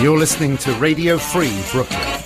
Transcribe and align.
You're 0.00 0.18
listening 0.18 0.56
to 0.58 0.72
Radio 0.76 1.18
Free 1.18 1.62
Brooklyn. 1.72 2.20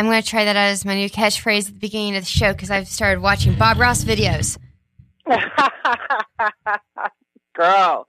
I'm 0.00 0.06
going 0.06 0.22
to 0.22 0.26
try 0.26 0.46
that 0.46 0.56
out 0.56 0.70
as 0.70 0.86
my 0.86 0.94
new 0.94 1.10
catchphrase 1.10 1.68
at 1.68 1.74
the 1.74 1.78
beginning 1.78 2.16
of 2.16 2.22
the 2.22 2.26
show 2.26 2.54
because 2.54 2.70
I've 2.70 2.88
started 2.88 3.20
watching 3.20 3.54
Bob 3.54 3.78
Ross 3.78 4.02
videos. 4.02 4.56
Girl. 7.54 8.06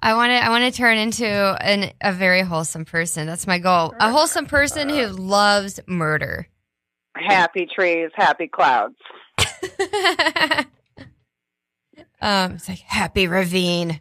I 0.00 0.14
want 0.14 0.30
to. 0.30 0.42
I 0.42 0.48
want 0.48 0.64
to 0.64 0.70
turn 0.74 0.96
into 0.96 1.26
an, 1.26 1.92
a 2.00 2.14
very 2.14 2.40
wholesome 2.40 2.86
person. 2.86 3.26
That's 3.26 3.46
my 3.46 3.58
goal. 3.58 3.94
A 4.00 4.10
wholesome 4.10 4.46
person 4.46 4.88
who 4.88 5.08
loves 5.08 5.80
murder. 5.86 6.48
Happy 7.14 7.66
trees, 7.66 8.08
happy 8.14 8.48
clouds. 8.48 8.96
um, 12.22 12.52
it's 12.52 12.70
like 12.70 12.78
happy 12.78 13.28
ravine. 13.28 14.00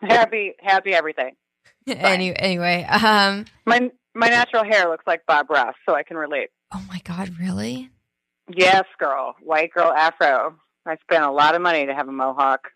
Happy, 0.00 0.54
happy 0.60 0.92
everything. 0.92 1.36
Any, 1.86 2.36
anyway, 2.36 2.82
um, 2.82 3.44
my 3.64 3.92
my 4.16 4.28
natural 4.28 4.64
hair 4.64 4.88
looks 4.88 5.04
like 5.06 5.26
Bob 5.26 5.50
Ross, 5.50 5.74
so 5.86 5.94
I 5.94 6.02
can 6.02 6.16
relate. 6.16 6.48
Oh 6.72 6.82
my 6.88 7.00
God, 7.04 7.38
really? 7.38 7.90
Yes, 8.48 8.84
girl. 8.98 9.36
White 9.42 9.72
girl 9.72 9.92
afro. 9.92 10.56
I 10.86 10.96
spent 11.02 11.22
a 11.22 11.30
lot 11.30 11.54
of 11.54 11.60
money 11.60 11.84
to 11.84 11.94
have 11.94 12.08
a 12.08 12.12
mohawk. 12.12 12.68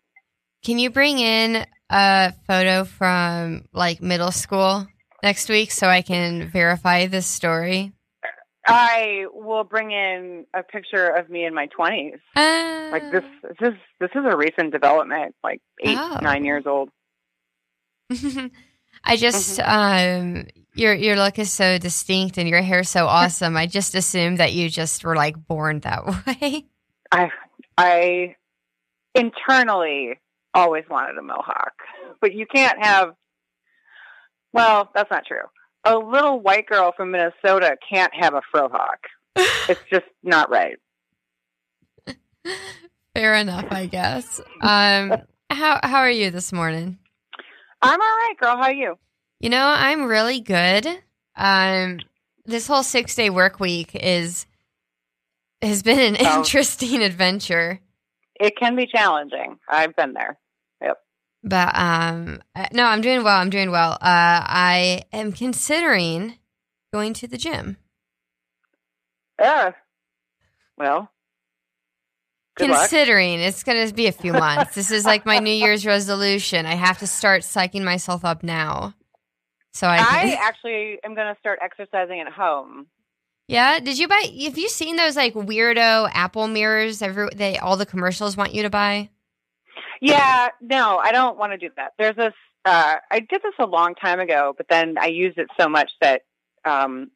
Can 0.63 0.77
you 0.77 0.91
bring 0.91 1.17
in 1.17 1.65
a 1.89 2.33
photo 2.45 2.83
from 2.83 3.65
like 3.73 4.03
middle 4.03 4.31
school 4.31 4.85
next 5.23 5.49
week 5.49 5.71
so 5.71 5.87
I 5.87 6.03
can 6.03 6.47
verify 6.47 7.07
this 7.07 7.25
story? 7.25 7.91
I 8.67 9.25
will 9.33 9.63
bring 9.63 9.89
in 9.89 10.45
a 10.53 10.61
picture 10.61 11.07
of 11.07 11.27
me 11.27 11.45
in 11.45 11.55
my 11.55 11.65
twenties. 11.65 12.19
Uh, 12.35 12.89
like 12.91 13.11
this, 13.11 13.23
this 13.41 13.69
is 13.69 13.73
this 13.99 14.11
is 14.13 14.21
a 14.29 14.37
recent 14.37 14.71
development. 14.71 15.33
Like 15.43 15.61
eight, 15.81 15.97
oh. 15.97 16.19
nine 16.21 16.45
years 16.45 16.65
old. 16.67 16.89
I 19.03 19.17
just, 19.17 19.59
mm-hmm. 19.59 20.37
um, 20.37 20.45
your 20.73 20.93
your 20.93 21.15
look 21.15 21.37
is 21.39 21.51
so 21.51 21.77
distinct 21.77 22.37
and 22.37 22.47
your 22.47 22.61
hair 22.61 22.83
so 22.83 23.05
awesome. 23.05 23.57
I 23.57 23.67
just 23.67 23.95
assumed 23.95 24.37
that 24.39 24.53
you 24.53 24.69
just 24.69 25.03
were 25.03 25.15
like 25.15 25.35
born 25.47 25.79
that 25.81 26.05
way. 26.25 26.65
I 27.11 27.29
I 27.77 28.35
internally 29.13 30.19
always 30.53 30.83
wanted 30.89 31.17
a 31.17 31.21
mohawk, 31.21 31.73
but 32.19 32.33
you 32.33 32.45
can't 32.45 32.83
have. 32.83 33.13
Well, 34.53 34.89
that's 34.93 35.09
not 35.09 35.25
true. 35.25 35.43
A 35.83 35.97
little 35.97 36.39
white 36.39 36.67
girl 36.67 36.93
from 36.95 37.11
Minnesota 37.11 37.77
can't 37.89 38.13
have 38.13 38.33
a 38.33 38.41
frohawk. 38.53 38.97
It's 39.69 39.79
just 39.89 40.05
not 40.23 40.49
right. 40.49 40.77
Fair 43.15 43.35
enough, 43.35 43.65
I 43.71 43.85
guess. 43.85 44.41
Um 44.61 45.13
how 45.49 45.79
how 45.83 45.97
are 45.99 46.11
you 46.11 46.31
this 46.31 46.51
morning? 46.51 46.97
I'm 47.81 47.99
all 47.99 48.07
right, 48.07 48.33
girl. 48.39 48.57
How 48.57 48.63
are 48.63 48.73
you? 48.73 48.97
You 49.41 49.49
know, 49.49 49.65
I'm 49.65 50.03
really 50.05 50.39
good. 50.39 50.87
Um, 51.35 51.99
this 52.45 52.67
whole 52.67 52.83
six 52.83 53.15
day 53.15 53.29
work 53.31 53.59
week 53.59 53.91
is 53.95 54.45
has 55.61 55.81
been 55.83 55.99
an 55.99 56.17
Oh. 56.19 56.37
interesting 56.39 57.01
adventure. 57.03 57.79
It 58.39 58.55
can 58.57 58.75
be 58.75 58.87
challenging. 58.87 59.57
I've 59.67 59.95
been 59.95 60.13
there. 60.13 60.37
Yep. 60.81 60.97
But 61.43 61.75
um, 61.75 62.41
uh, 62.55 62.67
no, 62.71 62.85
I'm 62.85 63.01
doing 63.01 63.23
well. 63.23 63.37
I'm 63.39 63.49
doing 63.49 63.71
well. 63.71 63.93
Uh, 63.93 63.97
I 64.01 65.03
am 65.11 65.31
considering 65.31 66.37
going 66.93 67.13
to 67.15 67.27
the 67.27 67.37
gym. 67.37 67.77
Yeah. 69.39 69.71
Well. 70.77 71.09
Good 72.57 72.69
luck. 72.69 72.81
considering 72.89 73.39
it's 73.39 73.63
going 73.63 73.87
to 73.87 73.93
be 73.93 74.05
a 74.07 74.11
few 74.11 74.33
months. 74.33 74.75
this 74.75 74.91
is 74.91 75.05
like 75.05 75.25
my 75.25 75.39
New 75.39 75.49
Year's 75.53 75.85
resolution. 75.85 76.65
I 76.67 76.75
have 76.75 76.99
to 76.99 77.07
start 77.07 77.41
psyching 77.41 77.83
myself 77.83 78.23
up 78.25 78.43
now. 78.43 78.93
So 79.73 79.87
I, 79.87 79.97
I 79.97 80.37
actually 80.41 80.99
am 81.03 81.15
going 81.15 81.33
to 81.33 81.39
start 81.39 81.59
exercising 81.61 82.19
at 82.19 82.31
home. 82.31 82.87
yeah. 83.47 83.79
Did 83.79 83.97
you 83.97 84.07
buy? 84.07 84.21
Have 84.43 84.57
you 84.57 84.67
seen 84.69 84.95
those 84.97 85.15
like 85.15 85.33
weirdo 85.33 86.09
Apple 86.13 86.47
mirrors? 86.47 87.01
Every 87.01 87.29
they 87.35 87.57
all 87.57 87.77
the 87.77 87.85
commercials 87.85 88.35
want 88.35 88.53
you 88.53 88.63
to 88.63 88.69
buy. 88.69 89.09
Yeah, 90.01 90.49
no, 90.61 90.97
I 90.97 91.11
don't 91.11 91.37
want 91.37 91.51
to 91.53 91.57
do 91.57 91.69
that. 91.77 91.93
There's 91.97 92.15
this. 92.15 92.33
Uh, 92.65 92.95
I 93.09 93.19
did 93.19 93.41
this 93.43 93.53
a 93.59 93.65
long 93.65 93.95
time 93.95 94.19
ago, 94.19 94.53
but 94.57 94.67
then 94.69 94.97
I 94.99 95.07
used 95.07 95.37
it 95.37 95.47
so 95.59 95.67
much 95.69 95.91
that 96.01 96.21
um, 96.65 97.11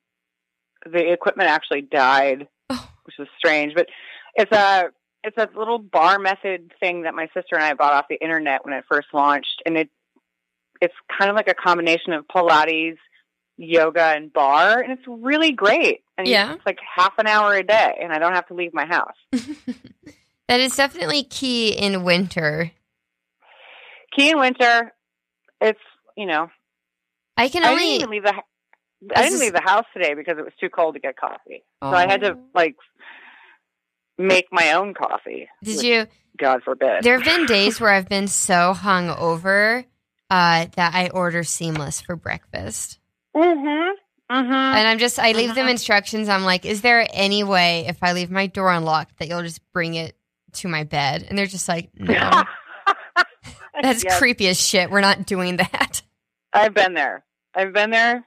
the 0.86 1.12
equipment 1.12 1.50
actually 1.50 1.82
died, 1.82 2.48
Oh. 2.70 2.90
which 3.04 3.20
is 3.20 3.28
strange. 3.38 3.74
But 3.76 3.88
it's 4.36 4.52
a 4.52 4.90
it's 5.24 5.38
a 5.38 5.50
little 5.58 5.80
bar 5.80 6.20
method 6.20 6.72
thing 6.80 7.02
that 7.04 7.16
my 7.16 7.28
sister 7.34 7.56
and 7.56 7.64
I 7.64 7.74
bought 7.74 7.94
off 7.94 8.06
the 8.10 8.22
internet 8.24 8.64
when 8.64 8.74
it 8.74 8.86
first 8.90 9.08
launched, 9.14 9.62
and 9.66 9.78
it 9.78 9.90
it's 10.82 10.94
kind 11.18 11.30
of 11.30 11.36
like 11.36 11.48
a 11.48 11.54
combination 11.54 12.14
of 12.14 12.26
Pilates, 12.28 12.98
yoga, 13.58 14.02
and 14.16 14.32
barre, 14.34 14.82
and 14.84 14.92
it's 14.92 15.04
really 15.08 15.52
great. 15.52 16.02
And 16.18 16.28
Yeah. 16.28 16.54
it's 16.54 16.66
like 16.66 16.80
half 16.96 17.14
an 17.18 17.28
hour 17.28 17.54
a 17.56 17.64
day, 17.64 17.98
and 18.02 18.12
I 18.14 18.20
don't 18.20 18.34
have 18.34 18.48
to 18.48 18.54
leave 18.54 18.74
my 18.74 18.86
house. 18.86 19.16
that 20.48 20.60
is 20.60 20.76
definitely 20.76 21.24
key 21.24 21.70
in 21.70 22.04
winter. 22.04 22.72
Key 24.16 24.32
in 24.32 24.40
winter, 24.40 24.94
it's 25.62 25.80
you 26.16 26.26
know 26.26 26.50
I 27.38 27.50
can 27.50 27.64
I 27.66 27.70
only. 27.72 27.82
didn't 27.84 27.96
even 28.02 28.10
leave 28.12 28.24
the. 28.24 28.34
I 29.16 29.22
didn't 29.24 29.34
is- 29.36 29.40
leave 29.42 29.54
the 29.54 29.62
house 29.62 29.86
today 29.94 30.14
because 30.14 30.38
it 30.38 30.44
was 30.44 30.54
too 30.60 30.70
cold 30.70 30.96
to 30.96 31.00
get 31.02 31.18
coffee. 31.18 31.64
So 31.84 31.90
I 31.90 32.08
had 32.10 32.22
to 32.22 32.32
Oh. 32.32 32.44
like 32.54 32.76
make 34.18 34.46
my 34.52 34.72
own 34.74 34.94
coffee. 34.94 35.50
Did 35.64 35.84
you? 35.84 36.08
God 36.38 36.64
forbid. 36.64 37.04
There 37.04 37.18
have 37.20 37.26
been 37.26 37.46
days 37.46 37.80
where 37.80 37.92
I've 37.92 38.10
been 38.10 38.28
so 38.28 38.74
hung 38.74 39.10
over 39.10 39.86
uh, 40.30 40.68
that 40.76 40.94
I 40.96 41.10
order 41.10 41.44
seamless 41.44 42.02
for 42.02 42.16
breakfast. 42.16 43.00
Mm-hmm. 43.36 43.92
Mm-hmm. 44.36 44.52
And 44.54 44.88
I'm 44.88 44.98
just, 44.98 45.20
I 45.20 45.34
leave 45.34 45.54
them 45.54 45.68
Mhm. 45.68 45.72
instructions. 45.72 46.30
I'm 46.30 46.44
like, 46.44 46.66
is 46.66 46.82
there 46.82 47.08
any 47.14 47.44
way 47.44 47.86
if 47.88 48.02
I 48.02 48.14
leave 48.14 48.32
my 48.32 48.48
door 48.48 48.72
unlocked 48.72 49.20
that 49.20 49.28
you'll 49.28 49.44
just 49.44 49.62
bring 49.72 49.94
it 49.94 50.16
to 50.54 50.68
my 50.68 50.84
bed? 50.84 51.26
And 51.30 51.38
they're 51.38 51.46
just 51.46 51.68
like, 51.68 51.90
no. 51.94 52.44
That's 53.82 54.04
Yes, 54.04 54.18
creepy 54.18 54.48
as 54.48 54.60
shit. 54.60 54.90
We're 54.90 55.02
not 55.02 55.26
doing 55.28 55.58
that. 55.58 56.02
I've 56.54 56.74
been 56.74 56.94
there. 56.94 57.24
I've 57.54 57.74
been 57.74 57.92
there. 57.92 58.26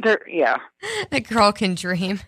There, 0.00 0.20
yeah, 0.28 0.56
A 1.12 1.20
girl 1.20 1.52
can 1.52 1.74
dream. 1.74 2.20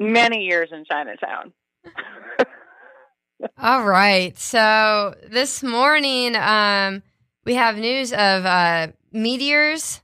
many 0.00 0.44
years 0.44 0.70
in 0.72 0.84
Chinatown. 0.84 1.52
All 3.58 3.84
right. 3.84 4.36
So 4.38 5.14
this 5.28 5.62
morning, 5.62 6.36
um, 6.36 7.02
we 7.44 7.54
have 7.54 7.76
news 7.76 8.12
of 8.12 8.46
uh, 8.46 8.88
meteors, 9.12 10.00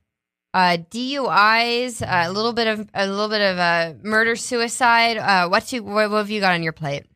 uh, 0.54 0.78
DUIs, 0.90 2.02
uh, 2.02 2.28
a 2.28 2.32
little 2.32 2.52
bit 2.52 2.66
of 2.66 2.88
a 2.94 3.06
little 3.06 3.28
bit 3.28 3.40
of 3.40 3.58
uh, 3.58 3.94
murder 4.02 4.36
suicide. 4.36 5.18
Uh, 5.18 5.48
what 5.48 5.72
you 5.72 5.82
what, 5.82 6.10
what 6.10 6.18
have 6.18 6.30
you 6.30 6.40
got 6.40 6.54
on 6.54 6.62
your 6.62 6.72
plate? 6.72 7.06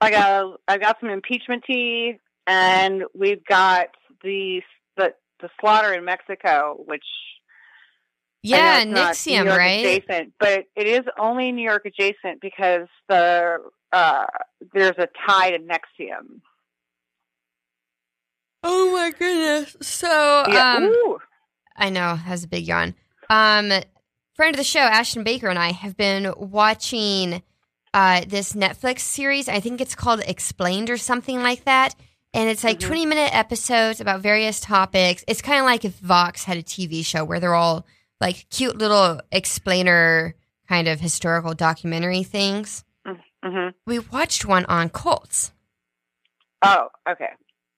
I 0.00 0.10
got 0.10 0.60
I 0.68 0.78
got 0.78 0.96
some 1.00 1.10
impeachment 1.10 1.64
tea, 1.66 2.18
and 2.46 3.04
we've 3.14 3.44
got 3.44 3.88
the 4.22 4.62
the 4.96 5.14
the 5.40 5.48
slaughter 5.60 5.92
in 5.92 6.04
Mexico, 6.04 6.82
which 6.86 7.04
Yeah, 8.42 8.84
NXIVM, 8.84 9.56
right? 9.56 9.84
Adjacent, 9.84 10.32
but 10.38 10.64
it 10.76 10.86
is 10.86 11.02
only 11.18 11.52
New 11.52 11.64
York 11.64 11.84
adjacent 11.84 12.40
because 12.40 12.88
the 13.08 13.58
uh, 13.92 14.26
there's 14.72 14.96
a 14.98 15.08
tie 15.26 15.50
to 15.50 15.58
NXIVM. 15.58 16.40
Oh 18.62 18.92
my 18.92 19.10
goodness! 19.10 19.76
So, 19.80 20.44
Yeah. 20.48 20.76
um. 20.76 21.18
I 21.76 21.88
know 21.90 22.14
has 22.16 22.44
a 22.44 22.48
big 22.48 22.66
yawn. 22.66 22.94
Um, 23.30 23.70
friend 24.34 24.54
of 24.54 24.56
the 24.58 24.64
show, 24.64 24.80
Ashton 24.80 25.24
Baker, 25.24 25.48
and 25.48 25.58
I 25.58 25.72
have 25.72 25.96
been 25.96 26.32
watching 26.36 27.42
uh, 27.94 28.22
this 28.26 28.52
Netflix 28.52 29.00
series. 29.00 29.48
I 29.48 29.60
think 29.60 29.80
it's 29.80 29.94
called 29.94 30.20
Explained 30.26 30.90
or 30.90 30.96
something 30.96 31.42
like 31.42 31.64
that. 31.64 31.94
And 32.34 32.48
it's 32.48 32.64
like 32.64 32.78
Mhm. 32.78 32.86
20 32.86 33.06
minute 33.06 33.34
episodes 33.34 34.00
about 34.00 34.20
various 34.20 34.60
topics. 34.60 35.24
It's 35.28 35.42
kind 35.42 35.58
of 35.60 35.66
like 35.66 35.84
if 35.84 35.98
Vox 35.98 36.44
had 36.44 36.56
a 36.56 36.62
TV 36.62 37.02
show 37.04 37.24
where 37.24 37.40
they're 37.40 37.54
all 37.54 37.86
like 38.20 38.46
cute 38.50 38.76
little 38.78 39.20
explainer 39.30 40.34
kind 40.68 40.88
of 40.88 41.00
historical 41.00 41.52
documentary 41.54 42.22
things. 42.22 42.84
hmm 43.44 43.68
We 43.86 43.98
watched 43.98 44.44
one 44.46 44.64
on 44.66 44.88
cults. 44.88 45.52
Oh, 46.62 46.88
okay. 47.08 47.30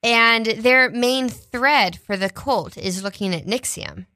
And 0.04 0.44
their 0.46 0.90
main 0.90 1.30
thread 1.30 1.98
for 1.98 2.16
the 2.16 2.28
cult 2.30 2.76
is 2.76 3.02
looking 3.02 3.34
at 3.34 3.46
NXIVM. 3.46 4.06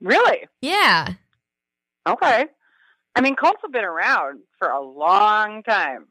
Really? 0.00 0.46
Yeah. 0.60 1.14
Okay. 2.06 2.46
I 3.14 3.20
mean, 3.20 3.36
cults 3.36 3.60
have 3.62 3.72
been 3.72 3.84
around 3.84 4.40
for 4.58 4.68
a 4.68 4.80
long 4.80 5.62
time. 5.62 6.06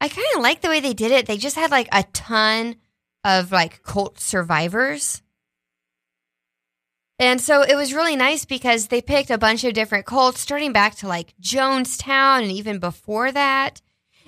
I 0.00 0.08
kind 0.08 0.26
of 0.36 0.42
like 0.42 0.60
the 0.60 0.68
way 0.68 0.80
they 0.80 0.92
did 0.92 1.12
it. 1.12 1.26
They 1.26 1.38
just 1.38 1.56
had 1.56 1.70
like 1.70 1.88
a 1.92 2.02
ton 2.12 2.76
of 3.24 3.50
like 3.50 3.82
cult 3.82 4.20
survivors. 4.20 5.22
And 7.18 7.40
so 7.40 7.62
it 7.62 7.76
was 7.76 7.94
really 7.94 8.16
nice 8.16 8.44
because 8.44 8.88
they 8.88 9.00
picked 9.00 9.30
a 9.30 9.38
bunch 9.38 9.64
of 9.64 9.72
different 9.72 10.04
cults, 10.04 10.40
starting 10.40 10.72
back 10.72 10.96
to 10.96 11.08
like 11.08 11.32
Jonestown 11.40 12.42
and 12.42 12.52
even 12.52 12.80
before 12.80 13.30
that. 13.32 13.80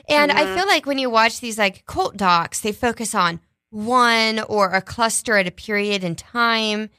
And 0.08 0.30
I 0.30 0.46
Mhm. 0.46 0.54
feel 0.54 0.66
like 0.66 0.86
when 0.86 0.98
you 0.98 1.10
watch 1.10 1.40
these 1.40 1.58
like 1.58 1.84
cult 1.84 2.16
docs, 2.16 2.60
they 2.60 2.72
focus 2.72 3.14
on 3.14 3.40
one 3.70 4.40
or 4.40 4.70
a 4.72 4.82
cluster 4.82 5.36
at 5.36 5.46
a 5.46 5.50
period 5.50 6.04
in 6.04 6.14
time. 6.14 6.90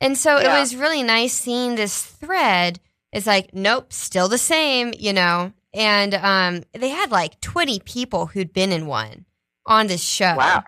And 0.00 0.16
so 0.18 0.38
Yeah. 0.38 0.56
it 0.56 0.60
was 0.60 0.74
really 0.76 1.02
nice 1.02 1.32
seeing 1.32 1.74
this 1.76 2.02
thread. 2.04 2.80
It's 3.12 3.26
like, 3.26 3.54
nope, 3.54 3.92
still 3.92 4.28
the 4.28 4.38
same, 4.38 4.92
you 4.98 5.12
know. 5.12 5.52
And 5.72 6.14
um, 6.14 6.62
they 6.72 6.88
had 6.88 7.10
like 7.10 7.40
20 7.40 7.80
people 7.80 8.26
who'd 8.26 8.52
been 8.52 8.72
in 8.72 8.86
one 8.86 9.24
on 9.66 9.86
this 9.86 10.02
show. 10.02 10.34
Wow. 10.36 10.64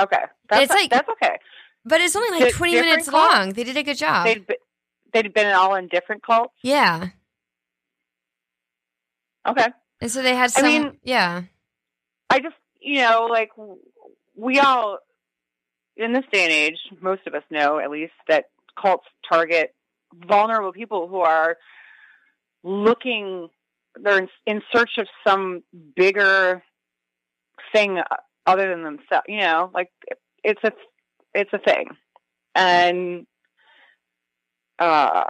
Okay. 0.00 0.22
That's 0.48 0.64
It's 0.64 0.72
like- 0.72 0.90
that's 0.90 1.08
okay. 1.08 1.38
But 1.84 2.00
it's 2.02 2.14
only 2.16 2.30
like 2.40 2.50
Di- 2.52 2.58
20 2.58 2.74
minutes 2.74 3.08
cults? 3.08 3.34
long. 3.34 3.52
They 3.54 3.64
did 3.64 3.76
a 3.76 3.82
good 3.82 3.96
job. 3.96 4.26
They'd 4.26 4.46
be, 4.46 4.56
they'd 5.12 5.32
been 5.32 5.54
all 5.54 5.74
in 5.76 5.88
different 5.88 6.22
cults. 6.22 6.52
yeah. 6.62 7.08
Okay. 9.46 9.66
And 10.00 10.10
so 10.10 10.22
they 10.22 10.34
had 10.34 10.50
I 10.56 10.60
some. 10.60 10.64
mean- 10.64 10.98
yeah. 11.02 11.42
I 12.30 12.40
just, 12.40 12.56
you 12.80 13.00
know, 13.00 13.26
like 13.30 13.50
we 14.38 14.58
all 14.60 14.98
in 15.96 16.12
this 16.12 16.24
day 16.32 16.44
and 16.44 16.52
age, 16.52 16.78
most 17.00 17.26
of 17.26 17.34
us 17.34 17.42
know 17.50 17.78
at 17.78 17.90
least 17.90 18.12
that 18.28 18.44
cults 18.80 19.06
target 19.30 19.74
vulnerable 20.26 20.72
people 20.72 21.08
who 21.08 21.20
are 21.20 21.56
looking, 22.62 23.48
they're 24.00 24.18
in, 24.18 24.28
in 24.46 24.62
search 24.72 24.92
of 24.98 25.06
some 25.26 25.62
bigger 25.96 26.62
thing 27.72 27.98
other 28.46 28.70
than 28.70 28.84
themselves. 28.84 29.24
You 29.26 29.40
know, 29.40 29.70
like 29.74 29.90
it's 30.44 30.62
a, 30.62 30.72
it's 31.34 31.52
a 31.52 31.58
thing, 31.58 31.88
and 32.54 33.26
Uh, 34.78 35.24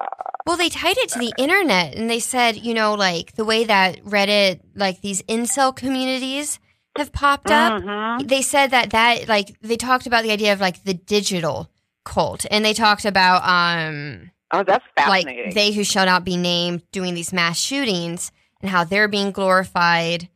Well, 0.46 0.58
they 0.58 0.68
tied 0.68 0.98
it 0.98 1.08
to 1.10 1.18
the 1.18 1.32
internet 1.38 1.94
and 1.94 2.10
they 2.10 2.20
said, 2.20 2.56
you 2.56 2.74
know, 2.74 2.94
like 2.94 3.34
the 3.34 3.46
way 3.46 3.64
that 3.64 4.04
Reddit, 4.04 4.60
like 4.74 5.00
these 5.00 5.22
incel 5.22 5.74
communities 5.74 6.60
have 6.98 7.12
popped 7.12 7.50
up. 7.50 7.82
mhm. 7.82 8.28
They 8.28 8.42
said 8.42 8.70
that 8.70 8.90
that 8.90 9.28
like 9.28 9.58
they 9.60 9.76
talked 9.76 10.06
about 10.06 10.22
the 10.24 10.30
idea 10.32 10.52
of 10.52 10.60
like 10.60 10.84
the 10.84 10.94
digital 10.94 11.70
cult 12.04 12.46
and 12.50 12.64
they 12.64 12.72
talked 12.74 13.04
about 13.04 13.42
um 13.48 14.30
Oh, 14.50 14.62
that's 14.62 14.84
fascinating. 14.96 15.46
like 15.46 15.54
they 15.54 15.72
who 15.72 15.84
shall 15.84 16.06
not 16.06 16.24
be 16.24 16.36
named 16.36 16.82
doing 16.90 17.14
these 17.14 17.32
mass 17.34 17.58
shootings 17.60 18.32
and 18.62 18.70
how 18.70 18.84
they're 18.84 19.08
being 19.08 19.30
glorified 19.30 20.28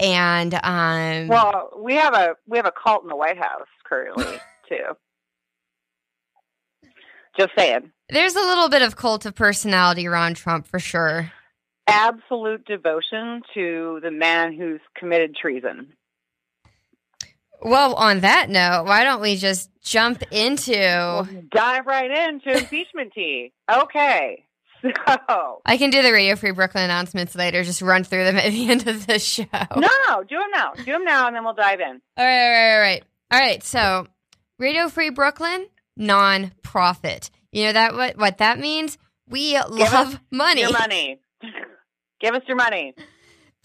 and 0.00 0.54
um 0.54 1.28
well, 1.28 1.70
we 1.78 1.94
have 1.96 2.14
a 2.14 2.34
we 2.46 2.56
have 2.58 2.66
a 2.66 2.72
cult 2.72 3.02
in 3.02 3.08
the 3.08 3.16
White 3.16 3.38
House 3.38 3.68
currently 3.84 4.24
too. 4.68 4.96
Just 7.38 7.52
saying. 7.56 7.90
there's 8.10 8.34
a 8.34 8.40
little 8.40 8.68
bit 8.68 8.82
of 8.82 8.96
cult 8.96 9.24
of 9.24 9.34
personality 9.34 10.06
around 10.06 10.36
Trump 10.36 10.66
for 10.66 10.78
sure. 10.78 11.32
Absolute 11.86 12.64
devotion 12.64 13.42
to 13.54 14.00
the 14.02 14.10
man 14.10 14.56
who's 14.56 14.80
committed 14.96 15.34
treason. 15.34 15.92
Well, 17.60 17.94
on 17.94 18.20
that 18.20 18.50
note, 18.50 18.84
why 18.86 19.04
don't 19.04 19.20
we 19.20 19.36
just 19.36 19.70
jump 19.82 20.22
into 20.32 21.28
Dive 21.52 21.86
right 21.86 22.10
into 22.10 22.50
impeachment 22.58 23.12
tea. 23.14 23.52
Okay. 23.70 24.44
So, 24.82 25.62
I 25.64 25.76
can 25.76 25.90
do 25.90 26.02
the 26.02 26.12
Radio 26.12 26.34
Free 26.34 26.50
Brooklyn 26.50 26.82
announcements 26.82 27.36
later. 27.36 27.62
Just 27.62 27.82
run 27.82 28.02
through 28.02 28.24
them 28.24 28.36
at 28.36 28.50
the 28.50 28.68
end 28.70 28.88
of 28.88 29.06
the 29.06 29.20
show. 29.20 29.44
no, 29.52 29.88
no, 30.08 30.24
do 30.24 30.36
them 30.36 30.50
now. 30.52 30.72
Do 30.74 30.84
them 30.84 31.04
now, 31.04 31.28
and 31.28 31.36
then 31.36 31.44
we'll 31.44 31.54
dive 31.54 31.78
in. 31.78 32.00
All 32.16 32.24
right, 32.24 32.44
all 32.44 32.50
right, 32.50 32.74
all 32.74 32.80
right. 32.80 33.04
All 33.30 33.38
right. 33.38 33.62
So, 33.62 34.08
Radio 34.58 34.88
Free 34.88 35.10
Brooklyn, 35.10 35.66
non-profit. 35.96 37.30
You 37.52 37.66
know 37.66 37.72
that 37.74 37.94
what 37.94 38.16
what 38.16 38.38
that 38.38 38.58
means? 38.58 38.98
We 39.28 39.56
love 39.56 40.18
money. 40.32 40.62
Your 40.62 40.72
money. 40.72 41.20
Give 42.22 42.34
us 42.34 42.42
your 42.46 42.56
money. 42.56 42.94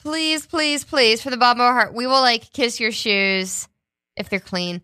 Please, 0.01 0.45
please, 0.47 0.83
please, 0.83 1.21
for 1.21 1.29
the 1.29 1.37
bottom 1.37 1.61
of 1.61 1.67
our 1.67 1.73
heart, 1.73 1.93
we 1.93 2.07
will 2.07 2.21
like 2.21 2.51
kiss 2.51 2.79
your 2.79 2.91
shoes 2.91 3.67
if 4.15 4.29
they're 4.29 4.39
clean. 4.39 4.81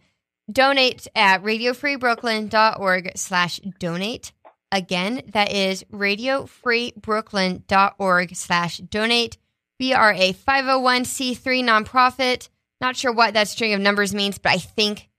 Donate 0.52 1.08
at 1.16 1.42
radiofreebrooklyn.org 1.44 3.12
slash 3.16 3.60
donate. 3.80 4.34
Again, 4.72 5.24
that 5.34 5.52
is 5.52 5.84
radiofreebrooklyn.org 5.92 8.36
slash 8.36 8.78
donate. 8.78 9.38
We 9.80 9.94
are 9.94 10.14
a 10.14 10.34
501c3 10.34 11.64
nonprofit. 11.64 12.50
Not 12.80 12.96
sure 12.96 13.14
what 13.14 13.34
that 13.34 13.48
string 13.48 13.74
of 13.74 13.82
numbers 13.82 14.14
means, 14.14 14.38
but 14.38 14.52
I 14.52 14.58
think 14.58 15.10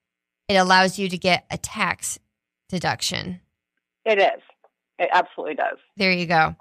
it 0.48 0.54
allows 0.54 0.96
you 0.98 1.08
to 1.08 1.18
get 1.18 1.44
a 1.50 1.58
tax 1.58 2.20
deduction. 2.68 3.40
It 4.04 4.18
is. 4.18 4.42
It 4.98 5.08
absolutely 5.12 5.54
does. 5.54 5.78
There 5.96 6.12
you 6.12 6.26
go. 6.26 6.56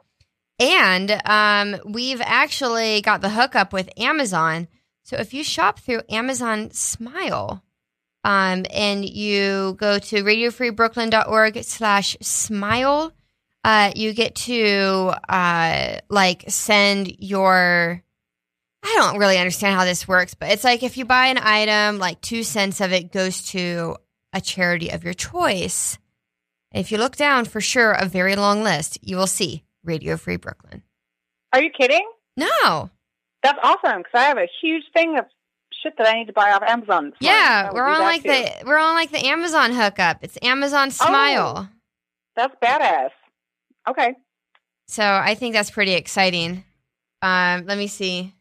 And 0.59 1.21
um, 1.25 1.77
we've 1.85 2.21
actually 2.21 3.01
got 3.01 3.21
the 3.21 3.29
hookup 3.29 3.73
with 3.73 3.89
Amazon. 3.97 4.67
So 5.03 5.17
if 5.17 5.33
you 5.33 5.43
shop 5.43 5.79
through 5.79 6.01
Amazon 6.09 6.71
Smile 6.71 7.63
um, 8.23 8.65
and 8.71 9.07
you 9.07 9.75
go 9.77 9.99
to 9.99 10.23
radiofreebrooklyn.org 10.23 11.63
slash 11.63 12.17
smile, 12.21 13.11
uh, 13.63 13.91
you 13.95 14.13
get 14.13 14.35
to 14.35 15.13
uh, 15.27 15.99
like 16.09 16.45
send 16.47 17.15
your. 17.19 18.01
I 18.85 18.95
don't 18.97 19.17
really 19.17 19.37
understand 19.37 19.75
how 19.77 19.85
this 19.85 20.07
works, 20.09 20.33
but 20.33 20.51
it's 20.51 20.65
like 20.65 20.83
if 20.83 20.97
you 20.97 21.05
buy 21.05 21.27
an 21.27 21.37
item, 21.37 21.99
like 21.99 22.19
two 22.19 22.43
cents 22.43 22.81
of 22.81 22.91
it 22.91 23.13
goes 23.13 23.45
to 23.51 23.95
a 24.33 24.41
charity 24.41 24.89
of 24.89 25.05
your 25.05 25.13
choice. 25.13 25.97
If 26.73 26.91
you 26.91 26.97
look 26.97 27.15
down 27.15 27.45
for 27.45 27.61
sure, 27.61 27.93
a 27.93 28.05
very 28.05 28.35
long 28.35 28.61
list, 28.61 28.97
you 29.01 29.15
will 29.15 29.27
see 29.27 29.63
Radio 29.83 30.17
Free 30.17 30.37
Brooklyn. 30.37 30.83
Are 31.51 31.61
you 31.61 31.69
kidding? 31.69 32.07
No. 32.37 32.89
That's 33.43 33.59
awesome 33.61 33.99
because 33.99 34.13
I 34.13 34.23
have 34.23 34.37
a 34.37 34.47
huge 34.61 34.83
thing 34.93 35.17
of 35.17 35.25
shit 35.83 35.93
that 35.97 36.07
I 36.07 36.13
need 36.13 36.27
to 36.27 36.33
buy 36.33 36.51
off 36.51 36.63
Amazon. 36.63 37.03
morning. 37.03 37.13
Yeah, 37.19 37.71
we're 37.73 37.87
on 37.87 37.99
like 37.99 38.23
too. 38.23 38.29
the 38.29 38.63
we're 38.65 38.77
on 38.77 38.95
like 38.95 39.11
the 39.11 39.25
Amazon 39.25 39.73
hookup. 39.73 40.19
It's 40.21 40.37
Amazon 40.41 40.91
Smile. 40.91 41.69
That's 42.35 42.55
badass. 42.63 43.09
Okay. 43.89 44.15
So 44.87 45.03
I 45.03 45.35
think 45.35 45.53
that's 45.53 45.71
pretty 45.71 45.93
exciting. 45.93 46.63
Um, 47.21 47.65
let 47.65 47.77
me 47.77 47.87
see. 47.87 48.33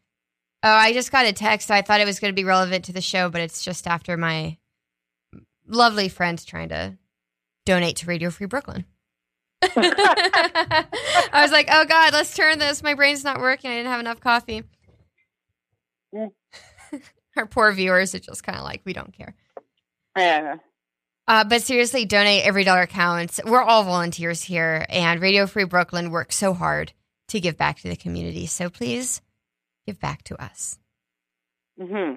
Oh, 0.63 0.69
I 0.69 0.93
just 0.93 1.11
got 1.11 1.25
a 1.25 1.33
text. 1.33 1.69
I 1.69 1.81
thought 1.81 2.01
it 2.01 2.05
was 2.05 2.19
going 2.19 2.33
to 2.33 2.35
be 2.35 2.45
relevant 2.45 2.85
to 2.85 2.93
the 2.93 3.01
show, 3.01 3.29
but 3.29 3.41
it's 3.41 3.63
just 3.63 3.85
after 3.85 4.15
my 4.15 4.57
lovely 5.67 6.09
friend 6.09 6.43
trying 6.45 6.69
to 6.69 6.97
donate 7.65 7.97
to 7.97 8.05
Radio 8.05 8.29
Free 8.29 8.47
Brooklyn. 8.47 8.85
I 11.33 11.41
was 11.41 11.51
like, 11.51 11.67
oh 11.71 11.85
God, 11.85 12.13
let's 12.13 12.35
turn 12.35 12.59
this. 12.59 12.83
My 12.83 12.93
brain's 12.93 13.23
not 13.23 13.39
working. 13.39 13.71
I 13.71 13.75
didn't 13.75 13.91
have 13.91 13.99
enough 13.99 14.19
coffee. 14.19 14.63
Mm. 16.13 16.31
Our 17.37 17.45
poor 17.47 17.71
viewers 17.71 18.13
are 18.13 18.19
just 18.19 18.43
kind 18.43 18.57
of 18.57 18.63
like, 18.63 18.81
we 18.85 18.93
don't 18.93 19.13
care. 19.13 19.33
Yeah. 20.17 20.55
Uh, 21.27 21.43
but 21.45 21.61
seriously, 21.61 22.05
donate. 22.05 22.45
Every 22.45 22.63
dollar 22.63 22.85
counts. 22.85 23.39
We're 23.45 23.61
all 23.63 23.83
volunteers 23.83 24.43
here, 24.43 24.85
and 24.89 25.21
Radio 25.21 25.47
Free 25.47 25.63
Brooklyn 25.63 26.11
works 26.11 26.35
so 26.35 26.53
hard 26.53 26.91
to 27.29 27.39
give 27.39 27.57
back 27.57 27.79
to 27.79 27.89
the 27.89 27.95
community. 27.95 28.45
So 28.45 28.69
please 28.69 29.21
give 29.87 29.99
back 29.99 30.23
to 30.25 30.41
us. 30.41 30.77
hmm 31.79 32.15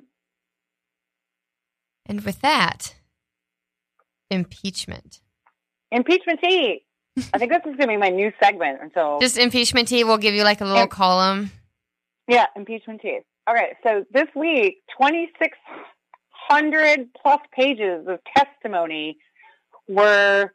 And 2.05 2.21
with 2.23 2.41
that, 2.41 2.97
impeachment. 4.31 5.21
Impeachment 5.93 6.41
tea. 6.43 6.85
I 7.33 7.39
think 7.39 7.51
this 7.51 7.61
is 7.61 7.77
going 7.77 7.79
to 7.79 7.87
be 7.89 7.97
my 7.97 8.11
new 8.11 8.33
segment 8.43 8.81
until 8.83 9.19
Just 9.21 9.39
impeachment 9.39 9.89
tea. 9.89 10.05
We'll 10.05 10.19
give 10.19 10.35
you 10.35 10.45
like 10.45 10.61
a 10.61 10.65
little 10.65 10.87
column. 10.87 11.51
yeah, 12.29 12.47
impeachment 12.55 13.01
tea. 13.01 13.21
All 13.47 13.55
right. 13.55 13.77
So 13.83 14.05
this 14.13 14.27
week, 14.35 14.83
twenty 14.97 15.31
six 15.41 15.57
hundred 16.31 17.09
plus 17.21 17.41
pages 17.53 18.07
of 18.07 18.19
testimony 18.37 19.19
were 19.89 20.53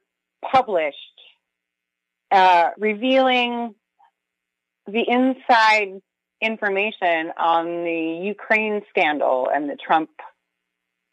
published, 0.52 0.98
uh, 2.32 2.70
revealing 2.78 3.74
the 4.88 5.04
inside 5.08 6.02
information 6.42 7.32
on 7.38 7.66
the 7.84 8.22
Ukraine 8.24 8.82
scandal 8.90 9.50
and 9.54 9.70
the 9.70 9.76
Trump 9.76 10.10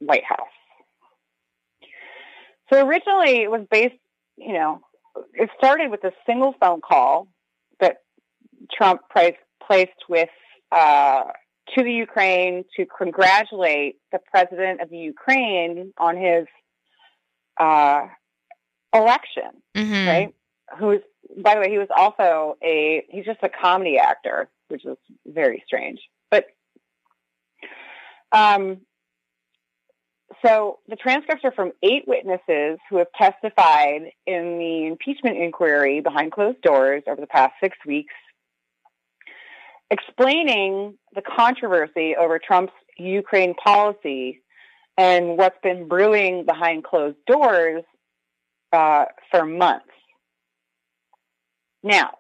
White 0.01 0.25
House. 0.25 0.49
So 2.73 2.87
originally 2.87 3.43
it 3.43 3.51
was 3.51 3.67
based, 3.71 3.95
you 4.37 4.53
know, 4.53 4.81
it 5.35 5.51
started 5.57 5.91
with 5.91 6.05
a 6.05 6.13
single 6.27 6.55
phone 6.61 6.81
call 6.81 7.29
that 7.81 7.99
Trump 8.73 9.03
placed, 9.13 9.39
placed 9.67 10.09
with 10.09 10.29
uh, 10.73 11.25
to 11.77 11.85
the 11.85 11.93
Ukraine 11.93 12.65
to 12.77 12.87
congratulate 12.87 13.97
the 14.13 14.19
president 14.31 14.81
of 14.81 14.91
the 14.91 14.99
Ukraine 14.99 15.93
on 15.99 16.17
his 16.17 16.47
uh, 17.59 18.07
election 18.95 19.63
Mm-hmm. 19.79 20.09
right? 20.09 20.35
Who's, 20.79 21.01
by 21.43 21.55
the 21.55 21.61
way, 21.61 21.71
he 21.71 21.79
was 21.79 21.89
also 21.95 22.57
a, 22.63 23.05
he's 23.09 23.25
just 23.25 23.39
a 23.43 23.49
comedy 23.49 23.99
actor, 23.99 24.49
which 24.69 24.85
is 24.85 24.97
very 25.27 25.63
strange. 25.67 26.01
But, 26.31 26.47
um, 28.33 28.79
so 30.45 30.79
the 30.89 30.97
transcripts 30.97 31.45
are 31.45 31.53
from 31.53 31.73
eight 31.83 32.05
witnesses 32.07 32.79
who 32.89 32.99
have 32.99 33.09
testified 33.17 34.11
in 34.27 34.59
the 34.59 34.87
impeachment 34.87 35.37
inquiry 35.39 36.01
behind 36.01 36.33
closed 36.33 36.61
doors 36.63 37.03
over 37.07 37.21
the 37.21 37.27
past 37.27 37.55
six 37.63 37.77
weeks, 37.87 38.15
explaining 39.91 40.97
the 41.15 41.23
controversy 41.23 42.15
over 42.17 42.39
Trump's 42.39 42.73
Ukraine 42.97 43.55
policy 43.55 44.43
and 44.97 45.37
what's 45.39 45.59
been 45.63 45.89
brewing 45.89 46.45
behind 46.45 46.85
closed 46.85 47.17
doors 47.27 47.85
uh, 48.73 49.07
for 49.31 49.45
months. 49.45 49.87
Now, 51.83 52.11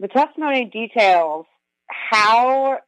the 0.00 0.08
testimony 0.08 0.64
details 0.64 1.46
how 1.88 2.78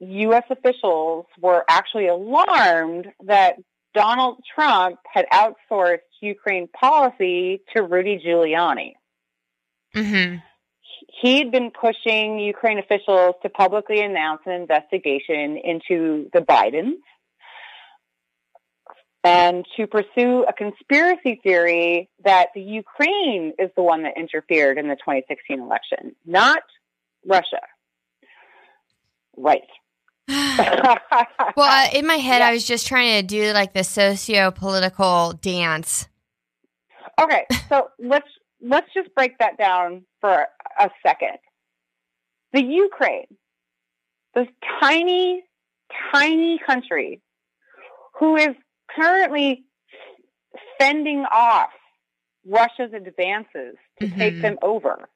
U.S. 0.00 0.44
officials 0.50 1.26
were 1.40 1.64
actually 1.68 2.08
alarmed 2.08 3.06
that 3.24 3.56
Donald 3.94 4.38
Trump 4.54 4.98
had 5.12 5.26
outsourced 5.32 5.98
Ukraine 6.20 6.68
policy 6.68 7.62
to 7.74 7.82
Rudy 7.82 8.22
Giuliani. 8.24 8.94
Mm-hmm. 9.94 10.36
He'd 11.20 11.50
been 11.50 11.70
pushing 11.70 12.38
Ukraine 12.38 12.78
officials 12.78 13.34
to 13.42 13.48
publicly 13.48 14.00
announce 14.00 14.42
an 14.46 14.52
investigation 14.52 15.58
into 15.62 16.30
the 16.32 16.40
Bidens 16.40 17.00
and 19.22 19.66
to 19.76 19.86
pursue 19.86 20.44
a 20.48 20.52
conspiracy 20.52 21.40
theory 21.42 22.08
that 22.24 22.48
the 22.54 22.62
Ukraine 22.62 23.52
is 23.58 23.70
the 23.76 23.82
one 23.82 24.04
that 24.04 24.16
interfered 24.16 24.78
in 24.78 24.88
the 24.88 24.96
2016 24.96 25.60
election, 25.60 26.16
not 26.24 26.62
Russia. 27.26 27.60
Right. 29.36 29.68
well, 31.56 31.66
uh, 31.68 31.88
in 31.92 32.06
my 32.06 32.14
head, 32.16 32.38
Yeah. 32.38 32.48
I 32.48 32.52
was 32.52 32.66
just 32.66 32.86
trying 32.86 33.20
to 33.20 33.26
do 33.26 33.52
like 33.52 33.72
the 33.72 33.84
socio 33.84 34.50
political 34.50 35.32
dance. 35.32 36.08
okay, 37.20 37.46
so 37.68 37.88
let's 37.98 38.28
let's 38.62 38.86
just 38.94 39.12
break 39.14 39.38
that 39.38 39.58
down 39.58 40.04
for 40.20 40.46
a 40.78 40.90
second. 41.04 41.38
The 42.52 42.62
Ukraine, 42.62 43.26
this 44.34 44.46
tiny, 44.80 45.42
tiny 46.12 46.60
country 46.64 47.20
who 48.18 48.36
is 48.36 48.54
currently 48.94 49.64
fending 50.78 51.24
off 51.30 51.70
Russia's 52.46 52.92
advances 52.94 53.76
to 54.00 54.08
take 54.18 54.34
Mhm. 54.38 54.42
them 54.42 54.58
over. 54.62 55.08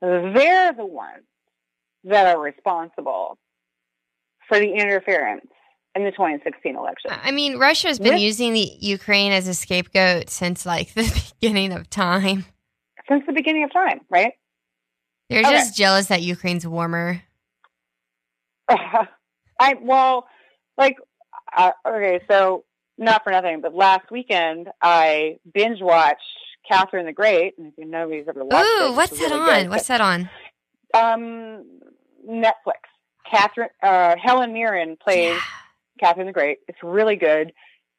They're 0.00 0.72
the 0.72 0.86
ones 0.86 1.24
that 2.04 2.26
are 2.36 2.40
responsible 2.40 3.38
for 4.48 4.58
the 4.58 4.72
interference 4.72 5.46
in 5.94 6.04
the 6.04 6.10
2016 6.10 6.76
election. 6.76 7.10
I 7.12 7.30
mean, 7.30 7.58
Russia's 7.58 7.98
been 7.98 8.12
This- 8.14 8.22
using 8.22 8.52
the 8.54 8.70
Ukraine 8.80 9.32
as 9.32 9.46
a 9.48 9.54
scapegoat 9.54 10.30
since 10.30 10.64
like 10.66 10.94
the 10.94 11.32
beginning 11.40 11.72
of 11.72 11.88
time. 11.90 12.44
Since 13.08 13.24
the 13.26 13.32
beginning 13.32 13.64
of 13.64 13.72
time, 13.72 14.00
right? 14.10 14.32
They're 15.30 15.40
Okay. 15.40 15.50
just 15.50 15.76
jealous 15.76 16.06
that 16.06 16.22
Ukraine's 16.22 16.66
warmer. 16.66 17.22
I 18.68 19.74
well, 19.80 20.26
like 20.76 20.96
uh, 21.56 21.72
okay, 21.86 22.20
so 22.30 22.64
not 22.98 23.24
for 23.24 23.30
nothing, 23.30 23.60
but 23.60 23.74
last 23.74 24.10
weekend 24.10 24.68
I 24.82 25.38
binge 25.52 25.80
watched 25.80 26.20
Catherine 26.70 27.06
the 27.06 27.12
Great. 27.12 27.56
And 27.58 27.72
if 27.76 27.86
nobody's 27.88 28.26
ever 28.28 28.44
watched 28.44 28.66
Ooh, 28.68 28.86
it's 28.88 28.96
what's 28.96 29.18
that 29.18 29.30
really 29.30 29.40
on? 29.40 29.46
good. 29.62 29.70
What's 29.70 29.86
that 29.88 30.00
on? 30.00 30.30
um 30.94 31.80
Netflix? 32.28 32.84
Catherine 33.30 33.68
uh, 33.82 34.16
Helen 34.22 34.52
Mirren 34.52 34.96
plays 35.02 35.34
Yeah. 35.34 35.40
Catherine 36.00 36.26
the 36.26 36.32
Great. 36.32 36.58
It's 36.68 36.78
really 36.82 37.16
good, 37.16 37.52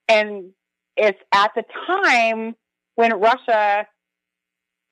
and 0.07 0.51
it's 0.95 1.19
at 1.33 1.51
the 1.55 1.63
time 1.87 2.55
when 2.95 3.19
Russia 3.19 3.85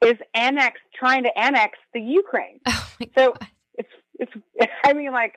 is 0.03 0.15
annexed, 0.33 0.83
trying 0.93 1.23
to 1.23 1.37
annex 1.37 1.77
the 1.93 2.01
Ukraine. 2.01 2.59
Oh 2.67 2.87
So 3.17 3.31
God. 3.31 3.47
it's 3.75 3.89
it's. 4.19 4.31
I 4.85 4.93
mean, 4.93 5.11
like 5.11 5.35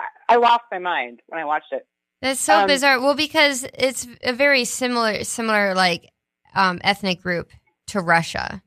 I, 0.00 0.06
I 0.30 0.36
lost 0.36 0.64
my 0.70 0.78
mind 0.78 1.20
when 1.26 1.40
I 1.40 1.44
watched 1.44 1.72
it. 1.72 1.86
That's 2.20 2.40
so 2.40 2.60
um, 2.60 2.66
bizarre. 2.68 3.00
Well, 3.00 3.14
because 3.14 3.66
it's 3.74 4.06
a 4.22 4.32
very 4.32 4.64
similar, 4.64 5.24
similar 5.24 5.74
like 5.74 6.10
um, 6.54 6.80
ethnic 6.84 7.20
group 7.20 7.50
to 7.88 8.00
Russia. 8.00 8.62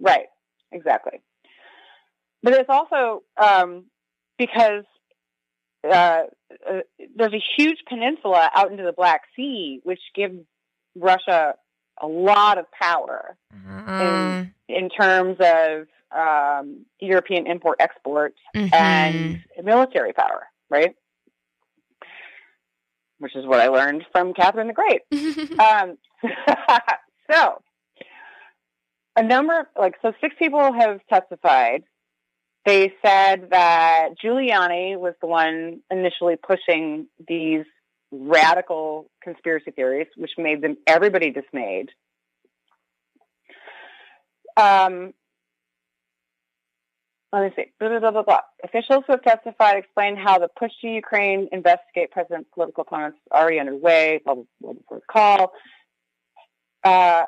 Right. 0.00 0.26
Exactly. 0.72 1.20
But 2.42 2.54
it's 2.54 2.68
also 2.70 3.24
um, 3.36 3.86
because 4.38 4.84
uh, 5.84 6.22
uh, 6.68 6.80
there's 7.16 7.32
a 7.32 7.42
huge 7.56 7.78
peninsula 7.88 8.50
out 8.54 8.70
into 8.70 8.84
the 8.84 8.92
Black 8.92 9.22
Sea, 9.36 9.80
which 9.84 10.00
gives 10.14 10.38
Russia 10.96 11.54
a 12.00 12.06
lot 12.06 12.58
of 12.58 12.66
power 12.70 13.36
Um, 13.54 14.54
in 14.68 14.88
terms 14.88 15.36
of 15.40 15.86
um, 16.16 16.86
European 17.00 17.46
import 17.46 17.78
export 17.80 18.34
mhm. 18.54 18.72
and 18.72 19.44
military 19.62 20.12
power, 20.12 20.46
right? 20.70 20.94
Which 23.18 23.34
is 23.34 23.46
what 23.46 23.60
I 23.60 23.68
learned 23.68 24.04
from 24.12 24.34
Catherine 24.34 24.68
the 24.68 24.74
Great. 24.74 25.02
Um, 25.58 25.98
so, 27.30 27.62
a 29.16 29.22
number, 29.22 29.68
like, 29.78 29.96
so 30.02 30.12
six 30.20 30.34
people 30.38 30.72
have 30.72 31.00
testified. 31.08 31.82
They 32.68 32.92
said 33.02 33.48
that 33.50 34.10
Giuliani 34.22 34.98
was 34.98 35.14
the 35.22 35.26
one 35.26 35.80
initially 35.90 36.36
pushing 36.36 37.06
these 37.26 37.64
radical 38.10 39.08
conspiracy 39.22 39.70
theories, 39.70 40.08
which 40.18 40.32
made 40.36 40.60
them 40.60 40.76
everybody 40.86 41.30
dismayed. 41.30 41.88
Um, 44.58 45.14
let 47.32 47.44
me 47.44 47.52
see. 47.56 47.72
Blah, 47.80 48.00
blah, 48.00 48.10
blah, 48.10 48.22
blah. 48.22 48.40
Officials 48.62 49.04
who 49.06 49.14
have 49.14 49.22
testified 49.22 49.78
explain 49.78 50.16
how 50.16 50.38
the 50.38 50.48
push 50.58 50.72
to 50.82 50.88
Ukraine 50.88 51.48
investigate 51.52 52.10
president's 52.10 52.50
political 52.52 52.82
opponents 52.82 53.16
is 53.16 53.32
already 53.32 53.60
underway, 53.60 54.20
blah, 54.26 54.34
blah, 54.60 54.74
blah, 54.90 54.98
call. 55.10 55.52
Uh, 56.84 57.22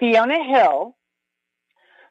Fiona 0.00 0.42
Hill, 0.44 0.96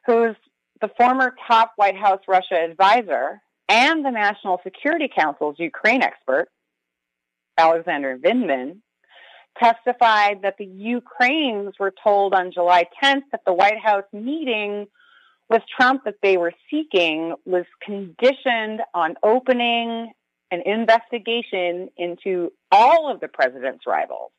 who's 0.06 0.36
the 0.84 0.90
former 0.98 1.34
top 1.48 1.72
White 1.76 1.96
House 1.96 2.20
Russia 2.28 2.56
advisor 2.62 3.40
and 3.70 4.04
the 4.04 4.10
National 4.10 4.60
Security 4.62 5.08
Council's 5.08 5.56
Ukraine 5.58 6.02
expert, 6.02 6.48
Alexander 7.56 8.18
Vindman, 8.18 8.80
testified 9.58 10.42
that 10.42 10.56
the 10.58 10.66
Ukrainians 10.66 11.72
were 11.80 11.94
told 12.04 12.34
on 12.34 12.52
July 12.52 12.84
10th 13.02 13.22
that 13.32 13.40
the 13.46 13.54
White 13.54 13.78
House 13.82 14.04
meeting 14.12 14.86
with 15.48 15.62
Trump 15.74 16.04
that 16.04 16.16
they 16.22 16.36
were 16.36 16.52
seeking 16.70 17.34
was 17.46 17.64
conditioned 17.82 18.82
on 18.92 19.14
opening 19.22 20.12
an 20.50 20.60
investigation 20.66 21.88
into 21.96 22.52
all 22.70 23.10
of 23.10 23.20
the 23.20 23.28
president's 23.28 23.86
rivals, 23.86 24.32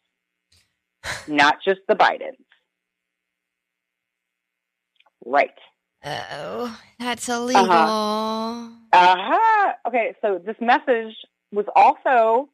not 1.27 1.55
just 1.65 1.79
the 1.87 1.95
Bidens. 1.95 2.37
Right. 5.25 5.49
Oh, 6.05 6.79
that's 6.99 7.29
illegal. 7.29 7.71
Uh-huh. 7.71 9.73
Okay, 9.87 10.15
so 10.21 10.39
this 10.43 10.55
message 10.61 11.15
was 11.51 11.65
also 11.75 12.49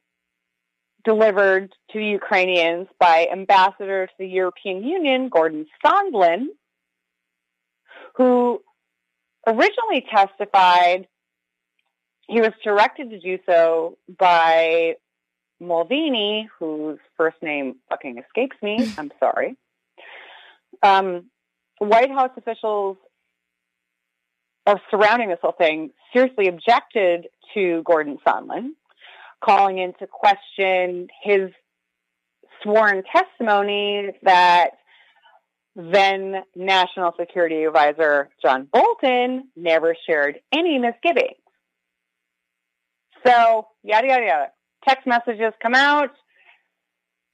delivered 1.04 1.72
to 1.90 1.98
Ukrainians 1.98 2.88
by 2.98 3.28
Ambassador 3.32 4.06
to 4.06 4.12
the 4.18 4.26
European 4.26 4.84
Union, 4.84 5.28
Gordon 5.28 5.66
Sondland, 5.84 6.46
who 8.16 8.62
originally 9.46 10.06
testified 10.14 11.08
he 12.28 12.40
was 12.40 12.52
directed 12.62 13.10
to 13.10 13.18
do 13.18 13.38
so 13.46 13.98
by 14.18 14.94
Mulvaney, 15.60 16.48
whose 16.58 16.98
first 17.16 17.36
name 17.42 17.76
fucking 17.88 18.18
escapes 18.18 18.56
me. 18.62 18.92
I'm 18.98 19.10
sorry. 19.18 19.56
Um, 20.82 21.26
White 21.78 22.10
House 22.10 22.30
officials 22.36 22.96
uh, 24.66 24.76
surrounding 24.90 25.28
this 25.28 25.38
whole 25.42 25.54
thing 25.56 25.90
seriously 26.12 26.48
objected 26.48 27.26
to 27.54 27.82
Gordon 27.84 28.18
Sondland, 28.26 28.70
calling 29.44 29.78
into 29.78 30.06
question 30.06 31.08
his 31.22 31.50
sworn 32.62 33.02
testimony 33.14 34.10
that 34.22 34.70
then 35.74 36.42
National 36.54 37.12
Security 37.18 37.64
Advisor 37.64 38.28
John 38.42 38.68
Bolton 38.72 39.48
never 39.56 39.96
shared 40.06 40.38
any 40.52 40.78
misgivings. 40.78 41.38
So, 43.26 43.68
yada, 43.82 44.08
yada, 44.08 44.24
yada. 44.26 44.46
Text 44.86 45.06
messages 45.06 45.52
come 45.62 45.74
out. 45.74 46.10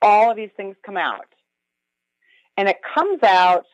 All 0.03 0.31
of 0.31 0.37
these 0.37 0.51
things 0.57 0.77
come 0.85 0.97
out. 0.97 1.27
And 2.57 2.69
it 2.69 2.77
comes 2.95 3.23
out 3.23 3.65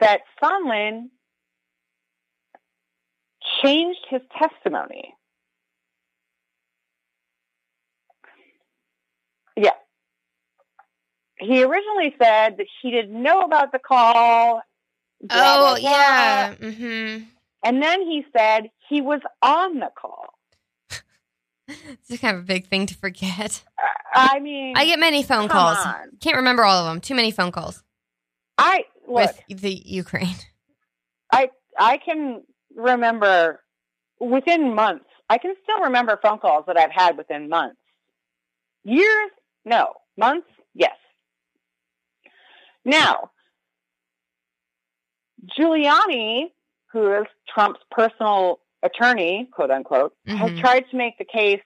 that 0.00 0.20
Sondland 0.42 1.10
changed 3.62 4.00
his 4.08 4.20
testimony. 4.38 5.14
Yeah. 9.56 9.70
He 11.38 11.62
originally 11.62 12.14
said 12.22 12.56
that 12.58 12.66
he 12.82 12.90
didn't 12.90 13.22
know 13.22 13.40
about 13.40 13.72
the 13.72 13.78
call. 13.78 14.62
blah, 15.22 15.30
Oh, 15.30 15.58
blah, 15.58 15.80
blah. 15.80 15.90
yeah. 15.90 16.54
hmm 16.54 17.18
And 17.64 17.82
then 17.82 18.02
he 18.02 18.24
said 18.36 18.70
he 18.88 19.00
was 19.00 19.20
on 19.42 19.78
the 19.78 19.90
call. 20.00 20.34
It's 22.08 22.20
kind 22.20 22.36
of 22.36 22.42
a 22.42 22.46
big 22.46 22.66
thing 22.66 22.86
to 22.86 22.94
forget. 22.96 23.62
I 24.12 24.40
mean, 24.40 24.76
I 24.76 24.86
get 24.86 24.98
many 24.98 25.22
phone 25.22 25.48
calls. 25.48 25.78
on. 25.78 26.10
Can't 26.20 26.36
remember 26.36 26.64
all 26.64 26.84
of 26.84 26.92
them. 26.92 27.00
Too 27.00 27.14
many 27.14 27.30
phone 27.30 27.52
calls 27.52 27.84
I 28.58 28.84
look. 29.06 29.30
with 29.48 29.60
the 29.60 29.72
Ukraine. 29.86 30.34
I 31.32 31.50
I 31.78 31.98
can 31.98 32.42
remember 32.74 33.60
within 34.18 34.74
months. 34.74 35.06
I 35.28 35.38
can 35.38 35.54
still 35.62 35.84
remember 35.84 36.18
phone 36.22 36.38
calls 36.38 36.64
that 36.66 36.76
I've 36.76 36.90
had 36.92 37.16
within 37.16 37.48
months. 37.48 37.80
Years? 38.84 39.30
No. 39.64 39.94
Months? 40.16 40.48
Yes. 40.74 40.96
Now, 42.84 43.30
Giuliani, 45.58 46.50
who 46.92 47.12
is 47.14 47.26
Trump's 47.48 47.80
personal 47.90 48.60
attorney, 48.82 49.48
quote 49.52 49.70
unquote, 49.70 50.14
has 50.26 50.50
Mhm. 50.50 50.60
tried 50.60 50.90
to 50.90 50.96
make 50.96 51.18
the 51.18 51.24
case 51.24 51.62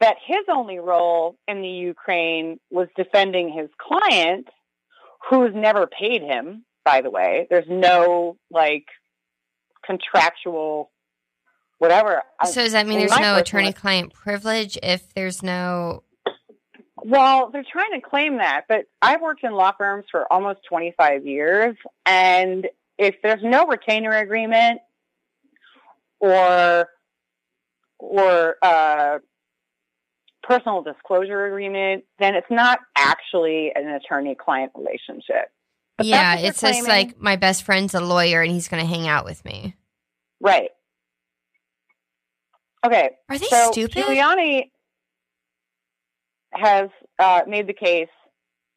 that 0.00 0.16
his 0.24 0.44
only 0.48 0.78
role 0.78 1.38
in 1.48 1.62
the 1.62 1.68
Ukraine 1.68 2.60
was 2.70 2.88
defending 2.96 3.48
his 3.48 3.70
client, 3.78 4.48
who's 5.28 5.54
never 5.54 5.86
paid 5.86 6.22
him, 6.22 6.64
by 6.84 7.00
the 7.00 7.10
way. 7.10 7.46
There's 7.50 7.68
no 7.68 8.38
like 8.50 8.86
contractual 9.86 10.90
whatever. 11.78 12.22
So 12.44 12.62
does 12.62 12.72
that 12.72 12.86
mean 12.86 13.00
in 13.00 13.06
there's 13.06 13.20
no 13.20 13.36
attorney-client 13.36 14.12
privilege 14.12 14.78
if 14.82 15.12
there's 15.14 15.42
no? 15.42 16.02
Well, 16.96 17.50
they're 17.50 17.64
trying 17.70 18.00
to 18.00 18.06
claim 18.06 18.38
that, 18.38 18.62
but 18.68 18.86
I've 19.00 19.20
worked 19.20 19.44
in 19.44 19.52
law 19.52 19.72
firms 19.76 20.06
for 20.10 20.30
almost 20.32 20.60
25 20.68 21.26
years, 21.26 21.76
and 22.04 22.66
if 22.98 23.16
there's 23.22 23.42
no 23.42 23.66
retainer 23.66 24.12
agreement 24.12 24.80
or 26.18 26.88
or 27.98 28.56
uh, 28.62 29.18
personal 30.42 30.82
disclosure 30.82 31.46
agreement, 31.46 32.04
then 32.18 32.34
it's 32.34 32.50
not 32.50 32.80
actually 32.96 33.72
an 33.74 33.88
attorney-client 33.88 34.72
relationship. 34.74 35.50
Yeah, 36.02 36.36
it's 36.36 36.60
they're 36.60 36.72
just 36.72 36.88
like 36.88 37.18
my 37.20 37.36
best 37.36 37.62
friend's 37.62 37.94
a 37.94 38.00
lawyer 38.00 38.42
and 38.42 38.50
he's 38.52 38.68
going 38.68 38.82
to 38.82 38.88
hang 38.88 39.08
out 39.08 39.24
with 39.24 39.44
me. 39.44 39.74
right. 40.40 40.70
Okay, 42.84 43.10
Are 43.28 43.38
they 43.38 43.46
so 43.46 43.72
stupid? 43.72 43.96
Giuliani 44.04 44.70
has 46.52 46.88
uh, 47.18 47.40
made 47.48 47.66
the 47.66 47.72
case 47.72 48.08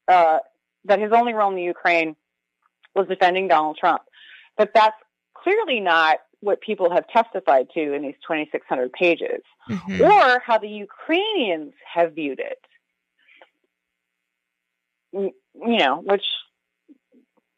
uh, 0.07 0.39
that 0.85 0.99
his 0.99 1.11
only 1.11 1.33
role 1.33 1.49
in 1.51 1.55
the 1.55 1.61
Ukraine 1.63 2.15
was 2.95 3.07
defending 3.07 3.47
Donald 3.47 3.77
Trump, 3.77 4.01
but 4.57 4.71
that's 4.73 4.95
clearly 5.35 5.79
not 5.79 6.17
what 6.39 6.59
people 6.61 6.89
have 6.91 7.05
testified 7.09 7.67
to 7.75 7.93
in 7.93 8.01
these 8.01 8.15
2,600 8.25 8.91
pages, 8.93 9.41
Mhm. 9.69 9.99
or 10.09 10.39
how 10.43 10.57
the 10.57 10.69
Ukrainians 10.69 11.73
have 11.93 12.13
viewed 12.15 12.39
it. 12.39 12.57
You 15.13 15.31
know, 15.53 16.01
which 16.03 16.23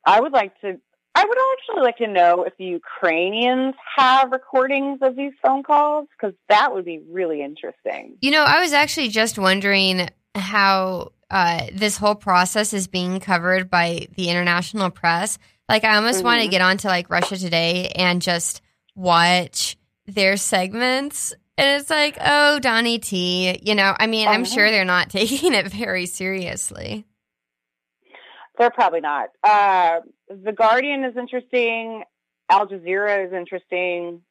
I 0.06 0.20
would 0.20 0.32
like 0.32 0.60
to. 0.62 0.80
I 1.14 1.26
would 1.26 1.38
actually 1.54 1.84
like 1.84 1.98
to 1.98 2.08
know 2.08 2.44
if 2.44 2.56
the 2.58 2.64
Ukrainians 2.66 3.76
have 3.98 4.32
recordings 4.32 5.00
of 5.02 5.18
these 5.18 5.34
phone 5.44 5.62
calls 5.62 6.08
because 6.18 6.34
that 6.48 6.74
would 6.74 6.86
be 6.86 7.02
really 7.12 7.44
interesting. 7.44 8.18
You 8.22 8.32
know, 8.32 8.44
I 8.44 8.62
was 8.62 8.72
actually 8.72 9.10
just 9.10 9.38
wondering 9.38 10.08
how 10.36 11.12
uh, 11.30 11.66
this 11.74 11.98
whole 11.98 12.16
process 12.16 12.74
is 12.74 12.88
being 12.88 13.20
covered 13.20 13.70
by 13.70 14.08
the 14.16 14.30
international 14.30 14.90
press. 14.90 15.38
Like, 15.68 15.84
I 15.84 15.98
almost 15.98 16.24
want 16.24 16.42
to 16.44 16.48
get 16.48 16.62
onto 16.62 16.88
like 16.88 17.10
Russia 17.10 17.36
Today 17.38 17.90
and 17.96 18.22
just 18.22 18.62
watch 18.96 19.78
their 20.06 20.38
segments. 20.38 21.34
And 21.58 21.82
it's 21.82 21.90
like, 21.90 22.18
oh, 22.22 22.60
Donnie 22.60 23.00
T. 23.00 23.60
You 23.62 23.76
know, 23.76 23.94
I 24.00 24.08
mean, 24.08 24.28
I'm 24.30 24.44
Uh-huh. 24.44 24.54
sure 24.54 24.72
they're 24.72 24.86
not 24.86 25.10
taking 25.12 25.54
it 25.54 25.68
very 25.68 26.06
seriously. 26.06 27.06
They're 28.58 28.72
probably 28.72 29.02
not. 29.02 29.30
Uh, 29.44 30.02
the 30.30 30.52
Guardian 30.52 31.04
is 31.04 31.16
interesting. 31.18 32.04
Al 32.50 32.68
Jazeera 32.68 33.26
is 33.26 33.34
interesting. 33.34 34.22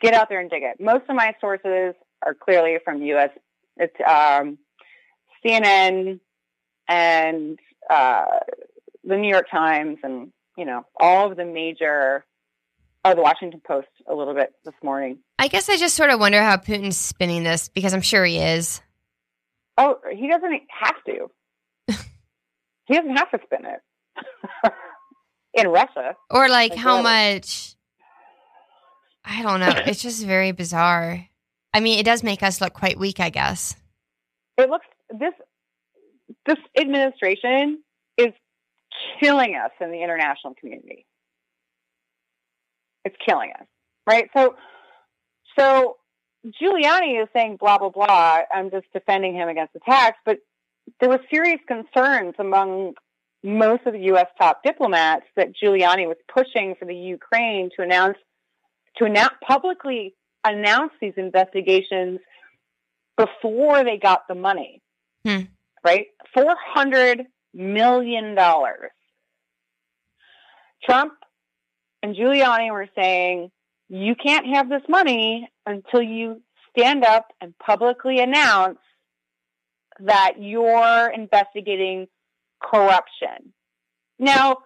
Get 0.00 0.14
out 0.14 0.28
there 0.28 0.40
and 0.40 0.50
dig 0.50 0.62
it. 0.62 0.80
Most 0.80 1.04
of 1.08 1.16
my 1.16 1.34
sources 1.40 1.94
are 2.24 2.34
clearly 2.34 2.76
from 2.84 3.02
U.S. 3.02 3.30
It's 3.76 3.96
um, 4.06 4.58
CNN 5.44 6.20
and 6.88 7.58
uh, 7.90 8.24
the 9.04 9.16
New 9.16 9.28
York 9.28 9.46
Times, 9.50 9.98
and 10.02 10.30
you 10.56 10.64
know 10.64 10.84
all 11.00 11.30
of 11.30 11.36
the 11.36 11.44
major. 11.44 12.24
Oh, 13.04 13.16
the 13.16 13.22
Washington 13.22 13.60
Post 13.66 13.88
a 14.08 14.14
little 14.14 14.34
bit 14.34 14.52
this 14.64 14.74
morning. 14.80 15.18
I 15.36 15.48
guess 15.48 15.68
I 15.68 15.76
just 15.76 15.96
sort 15.96 16.10
of 16.10 16.20
wonder 16.20 16.40
how 16.40 16.56
Putin's 16.56 16.96
spinning 16.96 17.42
this 17.42 17.68
because 17.68 17.94
I'm 17.94 18.00
sure 18.00 18.24
he 18.24 18.38
is. 18.38 18.80
Oh, 19.76 19.96
he 20.12 20.28
doesn't 20.28 20.52
have 20.68 21.02
to. 21.06 21.28
He 22.86 22.94
doesn't 22.94 23.16
have 23.16 23.30
to 23.30 23.38
spin 23.44 23.66
it. 23.66 23.80
In 25.54 25.68
Russia, 25.68 26.16
Or 26.30 26.48
like 26.48 26.70
Like 26.70 26.78
how 26.78 27.02
much 27.02 27.76
I 29.24 29.42
don't 29.42 29.60
know. 29.60 29.72
It's 29.86 30.02
just 30.02 30.24
very 30.24 30.52
bizarre. 30.52 31.28
I 31.74 31.80
mean, 31.80 31.98
it 31.98 32.04
does 32.04 32.22
make 32.22 32.42
us 32.42 32.60
look 32.60 32.72
quite 32.72 32.98
weak, 32.98 33.20
I 33.20 33.30
guess. 33.30 33.76
it 34.58 34.68
looks 34.70 34.86
this 35.10 35.34
this 36.46 36.58
administration 36.78 37.82
is 38.16 38.32
killing 39.20 39.54
us 39.54 39.70
in 39.80 39.90
the 39.90 40.02
international 40.02 40.54
community. 40.58 41.06
It's 43.04 43.16
killing 43.26 43.52
us, 43.58 43.66
right? 44.06 44.28
So, 44.36 44.54
so 45.58 45.96
Giuliani 46.46 47.22
is 47.22 47.28
saying 47.34 47.56
blah 47.60 47.78
blah 47.78 47.90
blah. 47.90 48.40
I'm 48.52 48.70
just 48.70 48.86
defending 48.92 49.34
him 49.34 49.48
against 49.48 49.74
attacks, 49.76 50.18
but 50.24 50.38
there 51.00 51.08
were 51.08 51.20
serious 51.30 51.60
concerns 51.66 52.34
among 52.38 52.94
most 53.42 53.86
of 53.86 53.92
the 53.92 54.00
U.S. 54.00 54.28
top 54.40 54.62
diplomats 54.62 55.24
that 55.36 55.48
Giuliani 55.60 56.06
was 56.06 56.16
pushing 56.32 56.74
for 56.78 56.84
the 56.84 56.94
Ukraine 56.94 57.70
to 57.76 57.82
announce 57.82 58.18
to 58.98 59.04
announce 59.04 59.34
publicly 59.46 60.14
announce 60.44 60.92
these 61.00 61.14
investigations 61.16 62.20
before 63.16 63.84
they 63.84 63.98
got 63.98 64.28
the 64.28 64.34
money. 64.34 64.80
Hmm. 65.24 65.42
Right? 65.84 66.06
Four 66.34 66.54
hundred 66.74 67.26
million 67.54 68.34
dollars. 68.34 68.90
Trump 70.84 71.12
and 72.02 72.16
Giuliani 72.16 72.72
were 72.72 72.88
saying, 72.96 73.50
you 73.88 74.14
can't 74.14 74.46
have 74.54 74.68
this 74.68 74.82
money 74.88 75.48
until 75.66 76.02
you 76.02 76.42
stand 76.76 77.04
up 77.04 77.28
and 77.40 77.56
publicly 77.58 78.18
announce 78.20 78.78
that 80.04 80.34
you're 80.38 81.10
investigating 81.10 82.06
corruption. 82.62 83.52
Now, 84.18 84.58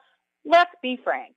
let's 0.45 0.71
be 0.83 0.99
frank. 1.03 1.37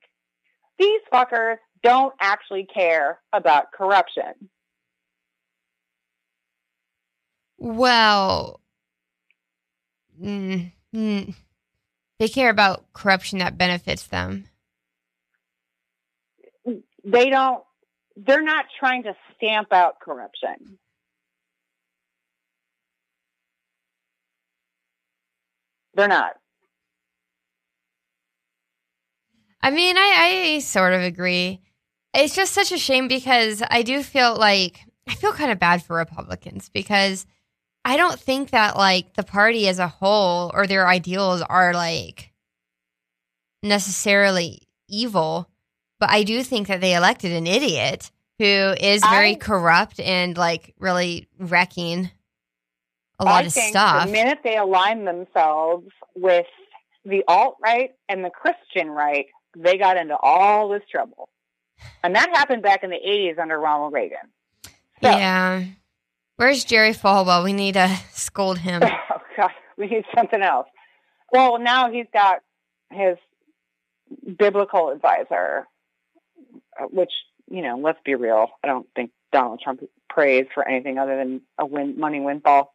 These 0.78 1.00
fuckers 1.12 1.56
don't 1.82 2.14
actually 2.20 2.66
care 2.72 3.20
about 3.32 3.72
corruption. 3.72 4.50
Well, 7.58 8.60
mm, 10.22 10.72
mm, 10.94 11.34
they 12.18 12.28
care 12.28 12.50
about 12.50 12.90
corruption 12.94 13.40
that 13.40 13.58
benefits 13.58 14.06
them. 14.06 14.46
They 17.04 17.30
don't, 17.30 17.62
they're 18.16 18.42
not 18.42 18.66
trying 18.78 19.02
to 19.04 19.14
stamp 19.36 19.72
out 19.72 20.00
corruption. 20.00 20.78
They're 26.00 26.08
not. 26.08 26.32
I 29.60 29.70
mean, 29.70 29.98
I, 29.98 30.54
I 30.54 30.58
sort 30.60 30.94
of 30.94 31.02
agree. 31.02 31.60
It's 32.14 32.34
just 32.34 32.54
such 32.54 32.72
a 32.72 32.78
shame 32.78 33.06
because 33.06 33.62
I 33.70 33.82
do 33.82 34.02
feel 34.02 34.34
like 34.34 34.80
I 35.06 35.14
feel 35.14 35.34
kind 35.34 35.52
of 35.52 35.58
bad 35.58 35.82
for 35.82 35.96
Republicans 35.96 36.70
because 36.70 37.26
I 37.84 37.98
don't 37.98 38.18
think 38.18 38.48
that 38.50 38.78
like 38.78 39.12
the 39.12 39.22
party 39.22 39.68
as 39.68 39.78
a 39.78 39.88
whole 39.88 40.50
or 40.54 40.66
their 40.66 40.88
ideals 40.88 41.42
are 41.42 41.74
like 41.74 42.32
necessarily 43.62 44.62
evil, 44.88 45.50
but 45.98 46.08
I 46.08 46.22
do 46.22 46.42
think 46.42 46.68
that 46.68 46.80
they 46.80 46.94
elected 46.94 47.32
an 47.32 47.46
idiot 47.46 48.10
who 48.38 48.44
is 48.80 49.02
very 49.02 49.32
I- 49.32 49.38
corrupt 49.38 50.00
and 50.00 50.34
like 50.34 50.74
really 50.78 51.28
wrecking 51.38 52.10
a 53.20 53.24
lot 53.24 53.44
I 53.44 53.46
of 53.46 53.52
think 53.52 53.70
stuff. 53.70 54.06
The 54.06 54.12
minute 54.12 54.38
they 54.42 54.56
align 54.56 55.04
themselves 55.04 55.88
with 56.16 56.46
the 57.04 57.22
alt 57.28 57.56
right 57.62 57.90
and 58.08 58.24
the 58.24 58.30
Christian 58.30 58.90
right, 58.90 59.26
they 59.56 59.76
got 59.76 59.96
into 59.96 60.16
all 60.16 60.68
this 60.68 60.82
trouble. 60.90 61.28
And 62.02 62.14
that 62.14 62.30
happened 62.34 62.62
back 62.62 62.82
in 62.82 62.90
the 62.90 62.96
80s 62.96 63.38
under 63.38 63.58
Ronald 63.58 63.92
Reagan. 63.92 64.18
So, 65.02 65.10
yeah. 65.10 65.64
Where's 66.36 66.64
Jerry 66.64 66.92
Falwell? 66.92 67.44
We 67.44 67.52
need 67.52 67.74
to 67.74 67.94
scold 68.12 68.58
him. 68.58 68.82
Oh, 69.12 69.20
God, 69.36 69.50
we 69.76 69.86
need 69.86 70.04
something 70.14 70.42
else. 70.42 70.66
Well, 71.32 71.58
now 71.58 71.90
he's 71.90 72.06
got 72.12 72.40
his 72.90 73.16
biblical 74.38 74.90
advisor, 74.90 75.66
which, 76.90 77.12
you 77.50 77.62
know, 77.62 77.78
let's 77.78 77.98
be 78.04 78.14
real. 78.14 78.48
I 78.62 78.66
don't 78.66 78.86
think 78.94 79.12
Donald 79.32 79.60
Trump 79.62 79.82
prays 80.08 80.46
for 80.52 80.66
anything 80.66 80.98
other 80.98 81.16
than 81.16 81.42
a 81.58 81.64
win- 81.64 81.98
money 81.98 82.20
windfall. 82.20 82.74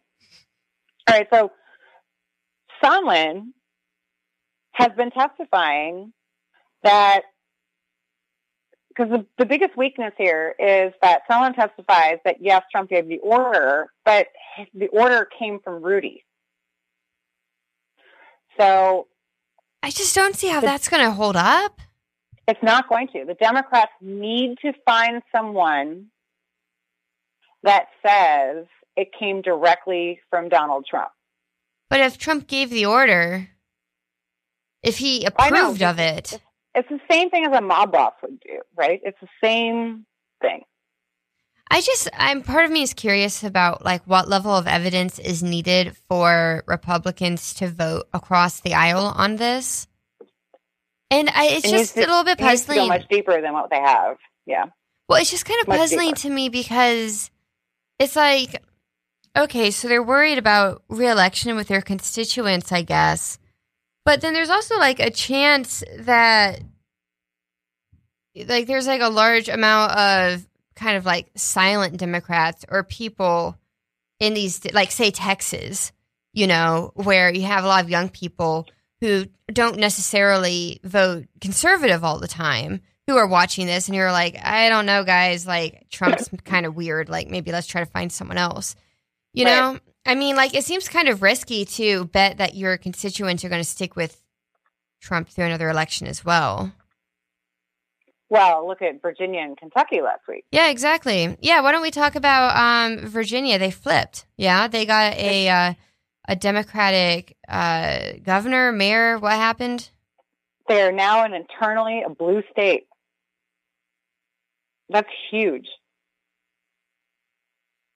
All 1.08 1.16
right, 1.16 1.28
so 1.32 1.52
Sondland 2.84 3.52
has 4.74 4.90
been 4.98 5.12
testifying 5.12 6.12
that 6.84 7.22
because 8.90 9.12
the, 9.12 9.26
the 9.38 9.46
biggest 9.46 9.76
weakness 9.78 10.14
here 10.18 10.56
is 10.58 10.94
that 11.02 11.22
Sondland 11.30 11.56
testifies 11.56 12.18
that 12.26 12.38
yes, 12.40 12.64
Trump 12.72 12.90
gave 12.90 13.08
the 13.08 13.20
order, 13.20 13.88
but 14.06 14.28
the 14.74 14.88
order 14.88 15.28
came 15.38 15.60
from 15.64 15.84
Rudy. 15.84 16.24
So 18.58 19.08
I 19.84 19.90
just 19.90 20.16
don't 20.16 20.36
see 20.36 20.48
how 20.48 20.62
that's 20.62 20.88
going 20.88 21.04
to 21.04 21.12
hold 21.12 21.36
up. 21.36 21.82
it's 22.48 22.64
not 22.64 22.88
going 22.88 23.08
to. 23.10 23.26
The 23.26 23.34
Democrats 23.36 23.92
need 24.02 24.58
to 24.62 24.74
find 24.86 25.22
someone 25.36 26.08
that 27.64 27.88
says 28.06 28.66
it 28.96 29.10
came 29.18 29.42
directly 29.42 30.20
from 30.30 30.50
Donald 30.50 30.86
Trump. 30.90 31.10
But 31.90 32.00
if 32.02 32.18
Trump 32.18 32.48
gave 32.48 32.70
the 32.70 32.86
order, 32.86 33.50
if 34.84 34.98
he 34.98 35.26
approved 35.26 35.82
of 35.84 36.00
it, 36.00 36.40
It's 36.74 36.90
the 36.90 37.00
same 37.10 37.30
thing 37.30 37.46
as 37.46 37.56
a 37.58 37.62
mob 37.62 37.92
boss 37.92 38.14
would 38.22 38.40
do, 38.40 38.60
right? 38.76 39.00
It's 39.04 39.20
the 39.22 39.28
same 39.44 40.06
thing. 40.42 40.62
I 41.72 41.82
just, 41.82 42.08
I'm 42.14 42.44
part 42.44 42.66
of 42.66 42.72
me 42.72 42.84
is 42.84 42.94
curious 42.94 43.44
about 43.44 43.84
like 43.84 44.04
what 44.06 44.28
level 44.30 44.52
of 44.52 44.68
evidence 44.68 45.18
is 45.18 45.42
needed 45.42 45.96
for 46.08 46.64
Republicans 46.68 47.54
to 47.56 47.68
vote 47.70 48.04
across 48.14 48.60
the 48.60 48.74
aisle 48.76 49.06
on 49.16 49.38
this. 49.38 49.88
And 51.10 51.30
I, 51.30 51.48
it's 51.48 51.66
It 51.66 51.72
just 51.72 51.94
to- 51.96 52.02
a 52.02 52.08
little 52.08 52.24
bit 52.24 52.40
It 52.40 52.44
needs 52.46 52.62
to 52.64 52.68
go 52.68 52.74
puzzling. 52.74 52.90
much 52.90 53.08
deeper 53.10 53.42
than 53.42 53.54
what 53.54 53.70
they 53.70 53.80
have. 53.80 54.18
Yeah. 54.46 54.66
Well, 55.08 55.20
it's 55.22 55.32
just 55.32 55.46
kind 55.46 55.60
of 55.62 55.68
Much 55.68 55.78
puzzling 55.80 56.10
deeper. 56.10 56.20
to 56.22 56.30
me 56.30 56.50
because 56.50 57.32
it's 58.00 58.16
like, 58.16 58.62
okay, 59.36 59.72
so 59.72 59.88
they're 59.88 60.04
worried 60.04 60.38
about 60.38 60.84
reelection 60.90 61.56
with 61.56 61.68
their 61.68 61.82
constituents, 61.82 62.72
I 62.72 62.82
guess. 62.82 63.38
But 64.04 64.22
then 64.22 64.34
there's 64.34 64.50
also 64.50 64.78
like 64.78 65.00
a 65.00 65.10
chance 65.10 65.84
that, 66.00 66.62
like, 68.36 68.68
there's 68.68 68.88
like 68.88 69.02
a 69.02 69.10
large 69.10 69.50
amount 69.50 69.94
of 69.94 70.48
kind 70.76 70.98
of 70.98 71.06
like 71.06 71.32
silent 71.36 71.98
Democrats 71.98 72.66
or 72.70 72.84
people 72.84 73.58
in 74.20 74.34
these, 74.34 74.62
like, 74.74 74.92
say, 74.92 75.12
Texas, 75.12 75.92
you 76.34 76.48
know, 76.48 76.92
where 76.96 77.34
you 77.34 77.44
have 77.44 77.64
a 77.64 77.68
lot 77.68 77.84
of 77.84 77.90
young 77.90 78.10
people 78.10 78.68
who 79.02 79.26
don't 79.52 79.78
necessarily 79.78 80.80
vote 80.84 81.26
conservative 81.42 82.04
all 82.04 82.20
the 82.20 82.28
time 82.28 82.82
who 83.08 83.18
are 83.18 83.28
watching 83.28 83.68
this 83.68 83.88
and 83.88 83.96
you're 83.96 84.12
like, 84.12 84.36
I 84.44 84.70
don't 84.70 84.86
know, 84.86 85.04
guys, 85.04 85.46
like 85.46 85.88
Trump's 85.92 86.30
kind 86.44 86.66
of 86.66 86.76
weird. 86.76 87.10
Like 87.10 87.30
maybe 87.30 87.52
let's 87.52 87.68
try 87.68 87.84
to 87.84 87.90
find 87.90 88.12
someone 88.12 88.38
else. 88.38 88.76
You 89.36 89.46
Right. 89.46 89.52
know? 89.60 89.80
I 90.06 90.16
mean, 90.16 90.36
like 90.36 90.54
it 90.56 90.64
seems 90.64 90.88
kind 90.88 91.10
of 91.10 91.22
risky 91.22 91.66
to 91.66 92.06
bet 92.06 92.38
that 92.38 92.56
your 92.56 92.78
constituents 92.78 93.44
are 93.44 93.50
going 93.50 93.62
to 93.62 93.68
stick 93.68 93.96
with 93.96 94.22
Trump 95.02 95.30
through 95.30 95.46
another 95.46 95.70
election 95.70 96.08
as 96.08 96.24
well. 96.24 96.72
Well, 98.30 98.68
look 98.68 98.82
at 98.82 99.02
Virginia 99.02 99.42
and 99.42 99.56
Kentucky 99.58 100.02
last 100.02 100.22
week. 100.28 100.46
Yeah, 100.52 100.70
exactly. 100.70 101.38
Yeah, 101.42 101.62
why 101.62 101.72
don't 101.72 101.82
we 101.82 101.92
talk 101.92 102.16
about 102.16 102.56
um, 102.58 103.06
Virginia? 103.08 103.60
They 103.60 103.72
flipped. 103.72 104.26
Yeah, 104.38 104.68
they 104.68 104.86
got 104.86 105.14
a 105.16 105.48
uh, 105.50 105.74
a 106.28 106.36
Democratic 106.36 107.38
uh, 107.48 108.14
governor, 108.24 108.72
mayor. 108.72 109.20
What 109.20 109.34
happened? 109.34 109.90
They 110.68 110.82
are 110.82 110.92
now 110.92 111.24
an 111.24 111.34
internally 111.34 112.02
a 112.04 112.10
blue 112.10 112.42
state. 112.52 112.88
That's 114.90 115.10
huge. 115.32 115.68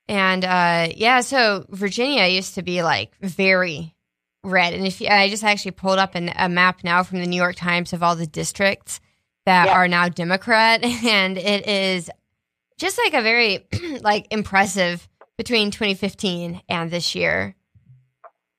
And 0.09 0.43
uh, 0.43 0.87
yeah, 0.95 1.21
so 1.21 1.65
Virginia 1.69 2.25
used 2.25 2.55
to 2.55 2.63
be 2.63 2.81
like 2.81 3.11
very 3.21 3.95
red. 4.43 4.73
And 4.73 4.87
if 4.87 4.99
you, 4.99 5.07
I 5.07 5.29
just 5.29 5.43
actually 5.43 5.71
pulled 5.71 5.99
up 5.99 6.15
an, 6.15 6.31
a 6.35 6.49
map 6.49 6.83
now 6.83 7.03
from 7.03 7.19
the 7.19 7.27
New 7.27 7.35
York 7.37 7.55
Times 7.55 7.93
of 7.93 8.01
all 8.01 8.15
the 8.15 8.25
districts 8.25 8.99
that 9.45 9.67
Yeah. 9.67 9.73
are 9.73 9.87
now 9.87 10.09
Democrat, 10.09 10.83
and 11.05 11.37
it 11.37 11.67
is 11.67 12.09
just 12.77 12.97
like 12.97 13.13
a 13.13 13.21
very 13.21 13.67
like 14.01 14.25
impressive 14.31 15.07
between 15.37 15.69
2015 15.69 16.61
and 16.67 16.89
this 16.89 17.13
year. 17.13 17.55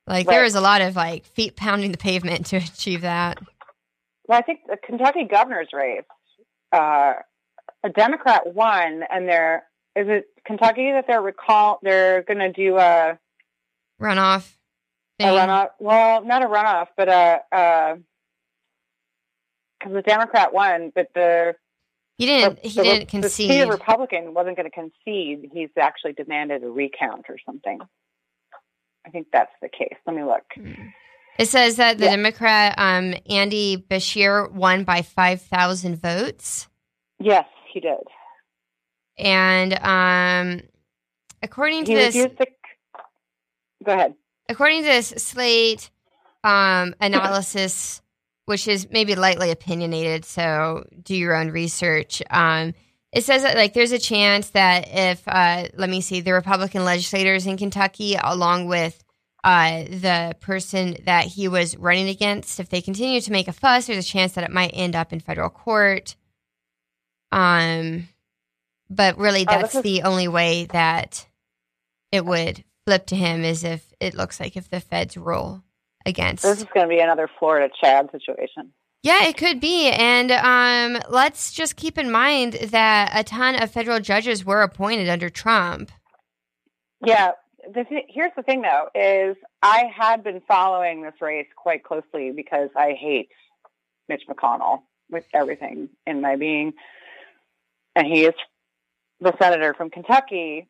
Like 0.07 0.27
there 0.29 0.43
was 0.43 0.55
a 0.55 0.61
lot 0.61 0.81
of 0.83 0.95
like 0.95 1.25
feet 1.27 1.57
pounding 1.57 1.91
the 1.91 1.99
pavement 1.99 2.47
to 2.47 2.57
achieve 2.59 3.01
that. 3.01 3.39
Well, 4.29 4.39
I 4.39 4.43
think 4.43 4.61
the 4.69 4.77
Kentucky 4.77 5.25
governor's 5.29 5.69
race, 5.73 6.03
uh, 6.73 7.15
a 7.83 7.89
Democrat 7.89 8.55
won, 8.55 9.03
and 9.11 9.29
they're 9.29 9.65
is 9.97 10.07
it 10.09 10.27
Kentucky 10.45 10.93
that 10.93 11.07
they're 11.07 11.21
recall 11.23 11.79
they're 11.83 12.23
going 12.23 12.39
to 12.39 12.53
do 12.53 12.77
a, 12.77 13.19
Runoff. 14.01 14.51
a 15.19 15.25
runoff? 15.25 15.71
Well, 15.79 16.25
not 16.25 16.43
a 16.43 16.47
runoff, 16.47 16.87
but 16.97 17.09
a 17.09 17.99
because 19.79 19.95
the 19.95 20.03
Democrat 20.03 20.53
won, 20.53 20.93
but 20.95 21.09
the 21.15 21.55
He 22.19 22.27
didn't. 22.27 22.63
the, 22.63 22.69
He 22.69 22.77
the- 22.77 22.83
didn't 22.83 23.01
the 23.01 23.21
concede. 23.23 23.51
state 23.51 23.69
Republican 23.69 24.35
wasn't 24.35 24.57
going 24.57 24.71
to 24.71 24.75
concede. 24.75 25.51
He's 25.53 25.71
actually 25.81 26.13
demanded 26.13 26.63
a 26.63 26.69
recount 26.69 27.27
or 27.29 27.37
something. 27.47 27.79
I 29.07 29.11
think 29.11 29.29
that's 29.33 29.53
the 29.63 29.69
case. 29.71 29.97
Let 30.07 30.15
me 30.15 30.23
look. 30.23 30.45
It 31.39 31.47
says 31.49 31.77
that 31.77 31.97
the 31.97 32.05
Yeah. 32.05 32.17
Democrat 32.17 32.75
um, 32.77 33.15
Andy 33.31 33.79
Beshear 33.91 34.51
won 34.53 34.85
by 34.85 35.01
five 35.03 35.41
thousand 35.41 35.97
votes, 35.97 36.69
Yes, 37.19 37.47
he 37.73 37.81
did. 37.81 37.97
And 39.21 39.75
um, 39.75 40.63
according 41.43 41.85
to 41.85 41.93
He 41.93 41.97
this, 41.97 42.15
to. 42.15 42.47
Go 43.85 43.93
ahead. 43.93 44.15
according 44.49 44.83
to 44.83 44.89
this 44.89 45.09
Slate 45.09 45.91
um, 46.45 46.95
analysis, 47.01 48.03
which 48.47 48.67
is 48.67 48.89
maybe 48.91 49.15
lightly 49.15 49.51
opinionated, 49.51 50.25
so 50.25 50.85
do 51.03 51.15
your 51.15 51.37
own 51.37 51.51
research. 51.51 52.23
Um, 52.31 52.75
it 53.13 53.25
says 53.25 53.43
that 53.43 53.57
like 53.57 53.75
there's 53.75 53.93
a 53.93 53.99
chance 53.99 54.51
that 54.51 54.89
if 54.89 55.27
uh, 55.27 55.69
let 55.75 55.91
me 55.91 56.01
see 56.01 56.21
the 56.21 56.33
Republican 56.33 56.85
legislators 56.85 57.47
in 57.47 57.57
Kentucky, 57.57 58.17
along 58.23 58.67
with 58.67 59.03
uh, 59.43 59.85
the 59.85 60.37
person 60.41 60.97
that 61.07 61.25
he 61.25 61.49
was 61.49 61.77
running 61.77 62.09
against, 62.09 62.61
if 62.61 62.69
they 62.69 62.81
continue 62.81 63.21
to 63.21 63.33
make 63.33 63.49
a 63.49 63.53
fuss, 63.53 63.87
there's 63.87 64.05
a 64.05 64.09
chance 64.09 64.35
that 64.35 64.45
it 64.45 64.51
might 64.51 64.71
end 64.75 64.95
up 64.95 65.13
in 65.13 65.21
federal 65.21 65.49
court. 65.49 66.15
Um, 67.33 68.09
but 68.91 69.17
really, 69.17 69.47
Oh, 69.49 69.53
that's 69.61 69.77
is- 69.77 69.83
the 69.83 70.03
only 70.03 70.29
way 70.29 70.67
that 70.67 71.27
it 72.13 72.25
would 72.25 72.65
flip 72.85 73.07
to 73.07 73.17
him 73.17 73.45
is 73.45 73.65
if 73.65 73.93
it 74.01 74.15
looks 74.15 74.41
like 74.41 74.57
if 74.57 74.69
the 74.69 74.81
feds 74.81 75.17
rule 75.17 75.63
against. 76.05 76.43
This 76.43 76.59
is 76.59 76.65
going 76.75 76.89
to 76.89 76.95
be 76.95 77.01
another 77.01 77.31
Florida 77.39 77.73
Chad 77.81 78.11
situation. 78.11 78.73
Yeah, 79.03 79.25
it 79.25 79.37
could 79.37 79.61
be. 79.61 79.89
And 79.91 80.31
um, 80.33 81.01
let's 81.09 81.53
just 81.53 81.77
keep 81.77 81.97
in 81.97 82.11
mind 82.11 82.55
that 82.55 83.13
a 83.15 83.25
ton 83.25 83.55
of 83.63 83.71
federal 83.71 84.01
judges 84.01 84.45
were 84.45 84.63
appointed 84.63 85.09
under 85.09 85.31
Trump. 85.31 85.91
Yeah. 87.05 87.33
The 87.73 87.85
th- 87.85 88.07
here's 88.09 88.33
the 88.37 88.43
thing, 88.43 88.63
though, 88.63 88.89
is 88.95 89.37
I 89.63 89.91
had 89.95 90.25
been 90.25 90.41
following 90.49 91.03
this 91.03 91.15
race 91.21 91.47
quite 91.57 91.85
closely 91.85 92.33
because 92.33 92.71
I 92.77 92.93
hate 92.93 93.29
Mitch 94.09 94.23
McConnell 94.29 94.83
with 95.11 95.25
everything 95.35 95.91
in 96.07 96.21
my 96.21 96.37
being, 96.37 96.73
and 97.95 98.07
he 98.07 98.25
is 98.25 98.35
the 99.21 99.35
senator 99.41 99.75
from 99.75 99.91
Kentucky. 99.91 100.69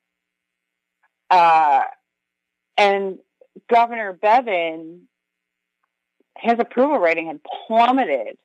Uh, 1.31 1.83
and 2.77 3.19
Governor 3.69 4.19
Bevin, 4.21 5.03
his 6.39 6.55
approval 6.59 6.99
rating 6.99 7.27
had 7.27 7.41
plummeted 7.67 8.37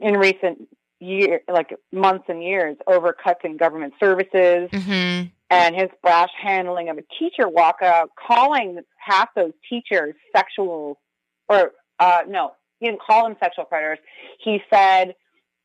in 0.00 0.16
recent 0.16 0.68
year, 1.00 1.40
like 1.48 1.74
months 1.92 2.24
and 2.28 2.42
years, 2.42 2.76
over 2.86 3.12
cuts 3.12 3.40
in 3.44 3.56
government 3.56 3.94
services 3.98 4.68
hmm 4.72 5.22
and 5.52 5.76
his 5.76 5.90
brash 6.02 6.30
handling 6.42 6.88
of 6.88 6.96
a 6.96 7.02
teacher 7.18 7.46
walkout, 7.46 8.06
calling 8.26 8.80
half 8.96 9.28
those 9.36 9.52
teachers 9.68 10.14
sexual, 10.34 10.98
or 11.46 11.72
uh, 11.98 12.22
no, 12.26 12.52
he 12.80 12.86
didn't 12.86 13.02
call 13.02 13.24
them 13.24 13.36
sexual 13.38 13.66
predators. 13.66 13.98
He 14.42 14.62
said 14.72 15.14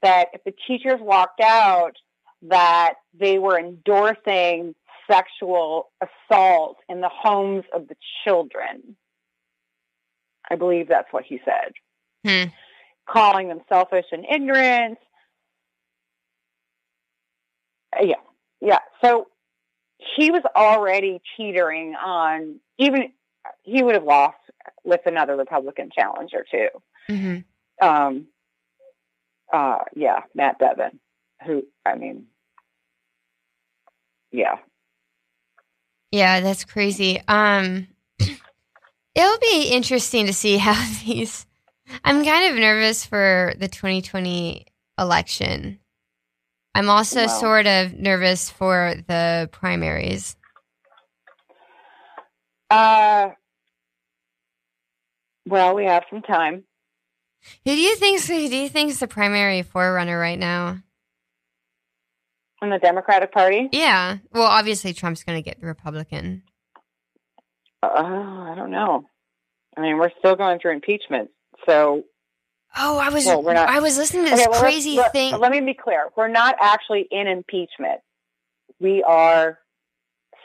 that 0.03 0.27
if 0.33 0.43
the 0.43 0.53
teachers 0.67 0.99
walked 0.99 1.39
out, 1.39 1.95
that 2.43 2.95
they 3.19 3.39
were 3.39 3.59
endorsing 3.59 4.75
sexual 5.09 5.89
assault 6.01 6.77
in 6.89 7.01
the 7.01 7.09
homes 7.09 7.63
of 7.73 7.87
the 7.87 7.95
children. 8.23 8.95
I 10.49 10.55
believe 10.55 10.87
that's 10.87 11.11
what 11.11 11.23
he 11.25 11.39
said. 11.43 11.73
Hmm. 12.25 12.49
Calling 13.09 13.47
them 13.47 13.61
selfish 13.69 14.05
and 14.11 14.25
ignorant. 14.29 14.97
Uh, 17.97 18.03
Yeah, 18.03 18.15
yeah. 18.61 18.79
So 19.03 19.27
he 19.97 20.31
was 20.31 20.43
already 20.55 21.21
teetering 21.35 21.95
on 21.95 22.59
even 22.77 23.11
he 23.63 23.81
would 23.81 23.95
have 23.95 24.03
lost 24.03 24.37
with 24.83 25.01
another 25.05 25.35
Republican 25.35 25.89
challenger 25.93 26.45
too. 26.49 26.67
hmm 27.07 27.37
Um, 27.81 28.27
uh, 29.51 29.79
yeah, 29.95 30.21
Matt 30.35 30.59
Bevin, 30.59 30.99
who 31.45 31.63
I 31.85 31.95
mean, 31.95 32.27
yeah, 34.31 34.57
Yeah, 36.11 36.39
that's 36.41 36.65
crazy. 36.65 37.21
Um, 37.27 37.87
it'll 38.19 39.39
be 39.39 39.69
interesting 39.71 40.25
to 40.27 40.33
see 40.33 40.57
how 40.59 40.73
these. 41.05 41.45
I'm 42.03 42.23
kind 42.25 42.51
of 42.53 42.59
nervous 42.59 43.05
for 43.05 43.53
the 43.59 43.67
2020 43.67 44.65
election. 44.99 45.79
I'm 46.75 46.89
also 46.89 47.21
Wow. 47.21 47.27
sort 47.27 47.67
of 47.67 47.93
nervous 47.93 48.49
for 48.49 48.95
the 49.07 49.49
primaries. 49.51 50.35
uh, 52.69 53.29
well, 55.45 55.75
we 55.75 55.85
have 55.85 56.03
some 56.09 56.21
time. 56.21 56.63
Who 57.65 57.71
do 57.71 57.79
you 57.81 57.95
think? 57.95 58.21
Who 58.23 58.49
do 58.49 58.55
you 58.55 58.69
think 58.69 58.89
is 58.91 58.99
the 58.99 59.07
primary 59.07 59.61
forerunner 59.63 60.19
right 60.19 60.37
now? 60.39 60.79
In 62.61 62.69
the 62.69 62.79
Democratic 62.79 63.31
Party. 63.31 63.69
Yeah. 63.71 64.17
Well, 64.31 64.43
obviously 64.43 64.93
Trump's 64.93 65.23
going 65.23 65.37
to 65.37 65.41
get 65.43 65.59
the 65.59 65.67
Republican. 65.67 66.43
Uh, 67.83 67.87
I 67.87 68.53
don't 68.55 68.71
know. 68.71 69.05
I 69.75 69.81
mean, 69.81 69.97
we're 69.97 70.11
still 70.19 70.35
going 70.35 70.59
through 70.59 70.73
impeachment, 70.73 71.29
so 71.67 72.03
Oh, 72.75 72.97
I 72.97 73.09
was 73.09 73.25
Well, 73.25 73.41
we're 73.41 73.53
not- 73.53 73.69
I 73.69 73.79
was 73.79 73.97
listening 73.97 74.25
to 74.25 74.31
this 74.31 74.47
well, 74.49 74.59
crazy 74.59 74.97
let, 74.97 75.11
thing. 75.11 75.35
Let 75.37 75.51
me 75.51 75.61
be 75.61 75.73
clear: 75.73 76.09
we're 76.15 76.27
not 76.27 76.55
actually 76.59 77.07
in 77.09 77.27
impeachment. 77.27 78.01
we 78.79 79.01
are 79.03 79.57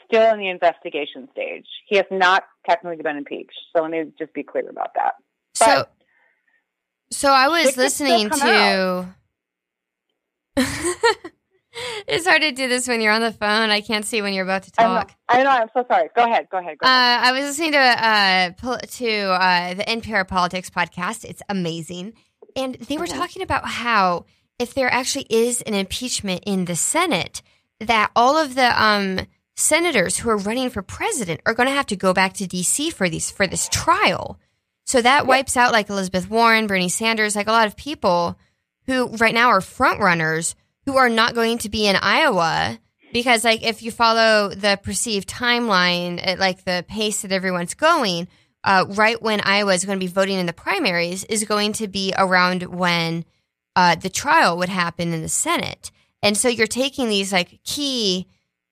still 0.05 0.31
in 0.33 0.39
the 0.39 0.49
investigation 0.49 1.27
stage. 1.31 1.65
He 1.87 1.97
has 1.97 2.05
not 2.09 2.43
technically 2.67 3.03
been 3.03 3.17
impeached. 3.17 3.57
So 3.75 3.81
let 3.83 3.91
me 3.91 4.05
just 4.17 4.33
be 4.33 4.41
clear 4.43 4.67
about 4.69 4.93
that. 4.95 5.13
So, 5.55 5.65
But 5.65 5.91
so 7.11 7.31
I 7.31 7.47
was 7.47 7.77
listening 7.77 8.29
to. 8.29 9.15
it's 12.07 12.25
hard 12.27 12.41
to 12.41 12.51
do 12.51 12.67
this 12.67 12.87
when 12.87 13.01
you're 13.01 13.11
on 13.13 13.21
the 13.21 13.31
phone. 13.31 13.69
I 13.69 13.81
can't 13.81 14.05
see 14.05 14.21
when 14.21 14.33
you're 14.33 14.43
about 14.43 14.63
to 14.63 14.71
I 14.77 14.83
know, 14.83 14.93
talk. 14.95 15.11
I 15.29 15.43
know. 15.43 15.49
I'm 15.49 15.69
so 15.73 15.85
sorry. 15.89 16.09
Go 16.15 16.23
ahead. 16.23 16.47
Go 16.51 16.57
ahead. 16.59 16.77
Go 16.77 16.85
ahead. 16.87 17.21
Uh, 17.23 17.27
I 17.27 17.31
was 17.31 17.41
listening 17.45 17.71
to 17.73 17.77
uh, 17.79 18.51
pol- 18.51 18.77
to 18.79 19.09
uh, 19.31 19.73
the 19.73 19.83
NPR 19.83 20.27
Politics 20.27 20.69
podcast. 20.69 21.25
It's 21.25 21.41
amazing, 21.49 22.13
and 22.55 22.75
they 22.75 22.97
were 22.97 23.05
Mhm. 23.05 23.17
talking 23.17 23.41
about 23.41 23.65
how 23.65 24.25
if 24.59 24.73
there 24.73 24.91
actually 24.91 25.25
is 25.29 25.61
an 25.63 25.73
impeachment 25.73 26.43
in 26.45 26.65
the 26.65 26.75
Senate, 26.75 27.41
that 27.79 28.11
all 28.15 28.37
of 28.37 28.55
the 28.55 28.81
um, 28.83 29.19
senators 29.55 30.17
who 30.17 30.29
are 30.29 30.37
running 30.37 30.69
for 30.69 30.81
president 30.81 31.41
are 31.45 31.53
going 31.53 31.67
to 31.67 31.73
have 31.75 31.87
to 31.87 31.95
go 31.95 32.13
back 32.13 32.33
to 32.33 32.47
D.C. 32.47 32.91
for 32.91 33.09
these 33.09 33.31
for 33.31 33.47
this 33.47 33.67
trial. 33.69 34.39
So 34.85 35.01
that 35.01 35.25
wipes 35.27 35.55
out 35.57 35.71
like 35.71 35.89
Elizabeth 35.89 36.29
Warren, 36.29 36.67
Bernie 36.67 36.89
Sanders, 36.89 37.35
like 37.35 37.47
a 37.47 37.51
lot 37.51 37.67
of 37.67 37.75
people 37.77 38.37
who 38.85 39.07
right 39.17 39.33
now 39.33 39.47
are 39.49 39.61
front 39.61 39.99
runners 40.01 40.55
who 40.85 40.97
are 40.97 41.09
not 41.09 41.35
going 41.35 41.57
to 41.59 41.69
be 41.69 41.87
in 41.87 41.95
Iowa 41.95 42.79
because 43.13 43.43
like 43.43 43.63
if 43.63 43.81
you 43.81 43.91
follow 43.91 44.49
the 44.49 44.77
perceived 44.81 45.29
timeline 45.29 46.19
at 46.21 46.39
like 46.39 46.65
the 46.65 46.83
pace 46.89 47.21
that 47.21 47.31
everyone's 47.31 47.75
going 47.75 48.27
uh, 48.65 48.85
right 48.89 49.21
when 49.21 49.39
iowa 49.41 49.73
is 49.73 49.85
going 49.85 49.97
to 49.97 50.05
be 50.05 50.11
voting 50.11 50.39
in 50.39 50.47
the 50.47 50.53
primaries 50.53 51.23
is 51.25 51.45
going 51.45 51.71
to 51.71 51.87
be 51.87 52.13
around 52.17 52.63
when 52.63 53.23
uh, 53.75 53.95
the 53.95 54.09
trial 54.09 54.57
would 54.57 54.69
happen 54.69 55.13
in 55.13 55.21
the 55.21 55.29
senate 55.29 55.91
and 56.21 56.35
so 56.35 56.49
you're 56.49 56.67
taking 56.67 57.07
these 57.07 57.31
like 57.31 57.59
key 57.63 58.27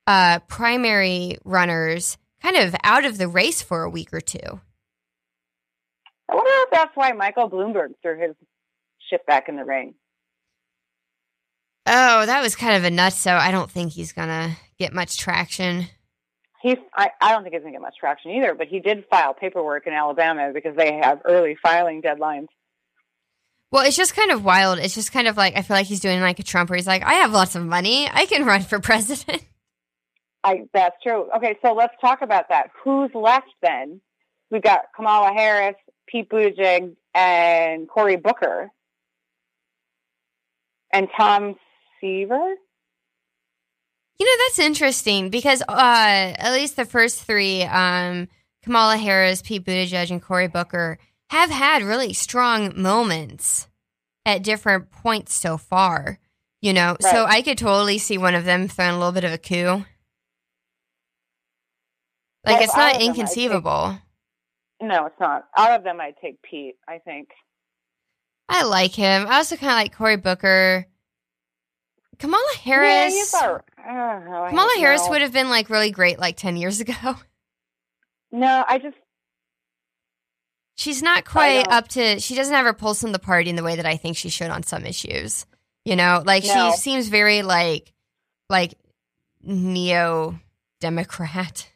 uh, 0.07 0.39
primary 0.47 1.37
runners 1.45 2.17
kind 2.41 2.57
of 2.57 2.75
out 2.83 3.05
of 3.05 3.17
the 3.17 3.27
race 3.27 3.61
for 3.61 3.83
a 3.83 3.89
week 3.89 4.11
or 4.11 4.21
two 4.21 4.59
I 6.29 6.35
wonder 6.35 6.49
if 6.49 6.71
that's 6.71 6.95
why 6.95 7.11
Michael 7.11 7.49
Bloomberg 7.49 7.89
threw 8.01 8.17
his 8.17 8.35
shit 9.09 9.25
back 9.25 9.49
in 9.49 9.57
the 9.57 9.65
ring. 9.65 9.95
Oh 11.85 12.25
that 12.25 12.41
was 12.41 12.55
kind 12.55 12.75
of 12.75 12.83
a 12.83 12.89
nut 12.89 13.13
so 13.13 13.33
i 13.33 13.51
don't 13.51 13.71
think 13.71 13.91
he's 13.91 14.11
gonna 14.11 14.55
get 14.77 14.93
much 14.93 15.17
traction 15.17 15.87
He's, 16.61 16.77
I, 16.95 17.09
I 17.19 17.31
don't 17.31 17.41
think 17.41 17.55
he's 17.55 17.63
going 17.63 17.73
to 17.73 17.77
get 17.77 17.81
much 17.81 17.95
traction 17.99 18.31
either, 18.31 18.53
but 18.53 18.67
he 18.67 18.79
did 18.79 19.05
file 19.09 19.33
paperwork 19.33 19.87
in 19.87 19.93
Alabama 19.93 20.51
because 20.53 20.75
they 20.75 20.99
have 21.01 21.19
early 21.25 21.57
filing 21.61 22.03
deadlines. 22.03 22.47
Well, 23.71 23.85
it's 23.85 23.95
just 23.95 24.15
kind 24.15 24.31
of 24.31 24.43
wild. 24.43 24.77
It's 24.77 24.93
just 24.93 25.11
kind 25.11 25.27
of 25.27 25.37
like 25.37 25.57
I 25.57 25.63
feel 25.63 25.75
like 25.75 25.87
he's 25.87 26.01
doing 26.01 26.19
like 26.19 26.39
a 26.39 26.43
Trump 26.43 26.69
where 26.69 26.77
he's 26.77 26.85
like, 26.85 27.03
I 27.03 27.15
have 27.15 27.31
lots 27.31 27.55
of 27.55 27.65
money. 27.65 28.07
I 28.11 28.25
can 28.25 28.45
run 28.45 28.61
for 28.61 28.79
president. 28.81 29.43
I, 30.43 30.63
that's 30.73 30.95
true. 31.01 31.29
Okay, 31.37 31.57
so 31.63 31.73
let's 31.73 31.93
talk 32.01 32.21
about 32.21 32.49
that. 32.49 32.69
Who's 32.83 33.11
left 33.13 33.47
then? 33.61 34.01
We've 34.51 34.61
got 34.61 34.81
Kamala 34.95 35.31
Harris, 35.33 35.75
Pete 36.07 36.29
Buttigieg, 36.29 36.95
and 37.15 37.87
Cory 37.87 38.17
Booker, 38.17 38.69
and 40.91 41.07
Tom 41.15 41.55
Steyer. 42.01 42.53
You 44.19 44.25
know, 44.25 44.43
that's 44.45 44.59
interesting 44.59 45.29
because 45.29 45.61
uh, 45.63 46.33
at 46.37 46.53
least 46.53 46.75
the 46.75 46.85
first 46.85 47.23
three, 47.23 47.63
um, 47.63 48.27
Kamala 48.63 48.97
Harris, 48.97 49.41
Pete 49.41 49.65
Buttigieg, 49.65 50.11
and 50.11 50.21
Cory 50.21 50.47
Booker, 50.47 50.99
have 51.31 51.49
had 51.49 51.81
really 51.81 52.13
strong 52.13 52.79
moments 52.79 53.67
at 54.25 54.43
different 54.43 54.91
points 54.91 55.33
so 55.33 55.57
far. 55.57 56.19
You 56.61 56.73
know, 56.73 56.95
so 56.99 57.25
I 57.25 57.41
could 57.41 57.57
totally 57.57 57.97
see 57.97 58.19
one 58.19 58.35
of 58.35 58.45
them 58.45 58.67
throwing 58.67 58.91
a 58.91 58.97
little 58.99 59.11
bit 59.11 59.23
of 59.23 59.31
a 59.31 59.39
coup. 59.39 59.83
Like, 62.45 62.59
Well, 62.59 62.61
it's 62.61 62.75
not 62.75 62.93
of 62.93 62.99
them, 62.99 63.01
I 63.01 63.05
inconceivable. 63.05 63.99
No, 64.79 65.05
it's 65.07 65.19
not. 65.19 65.47
Out 65.57 65.71
of 65.71 65.83
them, 65.83 65.99
I'd 65.99 66.15
take 66.21 66.39
Pete. 66.43 66.75
I 66.87 66.99
think. 66.99 67.29
I 68.47 68.63
like 68.65 68.93
him. 68.93 69.25
I 69.27 69.37
also 69.37 69.55
kind 69.55 69.71
of 69.71 69.77
like 69.77 69.95
Cory 69.95 70.17
Booker. 70.17 70.85
Kamala 72.21 72.53
Harris. 72.63 72.87
Yeah, 72.87 73.09
he's 73.09 73.33
all 73.33 73.53
right. 73.53 73.61
I 73.77 73.89
uh, 73.89 74.19
don't 74.19 74.27
oh, 74.27 74.31
know. 74.31 74.43
I 74.43 74.49
Kamala 74.49 74.71
Harris 74.77 75.09
would 75.09 75.21
have 75.21 75.33
been 75.33 75.49
like 75.49 75.69
really 75.69 75.89
great 75.91 76.19
like 76.19 76.37
10 76.37 76.55
years 76.55 76.79
ago. 76.79 76.93
No, 78.33 78.63
I 78.65 78.77
just 78.77 78.95
She's 80.77 81.03
not 81.03 81.25
quite 81.25 81.67
uh, 81.67 81.71
up 81.71 81.89
to, 81.89 82.17
she 82.21 82.33
doesn't 82.33 82.55
have 82.55 82.65
her 82.65 82.71
pulse 82.71 83.03
on 83.03 83.11
the 83.11 83.19
party 83.19 83.49
in 83.49 83.57
the 83.57 83.63
way 83.63 83.75
that 83.75 83.85
I 83.85 83.97
think 83.97 84.15
she 84.15 84.29
should 84.29 84.49
on 84.49 84.63
some 84.63 84.85
issues. 84.85 85.45
You 85.83 85.97
know, 85.97 86.23
like 86.25 86.45
No. 86.45 86.71
she 86.71 86.77
seems 86.77 87.09
very 87.09 87.41
like, 87.41 87.91
like 88.49 88.75
neo 89.43 90.39
Democrat. 90.79 91.69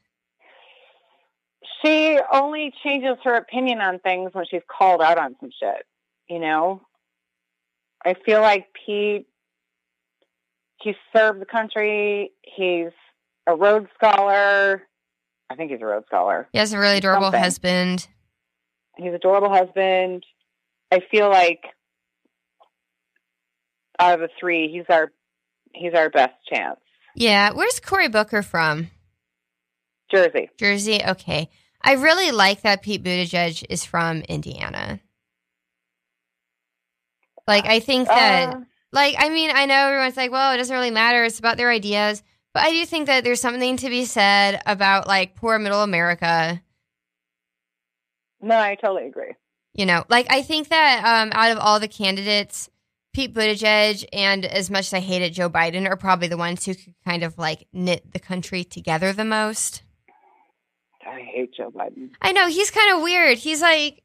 she 1.84 2.18
only 2.32 2.72
changes 2.86 3.18
her 3.26 3.36
opinion 3.36 3.82
on 3.82 4.00
things 4.00 4.30
when 4.34 4.46
she's 4.50 4.64
called 4.70 5.02
out 5.02 5.18
on 5.18 5.36
some 5.42 5.50
shit. 5.60 5.86
You 6.30 6.40
know, 6.40 6.82
I 8.06 8.14
feel 8.26 8.40
like 8.40 8.68
Pete. 8.86 9.28
He's 10.86 10.96
served 11.18 11.42
the 11.42 11.48
country. 11.48 12.32
He's 12.44 12.92
a 13.48 13.56
Rhodes 13.56 13.88
Scholar. 13.96 14.84
I 15.50 15.56
think 15.56 15.72
he's 15.72 15.82
a 15.82 15.86
Rhodes 15.86 16.06
Scholar. 16.06 16.48
He 16.52 16.60
has 16.60 16.74
a 16.74 16.80
really 16.80 16.98
adorable 16.98 17.26
Something. 17.26 17.42
husband. 17.42 18.08
He's 18.96 19.08
an 19.08 19.16
adorable 19.16 19.50
husband. 19.50 20.24
I 20.92 21.00
feel 21.10 21.28
like 21.28 21.64
out 23.98 24.14
of 24.14 24.20
the 24.20 24.30
three, 24.40 24.72
he's 24.72 24.86
our 24.88 25.12
he's 25.74 25.96
our 25.96 26.12
best 26.12 26.36
chance. 26.54 26.80
Yeah. 27.16 27.50
Where's 27.54 27.80
Cory 27.80 28.08
Booker 28.08 28.44
from? 28.44 28.92
Jersey. 30.14 30.52
Jersey? 30.60 31.02
Okay. 31.04 31.50
I 31.82 31.94
really 31.94 32.30
like 32.32 32.62
that 32.62 32.84
Pete 32.84 33.04
Buttigieg 33.04 33.66
is 33.72 33.84
from 33.84 34.22
Indiana. 34.22 35.00
Like, 37.48 37.66
I 37.66 37.80
think 37.80 38.08
that. 38.08 38.54
Uh, 38.54 38.60
Like, 38.96 39.16
I 39.20 39.28
mean, 39.30 39.52
I 39.54 39.66
know 39.66 39.88
everyone's 39.88 40.16
like, 40.16 40.32
well, 40.32 40.54
it 40.54 40.58
doesn't 40.58 40.74
really 40.74 40.90
matter. 40.90 41.26
It's 41.26 41.38
about 41.38 41.58
their 41.58 41.70
ideas. 41.70 42.24
But 42.54 42.64
I 42.64 42.72
do 42.72 42.86
think 42.86 43.08
that 43.08 43.26
there's 43.26 43.42
something 43.42 43.76
to 43.78 43.90
be 43.90 44.06
said 44.06 44.62
about 44.66 45.06
like 45.06 45.36
poor 45.36 45.60
middle 45.60 45.84
America. 45.84 46.62
no, 48.42 48.58
I 48.58 48.76
totally 48.76 49.08
agree. 49.08 49.34
You 49.74 49.86
know, 49.86 50.06
like 50.08 50.28
I 50.30 50.42
think 50.42 50.70
that 50.70 51.04
um, 51.04 51.32
out 51.34 51.52
of 51.52 51.58
all 51.58 51.82
the 51.82 51.90
candidates, 51.90 52.70
Pete 53.14 53.34
Buttigieg 53.34 54.06
and 54.14 54.46
as 54.46 54.72
much 54.72 54.86
as 54.88 54.94
I 54.94 55.02
hated 55.02 55.34
Joe 55.34 55.50
Biden 55.50 55.86
are 55.90 55.98
probably 55.98 56.30
the 56.30 56.38
ones 56.38 56.64
who 56.64 56.74
could 56.74 56.96
kind 57.04 57.24
of 57.24 57.38
like 57.38 57.68
knit 57.74 58.14
the 58.14 58.20
country 58.20 58.64
together 58.64 59.12
the 59.12 59.26
most. 59.26 59.84
I 61.06 61.20
hate 61.20 61.54
Joe 61.54 61.70
Biden. 61.70 62.12
I 62.22 62.32
know 62.32 62.48
he's 62.48 62.72
kind 62.72 62.96
of 62.96 63.04
weird. 63.04 63.38
He's 63.40 63.62
like, 63.62 64.04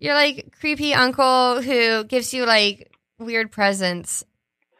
you're 0.00 0.14
like 0.14 0.52
creepy 0.58 0.94
uncle 0.94 1.62
who 1.62 2.02
gives 2.02 2.34
you 2.34 2.44
like 2.44 2.90
weird 3.20 3.52
presents. 3.52 4.24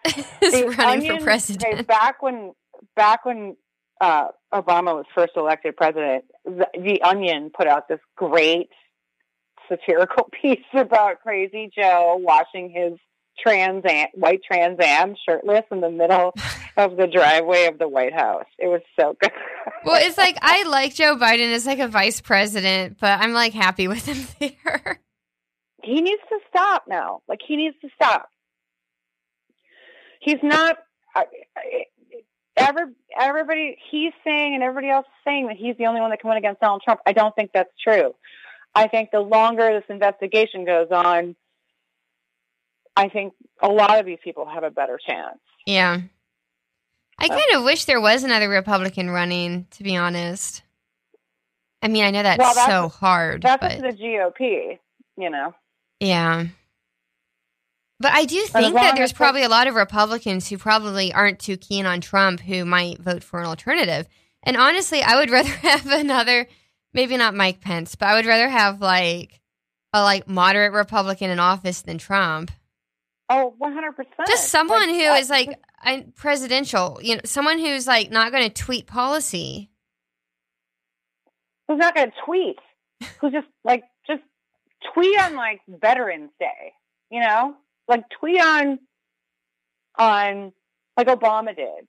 is 0.41 0.53
The 0.53 0.75
running 0.79 0.81
Onion- 1.11 1.19
for 1.19 1.25
president. 1.25 1.87
back 1.87 2.23
when 2.23 2.53
back 2.97 3.25
when 3.25 3.57
uh, 4.01 4.29
Obama 4.53 4.95
was 4.97 5.05
first 5.15 5.33
elected 5.37 5.77
president, 5.77 6.25
the, 6.45 6.67
the 6.75 7.03
Onion 7.03 7.51
put 7.57 7.67
out 7.69 7.89
this 7.89 8.01
great 8.17 8.69
satirical 9.69 10.29
piece 10.43 10.59
about 10.75 11.21
Crazy 11.23 11.71
Joe 11.75 12.17
washing 12.21 12.71
his 12.71 12.99
Trans 13.41 13.83
Am, 13.89 14.09
white 14.15 14.41
Trans 14.47 14.79
Am 14.81 15.15
shirtless 15.27 15.63
in 15.71 15.81
the 15.81 15.89
middle 15.91 16.35
of 16.77 16.97
the 16.97 17.07
driveway 17.07 17.67
of 17.67 17.79
the 17.79 17.89
White 17.89 18.13
House. 18.13 18.45
It 18.59 18.67
was 18.67 18.83
so 18.99 19.17
good. 19.21 19.31
Well, 19.85 20.05
it's 20.05 20.19
like 20.19 20.37
I 20.43 20.65
like 20.65 20.95
Joe 20.95 21.17
Biden 21.17 21.53
as 21.55 21.65
like 21.65 21.79
a 21.79 21.89
vice 21.89 22.21
president, 22.21 22.99
but 23.01 23.21
I'm 23.21 23.33
like 23.33 23.53
happy 23.55 23.89
with 23.89 24.05
him 24.07 24.27
there. 24.39 25.01
he 25.83 26.01
needs 26.03 26.23
to 26.29 26.39
stop 26.51 26.85
now. 26.89 27.21
Like 27.29 27.41
he 27.47 27.57
needs 27.57 27.77
to 27.83 27.89
stop. 27.95 28.29
He's 30.23 30.39
not. 30.43 30.79
Every 32.57 32.85
everybody 33.19 33.77
he's 33.91 34.13
saying 34.25 34.55
and 34.55 34.63
everybody 34.63 34.91
else 34.91 35.07
is 35.07 35.25
saying 35.25 35.49
that 35.49 35.57
he's 35.57 35.77
the 35.79 35.87
only 35.87 36.01
one 36.01 36.11
that 36.11 36.21
can 36.21 36.29
win 36.29 36.39
against 36.39 36.61
Donald 36.61 36.83
Trump. 36.85 37.01
I 37.07 37.13
don't 37.13 37.35
think 37.35 37.51
that's 37.53 37.73
true. 37.83 38.15
I 38.75 38.89
think 38.89 39.11
the 39.11 39.21
longer 39.21 39.73
this 39.73 39.85
investigation 39.89 40.65
goes 40.65 40.89
on, 40.91 41.35
I 42.95 43.09
think 43.09 43.33
a 43.63 43.69
lot 43.69 43.99
of 43.99 44.07
these 44.07 44.19
people 44.23 44.47
have 44.47 44.65
a 44.65 44.71
better 44.71 44.99
chance. 45.05 45.39
Yeah. 45.67 46.03
I 47.19 47.25
uh, 47.27 47.29
kind 47.29 47.57
of 47.57 47.65
wish 47.65 47.85
there 47.87 48.01
was 48.01 48.23
another 48.23 48.49
Republican 48.49 49.11
running, 49.11 49.67
to 49.73 49.83
be 49.83 49.97
honest. 49.97 50.63
I 51.83 51.89
mean, 51.89 52.05
I 52.05 52.11
know 52.11 52.23
that's, 52.23 52.39
Well, 52.39 52.55
that's- 52.55 52.71
so 52.71 52.89
hard, 52.89 53.43
That's 53.43 53.61
but 53.61 53.81
the 53.81 53.97
GOP, 53.97 54.79
you 55.17 55.31
know. 55.31 55.55
yeah. 56.01 56.47
But 58.03 58.13
I 58.13 58.25
do 58.25 58.41
think 58.43 58.75
that 58.75 58.97
there's 58.97 59.13
probably 59.13 59.45
a 59.45 59.49
lot 59.49 59.67
of 59.69 59.75
Republicans 59.75 60.49
who 60.49 60.59
probably 60.59 61.13
aren't 61.13 61.39
too 61.39 61.57
keen 61.57 61.87
on 61.87 62.01
Trump 62.01 62.41
who 62.41 62.65
might 62.65 62.99
vote 62.99 63.23
for 63.23 63.41
an 63.41 63.47
alternative. 63.47 64.07
And 64.43 64.57
honestly, 64.57 65.03
I 65.03 65.17
would 65.17 65.31
rather 65.37 65.49
have 65.49 65.87
another, 65.87 66.49
maybe 66.93 67.17
not 67.17 67.35
Mike 67.35 67.61
Pence, 67.61 67.95
but 67.95 68.07
I 68.09 68.15
would 68.15 68.27
rather 68.27 68.49
have 68.49 68.81
like 68.81 69.41
a 69.93 70.03
like 70.03 70.29
moderate 70.29 70.73
Republican 70.73 71.31
in 71.31 71.39
office 71.39 71.83
than 71.83 71.99
Trump. 71.99 72.51
Oh, 72.51 72.59
Oh, 73.35 73.55
one 73.57 73.73
hundred 73.73 73.93
percent. 73.93 74.27
Just 74.27 74.49
someone 74.49 74.89
who 74.91 75.01
is 75.01 75.31
like 75.31 75.59
presidential, 76.17 76.99
you 77.03 77.15
know, 77.15 77.21
someone 77.25 77.59
who's 77.59 77.87
like 77.87 78.11
not 78.11 78.31
going 78.31 78.43
to 78.51 78.63
tweet 78.63 78.87
policy. 78.87 79.71
who's 81.69 81.79
not 81.79 81.95
going 81.95 82.11
to 82.11 82.17
tweet? 82.27 82.59
Who's 83.21 83.33
just 83.33 83.47
like 83.65 83.85
just 84.07 84.23
tweet 84.93 85.19
on 85.21 85.35
like 85.37 85.61
Veterans 85.69 86.31
Day? 86.39 86.73
You 87.11 87.21
know, 87.21 87.55
like 87.89 88.05
tweet 88.19 88.41
on 88.41 88.79
on 89.99 90.53
like 90.97 91.07
Obama 91.09 91.55
did. 91.55 91.87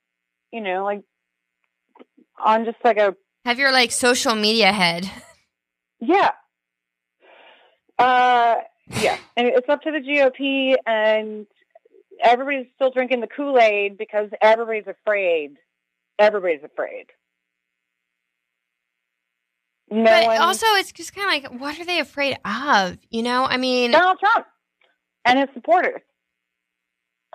You 0.51 0.61
know, 0.61 0.83
like 0.83 1.01
on 2.43 2.65
just 2.65 2.77
like 2.83 2.97
a 2.97 3.15
Have 3.45 3.59
your 3.59 3.71
like 3.71 3.91
social 3.91 4.35
media 4.35 4.71
head. 4.71 5.09
yeah. 5.99 6.31
Uh, 7.99 8.55
yeah, 9.01 9.17
and 9.37 9.47
it's 9.47 9.69
up 9.69 9.81
to 9.83 9.91
the 9.91 9.99
GOP, 9.99 10.75
and 10.85 11.45
everybody's 12.21 12.65
still 12.75 12.91
drinking 12.91 13.21
the 13.21 13.27
Kool 13.27 13.57
Aid 13.59 13.97
because 13.97 14.29
everybody's 14.41 14.87
afraid. 14.87 15.57
Everybody's 16.19 16.63
afraid. 16.63 17.05
No 19.89 20.03
but 20.05 20.25
one. 20.25 20.37
also, 20.41 20.65
it's 20.71 20.91
just 20.91 21.13
kind 21.13 21.27
of 21.45 21.51
like, 21.51 21.61
what 21.61 21.79
are 21.79 21.85
they 21.85 21.99
afraid 21.99 22.37
of? 22.43 22.97
You 23.11 23.21
know, 23.21 23.45
I 23.45 23.57
mean, 23.57 23.91
Donald 23.91 24.17
Trump 24.19 24.47
and 25.25 25.39
his 25.39 25.49
supporters. 25.53 26.01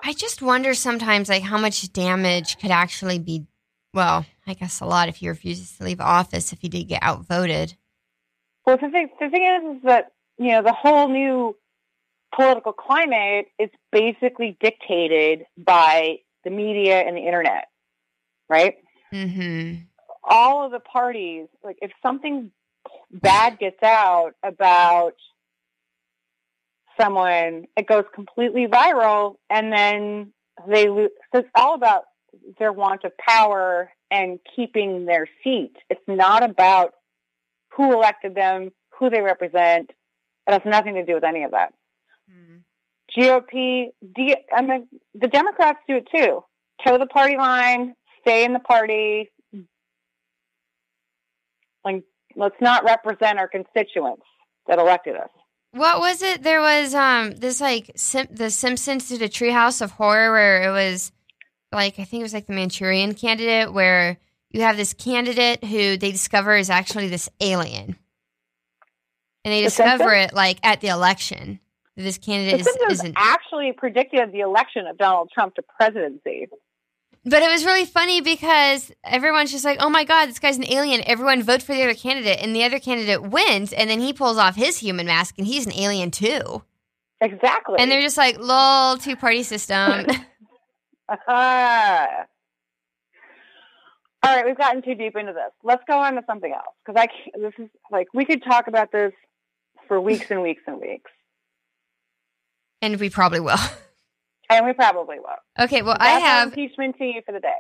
I 0.02 0.12
just 0.12 0.42
wonder 0.42 0.74
sometimes 0.74 1.28
like 1.28 1.42
how 1.42 1.58
much 1.58 1.92
damage 1.92 2.58
could 2.58 2.70
actually 2.70 3.18
be. 3.18 3.46
Well, 3.94 4.26
I 4.46 4.54
guess 4.54 4.80
a 4.80 4.84
lot 4.84 5.08
if 5.08 5.16
he 5.16 5.28
refuses 5.28 5.76
to 5.76 5.84
leave 5.84 6.00
office 6.00 6.52
if 6.52 6.60
he 6.60 6.68
did 6.68 6.88
get 6.88 7.02
outvoted. 7.02 7.74
Well, 8.66 8.76
the 8.76 8.90
thing, 8.90 9.08
the 9.18 9.30
thing 9.30 9.44
is, 9.44 9.76
is 9.76 9.82
that 9.84 10.12
you 10.38 10.48
know 10.48 10.62
the 10.62 10.72
whole 10.72 11.08
new 11.08 11.56
political 12.34 12.72
climate 12.72 13.46
is 13.58 13.70
basically 13.90 14.56
dictated 14.60 15.46
by 15.56 16.18
the 16.44 16.50
media 16.50 17.00
and 17.00 17.16
the 17.16 17.22
internet, 17.22 17.68
right? 18.48 18.76
Mm-hmm. 19.12 19.82
All 20.22 20.66
of 20.66 20.72
the 20.72 20.80
parties, 20.80 21.48
like 21.64 21.78
if 21.80 21.90
something 22.02 22.50
bad 23.10 23.58
gets 23.58 23.82
out 23.82 24.32
about 24.42 25.14
someone, 27.00 27.66
it 27.76 27.86
goes 27.86 28.04
completely 28.14 28.66
viral, 28.66 29.36
and 29.50 29.72
then 29.72 30.32
they 30.66 30.88
lose. 30.88 31.10
So 31.32 31.40
it's 31.40 31.48
all 31.54 31.74
about 31.74 32.04
their 32.58 32.72
want 32.72 33.04
of 33.04 33.16
power 33.18 33.90
and 34.10 34.38
keeping 34.56 35.06
their 35.06 35.28
seat. 35.42 35.72
It's 35.90 36.00
not 36.06 36.42
about 36.42 36.92
who 37.74 37.92
elected 37.92 38.34
them, 38.34 38.70
who 38.98 39.10
they 39.10 39.20
represent. 39.20 39.90
It 40.46 40.52
has 40.52 40.62
nothing 40.64 40.94
to 40.94 41.04
do 41.04 41.14
with 41.14 41.24
any 41.24 41.44
of 41.44 41.52
that. 41.52 41.72
Hmm. 42.30 42.58
GOP, 43.16 43.88
D, 44.16 44.36
I 44.52 44.62
mean, 44.62 44.88
the 45.14 45.28
Democrats 45.28 45.78
do 45.88 45.96
it 45.96 46.08
too. 46.14 46.44
Toe 46.84 46.98
the 46.98 47.06
party 47.06 47.36
line, 47.36 47.94
stay 48.20 48.44
in 48.44 48.52
the 48.52 48.60
party. 48.60 49.30
Like, 51.84 52.02
let's 52.36 52.60
not 52.60 52.84
represent 52.84 53.38
our 53.38 53.48
constituents 53.48 54.24
that 54.66 54.78
elected 54.78 55.16
us. 55.16 55.30
What 55.72 56.00
was 56.00 56.22
it? 56.22 56.42
There 56.42 56.60
was 56.60 56.94
um 56.94 57.32
this 57.32 57.60
like 57.60 57.90
Sim- 57.96 58.28
the 58.30 58.50
Simpsons 58.50 59.08
did 59.08 59.22
a 59.22 59.28
Treehouse 59.28 59.82
of 59.82 59.90
Horror 59.92 60.32
where 60.32 60.62
it 60.62 60.70
was 60.70 61.12
like 61.72 61.98
I 61.98 62.04
think 62.04 62.20
it 62.20 62.24
was 62.24 62.34
like 62.34 62.46
the 62.46 62.54
Manchurian 62.54 63.14
Candidate 63.14 63.72
where 63.72 64.16
you 64.50 64.62
have 64.62 64.76
this 64.78 64.94
candidate 64.94 65.62
who 65.62 65.96
they 65.98 66.10
discover 66.10 66.56
is 66.56 66.70
actually 66.70 67.08
this 67.08 67.28
alien, 67.40 67.96
and 69.44 69.52
they 69.52 69.60
The 69.60 69.66
discover 69.66 70.04
Simpsons? 70.04 70.32
it 70.32 70.34
like 70.34 70.58
at 70.62 70.80
the 70.80 70.88
election. 70.88 71.60
This 71.96 72.16
The 72.16 72.24
candidate 72.24 72.60
is, 72.60 72.66
Simpsons 72.66 72.92
isn't. 73.00 73.14
actually 73.18 73.72
predicted 73.76 74.32
the 74.32 74.40
election 74.40 74.86
of 74.86 74.96
Donald 74.96 75.30
Trump 75.34 75.56
to 75.56 75.62
presidency. 75.62 76.46
But 77.24 77.42
it 77.42 77.50
was 77.50 77.64
really 77.64 77.84
funny 77.84 78.20
because 78.20 78.90
everyone's 79.04 79.52
just 79.52 79.64
like, 79.64 79.78
"Oh 79.80 79.90
my 79.90 80.04
god, 80.04 80.26
this 80.26 80.38
guy's 80.38 80.56
an 80.56 80.70
alien!" 80.70 81.02
Everyone 81.06 81.42
vote 81.42 81.62
for 81.62 81.74
the 81.74 81.82
other 81.82 81.94
candidate, 81.94 82.38
and 82.40 82.54
the 82.54 82.64
other 82.64 82.78
candidate 82.78 83.22
wins, 83.22 83.72
and 83.72 83.90
then 83.90 84.00
he 84.00 84.12
pulls 84.12 84.38
off 84.38 84.56
his 84.56 84.78
human 84.78 85.06
mask, 85.06 85.34
and 85.38 85.46
he's 85.46 85.66
an 85.66 85.72
alien 85.74 86.10
too. 86.10 86.62
Exactly. 87.20 87.76
And 87.78 87.90
they're 87.90 88.00
just 88.00 88.16
like, 88.16 88.38
"Lol, 88.38 88.96
two 88.96 89.16
party 89.16 89.42
system." 89.42 90.06
Ah. 91.28 92.06
All 94.22 94.34
right, 94.34 94.44
we've 94.44 94.58
gotten 94.58 94.82
too 94.82 94.94
deep 94.94 95.16
into 95.16 95.32
this. 95.32 95.52
Let's 95.62 95.82
go 95.86 95.98
on 95.98 96.14
to 96.14 96.22
something 96.26 96.52
else 96.52 96.74
because 96.84 97.00
I 97.00 97.06
can't, 97.06 97.42
this 97.42 97.64
is 97.64 97.70
like 97.90 98.08
we 98.12 98.24
could 98.24 98.42
talk 98.42 98.66
about 98.66 98.90
this 98.90 99.12
for 99.86 100.00
weeks 100.00 100.26
and 100.30 100.42
weeks 100.42 100.62
and 100.66 100.80
weeks, 100.80 101.10
and 102.82 102.98
we 102.98 103.10
probably 103.10 103.40
will. 103.40 103.58
and 104.50 104.66
we 104.66 104.72
probably 104.72 105.16
won't. 105.18 105.38
Okay, 105.58 105.82
well, 105.82 105.96
I 105.98 106.12
That's 106.12 106.22
our 106.22 106.28
have 106.28 106.48
impeachment 106.48 106.96
tea 106.98 107.20
for 107.24 107.32
the 107.32 107.40
day. 107.40 107.58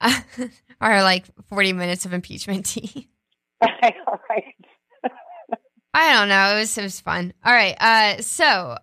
our 0.80 1.02
like 1.02 1.26
40 1.48 1.72
minutes 1.72 2.06
of 2.06 2.12
impeachment 2.12 2.66
tea. 2.66 3.08
All 3.62 4.20
right. 4.30 4.54
I 5.94 6.12
don't 6.12 6.28
know. 6.28 6.54
It 6.56 6.60
was 6.60 6.78
it 6.78 6.82
was 6.82 7.00
fun. 7.00 7.32
All 7.44 7.52
right. 7.52 7.76
Uh, 7.80 8.22
so 8.22 8.78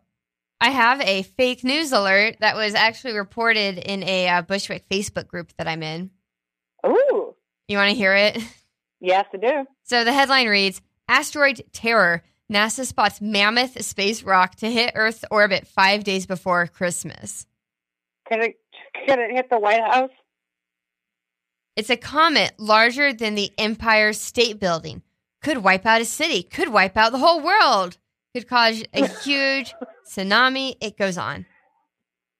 I 0.59 0.70
have 0.72 0.99
a 1.01 1.22
fake 1.24 1.63
news 1.63 1.91
alert 1.93 2.38
that 2.41 2.55
was 2.55 2.74
actually 2.76 3.13
reported 3.16 3.78
in 3.78 4.03
a 4.03 4.28
uh, 4.28 4.41
Bushwick 4.41 4.88
Facebook 4.89 5.28
group 5.28 5.53
that 5.57 5.68
I'm 5.68 5.84
in. 5.84 6.09
Ooh, 6.86 7.36
You 7.68 7.78
want 7.78 7.91
to 7.91 7.95
hear 7.95 8.13
it? 8.16 8.38
yes, 8.99 9.26
I 9.34 9.38
do. 9.38 9.66
So 9.84 10.03
the 10.03 10.13
headline 10.13 10.47
reads: 10.47 10.82
Asteroid 11.07 11.63
terror. 11.72 12.24
NASA 12.52 12.86
spots 12.86 13.22
mammoth 13.22 13.84
space 13.84 14.24
rock 14.24 14.56
to 14.56 14.70
hit 14.70 14.91
Earth's 14.96 15.26
orbit 15.32 15.68
five 15.68 16.04
days 16.04 16.26
before 16.26 16.68
Christmas. 16.68 17.48
Could 18.28 18.43
it 18.43 18.56
could 19.08 19.20
it 19.20 19.32
hit 19.32 19.50
the 19.50 19.60
White 19.60 19.82
House? 19.82 20.12
It's 21.76 21.89
a 21.89 21.98
comet 21.98 22.54
larger 22.58 23.14
than 23.14 23.36
the 23.36 23.52
Empire 23.58 24.14
State 24.14 24.60
Building. 24.60 25.02
Could 25.41 25.60
wipe 25.60 25.86
out 25.86 26.02
a 26.02 26.06
city. 26.06 26.43
Could 26.43 26.70
wipe 26.70 26.96
out 26.96 27.12
the 27.12 27.18
whole 27.18 27.41
world. 27.41 27.98
Could 28.34 28.48
cause 28.48 28.84
a 28.93 29.08
huge 29.24 29.74
tsunami. 30.08 30.76
It 30.82 30.98
goes 30.98 31.18
on. 31.18 31.46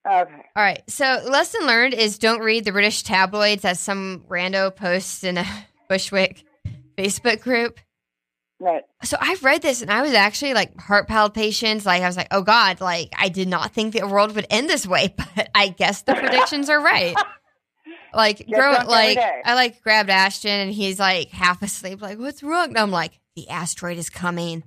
Okay. 0.08 0.32
All 0.56 0.64
right. 0.64 0.84
So, 0.88 1.22
lesson 1.28 1.66
learned 1.66 1.95
is 1.95 2.20
don't 2.20 2.41
read 2.41 2.64
the 2.64 2.72
British 2.72 3.03
tabloids 3.03 3.66
as 3.66 3.80
some 3.80 4.24
rando 4.30 4.74
posts 4.74 5.24
in 5.24 5.38
a 5.38 5.45
Bushwick 5.89 6.43
Facebook 6.97 7.41
group. 7.41 7.80
Right. 8.60 8.84
So, 9.03 9.18
I've 9.20 9.43
read 9.43 9.62
this 9.62 9.82
and 9.82 9.91
I 9.91 10.01
was 10.01 10.14
actually 10.14 10.53
like 10.53 10.80
heart 10.80 11.08
palpitations. 11.08 11.86
Like, 11.86 12.01
I 12.01 12.08
was 12.08 12.18
like, 12.18 12.30
oh 12.32 12.41
God, 12.41 12.80
like, 12.82 13.14
I 13.18 13.30
did 13.30 13.47
not 13.47 13.72
think 13.74 13.93
the 13.93 14.08
world 14.08 14.36
would 14.36 14.47
end 14.49 14.70
this 14.70 14.88
way, 14.88 15.14
but 15.36 15.49
I 15.53 15.70
guess 15.70 16.03
the 16.03 16.16
predictions 16.16 16.70
are 16.70 16.82
right. 16.82 17.16
Like, 18.14 18.47
grow, 18.47 18.72
like. 18.88 19.20
I 19.43 19.56
like 19.56 19.82
grabbed 19.82 20.10
Ashton 20.10 20.49
and 20.49 20.72
he's 20.72 21.01
like 21.01 21.32
half 21.32 21.62
asleep, 21.62 22.01
like, 22.01 22.18
what's 22.18 22.41
wrong? 22.41 22.70
And 22.70 22.78
I'm 22.78 22.89
like, 22.89 23.20
the 23.36 23.49
asteroid 23.49 23.97
is 23.97 24.10
coming. 24.10 24.64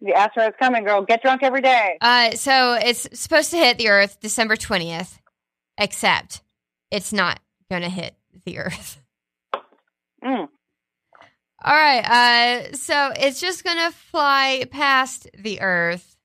The 0.00 0.14
asteroid's 0.14 0.56
coming, 0.58 0.82
girl. 0.84 1.02
Get 1.02 1.22
drunk 1.22 1.42
every 1.42 1.60
day. 1.60 1.98
Uh, 2.00 2.32
so 2.32 2.72
it's 2.74 3.06
supposed 3.12 3.50
to 3.50 3.56
hit 3.56 3.78
the 3.78 3.88
Earth 3.88 4.18
December 4.20 4.56
20th, 4.56 5.18
except 5.78 6.42
it's 6.90 7.12
not 7.12 7.38
going 7.70 7.82
to 7.82 7.88
hit 7.88 8.16
the 8.44 8.58
Earth. 8.58 9.00
Mm. 10.24 10.48
All 11.64 11.74
right. 11.74 12.04
Uh, 12.04 12.72
so 12.72 13.12
it's 13.16 13.40
just 13.40 13.64
going 13.64 13.78
to 13.78 13.90
fly 13.92 14.64
past 14.70 15.28
the 15.38 15.60
Earth. 15.60 16.16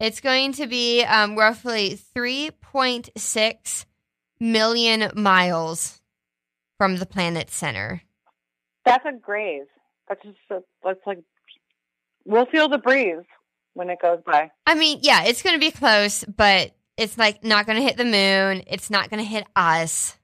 It's 0.00 0.20
going 0.20 0.52
to 0.54 0.66
be 0.66 1.02
um, 1.02 1.36
roughly 1.36 1.98
3.6 2.14 3.84
million 4.40 5.10
miles 5.14 6.00
from 6.78 6.96
the 6.96 7.06
planet's 7.06 7.54
center. 7.54 8.02
That's 8.84 9.04
a 9.06 9.12
graze. 9.12 9.66
That's 10.08 10.22
just 10.22 10.36
a, 10.50 10.58
that's 10.82 11.00
like 11.06 11.20
we'll 12.26 12.46
feel 12.46 12.68
the 12.68 12.78
breeze 12.78 13.24
when 13.72 13.88
it 13.88 13.98
goes 14.02 14.18
by. 14.26 14.50
I 14.66 14.74
mean, 14.74 14.98
yeah, 15.02 15.24
it's 15.24 15.42
going 15.42 15.54
to 15.54 15.60
be 15.60 15.70
close, 15.70 16.24
but 16.24 16.72
it's 16.96 17.16
like 17.16 17.42
not 17.42 17.64
going 17.66 17.78
to 17.78 17.84
hit 17.84 17.96
the 17.96 18.04
moon. 18.04 18.64
It's 18.66 18.90
not 18.90 19.08
going 19.08 19.22
to 19.22 19.28
hit 19.28 19.46
us. 19.56 20.18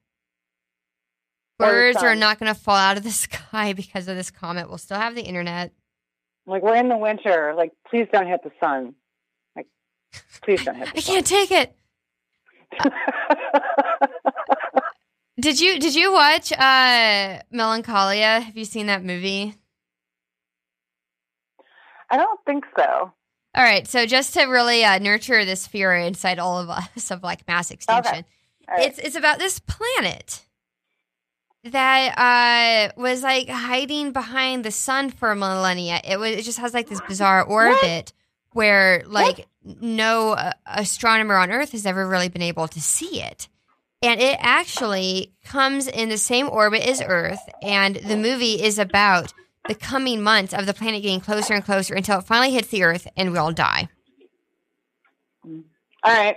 Birds 1.61 2.03
are 2.03 2.15
not 2.15 2.39
going 2.39 2.53
to 2.53 2.59
fall 2.59 2.77
out 2.77 2.97
of 2.97 3.03
the 3.03 3.11
sky 3.27 3.73
because 3.73 4.09
of 4.09 4.17
this 4.17 4.31
comet. 4.31 4.69
We'll 4.69 4.79
still 4.79 4.99
have 4.99 5.15
the 5.15 5.23
internet. 5.23 5.73
Like 6.47 6.63
we're 6.63 6.77
in 6.77 6.89
the 6.89 6.97
winter. 6.97 7.55
Like 7.57 7.73
please 7.89 8.09
don't 8.13 8.27
hit 8.27 8.43
the 8.43 8.51
sun. 8.61 8.95
Like 9.55 9.67
please 10.43 10.65
don't 10.65 10.75
hit 10.77 10.89
I 10.93 10.93
the 10.93 11.03
can't 11.03 11.27
take 11.27 11.51
it. 11.51 11.77
sun. 12.81 12.93
Did 15.41 15.59
you 15.59 15.79
did 15.81 15.95
you 15.95 16.13
watch 16.13 16.53
uh 16.53 17.39
Melancholia? 17.51 18.41
Have 18.41 18.57
you 18.59 18.67
seen 18.67 18.87
that 18.89 19.03
movie? 19.03 19.55
I 22.11 22.17
don't 22.19 22.41
think 22.45 22.65
so. 22.77 23.13
All 23.55 23.65
right, 23.65 23.87
so 23.89 24.05
just 24.05 24.35
to 24.35 24.45
really 24.45 24.85
uh, 24.85 24.99
nurture 24.99 25.45
this 25.45 25.67
fear 25.67 25.95
inside 25.95 26.39
all 26.39 26.59
of 26.61 26.69
us 26.69 27.11
of 27.11 27.23
like 27.23 27.47
mass 27.49 27.71
extinction, 27.71 28.25
All 28.69 28.77
right. 28.77 28.87
it's 28.87 28.99
it's 28.99 29.17
about 29.17 29.39
this 29.39 29.61
planet 29.61 30.45
that 31.65 32.93
uh 32.97 33.01
was 33.01 33.23
like 33.23 33.49
hiding 33.49 34.13
behind 34.13 34.65
the 34.65 34.71
sun 34.71 35.11
for 35.11 35.35
millennia. 35.35 36.01
It 36.05 36.19
was 36.19 36.31
it 36.31 36.43
just 36.43 36.59
has 36.59 36.73
like 36.75 36.89
this 36.89 37.01
bizarre 37.07 37.43
orbit 37.45 38.13
where 38.53 39.03
like 39.07 39.47
no 39.63 40.33
uh, 40.33 40.53
astronomer 40.67 41.37
on 41.37 41.51
Earth 41.51 41.73
has 41.73 41.87
ever 41.87 42.07
really 42.09 42.29
been 42.29 42.43
able 42.43 42.69
to 42.69 42.81
see 42.81 43.23
it. 43.23 43.49
And 44.03 44.19
it 44.21 44.39
actually 44.41 45.33
comes 45.45 45.87
in 45.87 46.09
the 46.09 46.17
same 46.17 46.49
orbit 46.49 46.83
as 46.89 47.03
Earth, 47.05 47.41
and 47.61 47.97
the 47.97 48.17
movie 48.17 48.63
is 48.63 48.79
about 48.79 49.35
the 49.69 49.75
coming 49.75 50.23
months 50.23 50.55
of 50.55 50.65
the 50.65 50.73
planet 50.73 51.03
getting 51.03 51.21
closer 51.21 51.53
and 51.53 51.63
closer 51.63 51.95
until 51.95 52.21
it 52.21 52.25
finally 52.25 52.51
hits 52.51 52.69
the 52.69 52.83
Earth 52.83 53.07
and 53.15 53.31
we 53.31 53.37
all 53.39 53.53
die. 53.53 53.91
All 55.45 55.55
right. 56.15 56.37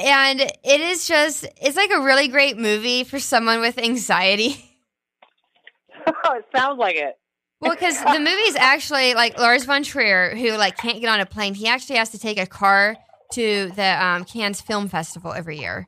And 0.00 0.40
it 0.40 0.80
is 0.80 1.06
just, 1.06 1.46
it's 1.60 1.76
like 1.76 1.90
a 1.90 2.00
really 2.00 2.28
great 2.28 2.56
movie 2.56 3.04
for 3.04 3.18
someone 3.18 3.60
with 3.60 3.78
anxiety. 3.78 4.64
it 6.06 6.44
sounds 6.56 6.78
like 6.78 6.96
it. 6.96 7.18
Well, 7.60 7.72
because 7.72 8.00
the 8.02 8.18
movie 8.18 8.30
is 8.30 8.56
actually 8.56 9.12
like 9.12 9.38
Lars 9.38 9.64
von 9.64 9.82
Trier, 9.82 10.34
who 10.34 10.52
like 10.52 10.78
can't 10.78 10.98
get 11.00 11.10
on 11.10 11.20
a 11.20 11.26
plane. 11.26 11.52
He 11.52 11.68
actually 11.68 11.96
has 11.96 12.10
to 12.10 12.18
take 12.18 12.38
a 12.38 12.46
car 12.46 12.96
to 13.34 13.70
the 13.76 14.04
um, 14.04 14.24
Cannes 14.24 14.62
Film 14.62 14.88
Festival 14.88 15.32
every 15.32 15.58
year, 15.58 15.86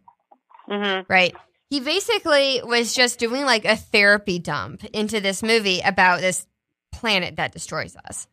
Mm-hmm. 0.68 1.10
right? 1.10 1.34
He 1.70 1.80
basically 1.80 2.60
was 2.62 2.94
just 2.94 3.18
doing 3.18 3.44
like 3.46 3.64
a 3.64 3.76
therapy 3.76 4.38
dump 4.38 4.84
into 4.92 5.18
this 5.20 5.42
movie 5.42 5.80
about 5.80 6.20
this 6.20 6.46
planet 6.92 7.36
that 7.36 7.52
destroys 7.52 7.96
us. 8.06 8.28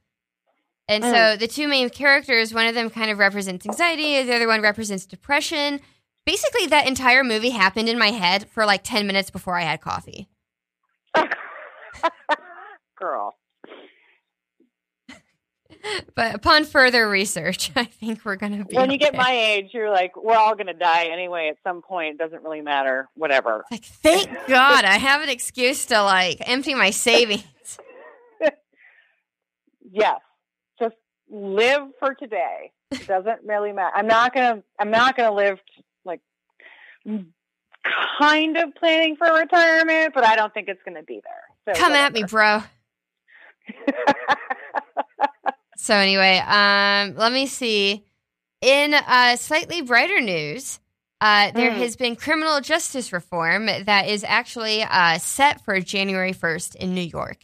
And 0.89 1.03
so 1.03 1.11
mm. 1.11 1.39
the 1.39 1.47
two 1.47 1.67
main 1.67 1.91
characters, 1.91 2.51
one 2.51 2.65
of 2.65 2.73
them 2.73 2.89
kind 2.89 3.11
of 3.11 3.19
represents 3.19 3.63
anxiety, 3.65 4.23
the 4.23 4.35
other 4.35 4.47
one 4.47 4.61
represents 4.61 5.05
depression. 5.05 5.79
Basically, 6.25 6.65
that 6.65 6.87
entire 6.87 7.23
movie 7.23 7.51
happened 7.51 7.87
in 7.87 7.99
my 7.99 8.07
head 8.07 8.49
for 8.49 8.65
like 8.65 8.83
10 8.83 9.05
minutes 9.05 9.29
before 9.29 9.55
I 9.55 9.61
had 9.61 9.81
coffee. 9.81 10.27
Girl. 12.97 13.35
But 16.15 16.35
upon 16.35 16.65
further 16.65 17.07
research, 17.07 17.71
I 17.75 17.85
think 17.85 18.25
we're 18.25 18.35
going 18.35 18.57
to 18.57 18.65
be. 18.65 18.75
When 18.75 18.89
you 18.89 18.97
get 18.97 19.15
my 19.15 19.31
age, 19.31 19.69
you're 19.73 19.91
like, 19.91 20.17
we're 20.17 20.35
all 20.35 20.55
going 20.55 20.67
to 20.67 20.73
die 20.73 21.05
anyway 21.05 21.49
at 21.49 21.57
some 21.63 21.83
point. 21.83 22.15
It 22.15 22.17
doesn't 22.17 22.43
really 22.43 22.61
matter. 22.61 23.07
Whatever. 23.13 23.63
Like, 23.69 23.85
thank 23.85 24.27
God 24.47 24.85
I 24.85 24.97
have 24.97 25.21
an 25.21 25.29
excuse 25.29 25.85
to 25.85 26.01
like 26.01 26.37
empty 26.41 26.73
my 26.73 26.89
savings. 26.89 27.43
Yes. 29.91 30.19
Live 31.30 31.82
for 31.99 32.13
today. 32.15 32.71
It 32.91 33.07
doesn't 33.07 33.41
really 33.45 33.71
matter. 33.71 33.95
I'm 33.95 34.07
not 34.07 34.34
going 34.34 34.57
to, 34.57 34.63
I'm 34.80 34.91
not 34.91 35.15
to 35.30 35.32
live 35.36 35.59
like 36.05 36.21
kind 38.19 38.57
of 38.57 38.73
planning 38.75 39.15
for 39.15 39.32
retirement, 39.34 40.13
but 40.13 40.25
I 40.25 40.36
don't 40.36 40.53
think 40.53 40.67
it's 40.69 40.82
going 40.84 40.95
to 40.97 41.03
be 41.03 41.21
there. 41.23 41.73
So 41.75 41.80
Come 41.80 41.93
at 41.93 42.13
me, 42.13 42.23
bro. 42.23 42.61
So 45.82 45.93
anyway, 45.95 46.39
um, 46.45 47.15
let 47.15 47.32
me 47.32 47.47
see. 47.47 48.03
In 48.61 48.93
uh, 48.93 49.38
slightly 49.38 49.82
brighter 49.82 50.19
news, 50.19 50.77
uh, 51.21 51.51
there 51.51 51.71
Hmm. 51.71 51.77
has 51.80 51.95
been 51.95 52.17
criminal 52.17 52.59
justice 52.59 53.13
reform 53.13 53.67
that 53.67 54.07
is 54.09 54.25
actually 54.25 54.84
uh, 54.84 55.17
set 55.19 55.63
for 55.63 55.80
January 55.80 56.34
1st 56.34 56.75
in 56.75 56.93
New 56.93 57.01
York. 57.01 57.38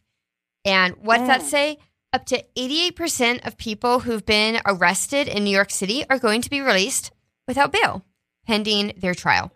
And 0.65 0.95
what's 0.97 1.27
that 1.27 1.43
Hmm. 1.43 1.47
say? 1.47 1.77
Up 2.15 2.25
to 2.27 2.41
88% 2.55 3.45
of 3.45 3.57
people 3.57 3.99
who've 3.99 4.25
been 4.25 4.61
arrested 4.65 5.27
in 5.27 5.43
New 5.43 5.49
York 5.49 5.69
City 5.69 6.05
are 6.09 6.17
going 6.17 6.41
to 6.43 6.49
be 6.49 6.61
released 6.61 7.11
without 7.45 7.73
bail, 7.73 8.05
pending 8.47 8.93
their 8.95 9.13
trial. 9.13 9.51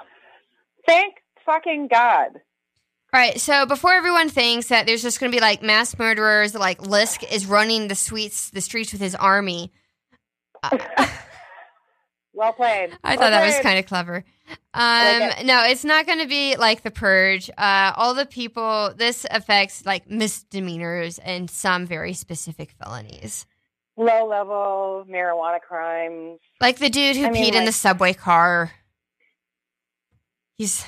Thank 0.85 1.15
fucking 1.45 1.87
God. 1.87 2.31
All 3.13 3.19
right, 3.21 3.39
so 3.39 3.65
before 3.65 3.93
everyone 3.93 4.27
thinks 4.27 4.67
that 4.67 4.85
there's 4.85 5.01
just 5.01 5.21
going 5.21 5.31
to 5.31 5.35
be 5.37 5.39
like 5.39 5.63
mass 5.63 5.97
murderers, 5.97 6.53
like 6.53 6.79
Lisk 6.79 7.23
is 7.31 7.45
running 7.45 7.87
the 7.87 7.95
streets, 7.95 8.49
the 8.49 8.59
streets 8.59 8.91
with 8.91 8.99
his 8.99 9.15
army. 9.15 9.71
Uh, 10.61 10.77
Well 12.39 12.53
played. 12.53 12.91
I 13.03 13.17
Well 13.17 13.17
thought 13.17 13.29
that 13.31 13.45
was 13.45 13.59
kind 13.59 13.79
of 13.79 13.85
clever. 13.85 14.23
Um, 14.73 15.19
like 15.19 15.43
no, 15.45 15.63
it's 15.65 15.83
not 15.83 16.05
going 16.05 16.19
to 16.19 16.27
be 16.27 16.55
like 16.55 16.83
the 16.83 16.89
purge. 16.89 17.49
Uh, 17.57 17.91
all 17.97 18.13
the 18.13 18.25
people, 18.25 18.93
this 18.95 19.25
affects 19.29 19.85
like 19.85 20.09
misdemeanors 20.09 21.19
and 21.19 21.49
some 21.49 21.85
very 21.85 22.13
specific 22.13 22.71
felonies. 22.81 23.45
low 23.97 24.25
level 24.25 25.05
marijuana 25.09 25.59
crimes. 25.59 26.39
Like 26.61 26.77
the 26.77 26.89
dude 26.89 27.17
who 27.17 27.25
I 27.25 27.31
mean, 27.31 27.43
peed 27.43 27.57
in 27.57 27.65
the 27.65 27.73
subway 27.73 28.13
car. 28.13 28.71
He's 30.57 30.85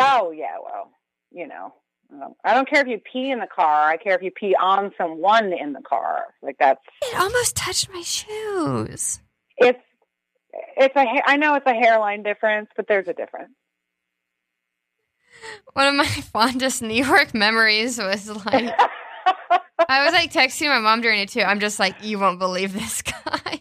Oh 0.00 0.32
yeah, 0.32 0.56
well, 0.64 0.90
you 1.30 1.46
know, 1.46 1.74
um, 2.12 2.34
I 2.44 2.54
don't 2.54 2.68
care 2.68 2.80
if 2.80 2.88
you 2.88 2.98
pee 2.98 3.30
in 3.30 3.38
the 3.38 3.46
car. 3.46 3.88
I 3.88 3.98
care 3.98 4.16
if 4.16 4.22
you 4.22 4.32
pee 4.32 4.56
on 4.60 4.90
someone 4.98 5.52
in 5.52 5.74
the 5.74 5.82
car. 5.82 6.24
Like 6.42 6.56
that's 6.58 6.80
it 7.02 7.20
almost 7.20 7.54
touched 7.54 7.88
my 7.92 8.02
shoes. 8.02 9.20
it's 9.58 9.78
it's 10.76 10.96
a 10.96 11.22
I 11.26 11.36
know 11.36 11.54
it's 11.54 11.66
a 11.66 11.74
hairline 11.74 12.22
difference, 12.22 12.68
but 12.76 12.86
there's 12.88 13.08
a 13.08 13.14
difference. 13.14 13.52
One 15.72 15.88
of 15.88 15.94
my 15.94 16.06
fondest 16.32 16.82
New 16.82 17.04
York 17.04 17.34
memories 17.34 17.98
was 17.98 18.28
like 18.28 18.74
I 19.88 20.04
was 20.04 20.12
like 20.12 20.32
texting 20.32 20.68
my 20.68 20.78
mom 20.78 21.00
during 21.00 21.20
it 21.20 21.28
too. 21.28 21.42
I'm 21.42 21.60
just 21.60 21.78
like, 21.78 21.96
you 22.02 22.18
won't 22.18 22.38
believe 22.38 22.72
this 22.72 23.02
guy. 23.02 23.60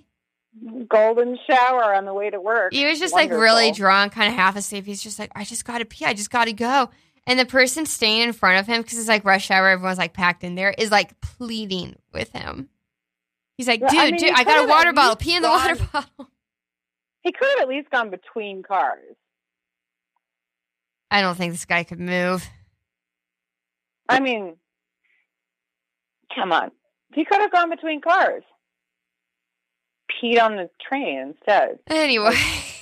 Golden 0.87 1.37
shower 1.47 1.95
on 1.95 2.05
the 2.05 2.13
way 2.13 2.29
to 2.29 2.39
work. 2.39 2.73
He 2.73 2.85
was 2.85 2.99
just 2.99 3.13
like 3.13 3.31
really 3.31 3.71
drunk, 3.71 4.13
kind 4.13 4.27
of 4.27 4.35
half 4.35 4.55
asleep. 4.55 4.85
He's 4.85 5.01
just 5.01 5.17
like, 5.17 5.31
I 5.35 5.43
just 5.43 5.65
got 5.65 5.79
to 5.79 5.85
pee. 5.85 6.05
I 6.05 6.13
just 6.13 6.29
got 6.29 6.45
to 6.45 6.53
go. 6.53 6.89
And 7.25 7.39
the 7.39 7.45
person 7.45 7.85
staying 7.85 8.23
in 8.23 8.33
front 8.33 8.59
of 8.59 8.67
him, 8.67 8.81
because 8.81 8.97
it's 8.97 9.07
like 9.07 9.25
rush 9.25 9.49
hour, 9.51 9.69
everyone's 9.69 9.97
like 9.97 10.13
packed 10.13 10.43
in 10.43 10.55
there, 10.55 10.73
is 10.77 10.91
like 10.91 11.19
pleading 11.21 11.95
with 12.13 12.31
him. 12.31 12.69
He's 13.57 13.67
like, 13.67 13.81
Well, 13.81 13.91
dude, 13.91 13.99
I 13.99 14.11
mean, 14.11 14.19
dude, 14.19 14.33
I 14.33 14.43
got 14.43 14.65
a 14.65 14.67
water 14.67 14.91
bottle. 14.91 15.15
Pee 15.15 15.35
in 15.35 15.41
the 15.41 15.49
water 15.49 15.75
bottle. 15.93 16.30
He 17.21 17.31
could 17.31 17.47
have 17.57 17.63
at 17.63 17.69
least 17.69 17.89
gone 17.89 18.09
between 18.09 18.63
cars. 18.63 19.15
I 21.09 21.21
don't 21.21 21.35
think 21.37 21.51
this 21.53 21.65
guy 21.65 21.83
could 21.83 21.99
move. 21.99 22.47
I 24.09 24.19
mean, 24.19 24.55
come 26.33 26.51
on. 26.51 26.71
He 27.13 27.25
could 27.25 27.41
have 27.41 27.51
gone 27.51 27.69
between 27.69 28.01
cars. 28.01 28.43
Peed 30.11 30.41
on 30.41 30.55
the 30.55 30.69
train 30.81 31.19
instead. 31.35 31.79
Anyway, 31.87 32.35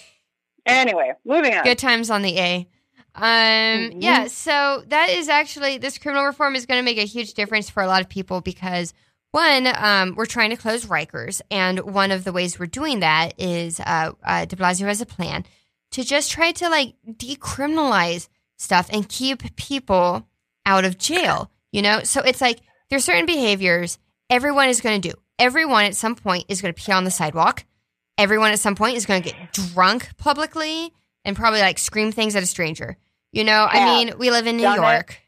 Anyway, 0.65 1.13
moving 1.25 1.55
on. 1.55 1.63
good 1.63 1.77
times 1.79 2.09
on 2.09 2.21
the 2.21 2.37
A. 2.37 2.67
Um, 3.15 3.23
Mhm. 3.23 3.93
yeah, 3.99 4.27
so 4.27 4.83
that 4.87 5.09
is 5.09 5.29
actually 5.29 5.77
this 5.79 5.97
criminal 5.97 6.25
reform 6.25 6.55
is 6.55 6.65
going 6.65 6.79
to 6.79 6.83
make 6.85 6.97
a 6.97 7.05
huge 7.05 7.33
difference 7.33 7.69
for 7.69 7.81
a 7.81 7.87
lot 7.87 8.01
of 8.01 8.09
people 8.09 8.39
because 8.41 8.93
one, 9.31 9.67
um, 9.67 10.15
we're 10.15 10.25
trying 10.25 10.49
to 10.49 10.55
close 10.55 10.85
Rikers, 10.85 11.41
and 11.51 11.79
one 11.79 12.11
of 12.11 12.23
the 12.23 12.31
ways 12.31 12.57
we're 12.57 12.65
doing 12.65 13.01
that 13.01 13.33
is 13.37 13.79
uh, 13.79 14.13
uh, 14.23 14.45
De 14.45 14.55
Blasio 14.55 14.87
has 14.87 15.01
a 15.01 15.05
plan 15.05 15.45
to 15.91 16.03
just 16.03 16.31
try 16.31 16.51
to 16.53 16.69
like 16.69 16.95
decriminalize 17.07 18.27
stuff 18.57 18.89
and 18.91 19.07
keep 19.07 19.55
people 19.55 20.27
out 20.65 20.85
of 20.85 20.97
jail. 20.97 21.51
You 21.71 21.83
know, 21.83 22.03
so 22.03 22.21
it's 22.21 22.41
like 22.41 22.59
there's 22.89 23.05
certain 23.05 23.27
behaviors 23.27 23.99
everyone 24.29 24.69
is 24.69 24.81
going 24.81 25.01
to 25.01 25.09
do. 25.09 25.15
Everyone 25.37 25.85
at 25.85 25.95
some 25.95 26.15
point 26.15 26.45
is 26.49 26.61
going 26.61 26.73
to 26.73 26.81
pee 26.81 26.91
on 26.91 27.03
the 27.03 27.11
sidewalk. 27.11 27.65
Everyone 28.17 28.51
at 28.51 28.59
some 28.59 28.75
point 28.75 28.97
is 28.97 29.05
going 29.05 29.21
to 29.21 29.29
get 29.29 29.53
drunk 29.53 30.09
publicly 30.17 30.91
and 31.23 31.35
probably 31.37 31.61
like 31.61 31.77
scream 31.77 32.11
things 32.11 32.35
at 32.35 32.43
a 32.43 32.47
stranger. 32.47 32.97
You 33.31 33.43
know, 33.43 33.67
I 33.69 33.85
mean, 33.85 34.17
we 34.17 34.31
live 34.31 34.47
in 34.47 34.57
New 34.57 34.63
Done 34.63 34.79
it. 34.79 34.81
York. 34.81 35.19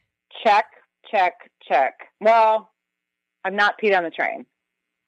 Check, 0.43 0.65
check, 1.09 1.33
check. 1.67 1.93
Well, 2.19 2.70
I'm 3.43 3.55
not 3.55 3.79
peed 3.81 3.95
on 3.97 4.03
the 4.03 4.09
train. 4.11 4.45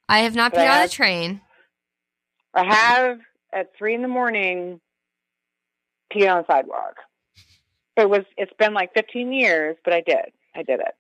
I 0.09 0.19
have 0.19 0.35
not 0.35 0.51
But 0.51 0.59
peed 0.61 0.69
on 0.69 0.81
the 0.81 0.89
train. 0.89 1.41
I 2.53 2.63
have 2.65 3.19
at 3.53 3.71
three 3.77 3.95
in 3.95 4.01
the 4.01 4.07
morning 4.07 4.79
peed 6.13 6.31
on 6.31 6.43
the 6.47 6.53
sidewalk. 6.53 6.95
It 7.95 8.09
was. 8.09 8.21
It's 8.37 8.51
been 8.57 8.73
like 8.73 8.93
15 8.95 9.31
years, 9.33 9.75
but 9.83 9.93
I 9.93 10.01
did. 10.01 10.25
I 10.55 10.63
did 10.63 10.79
it. 10.79 10.95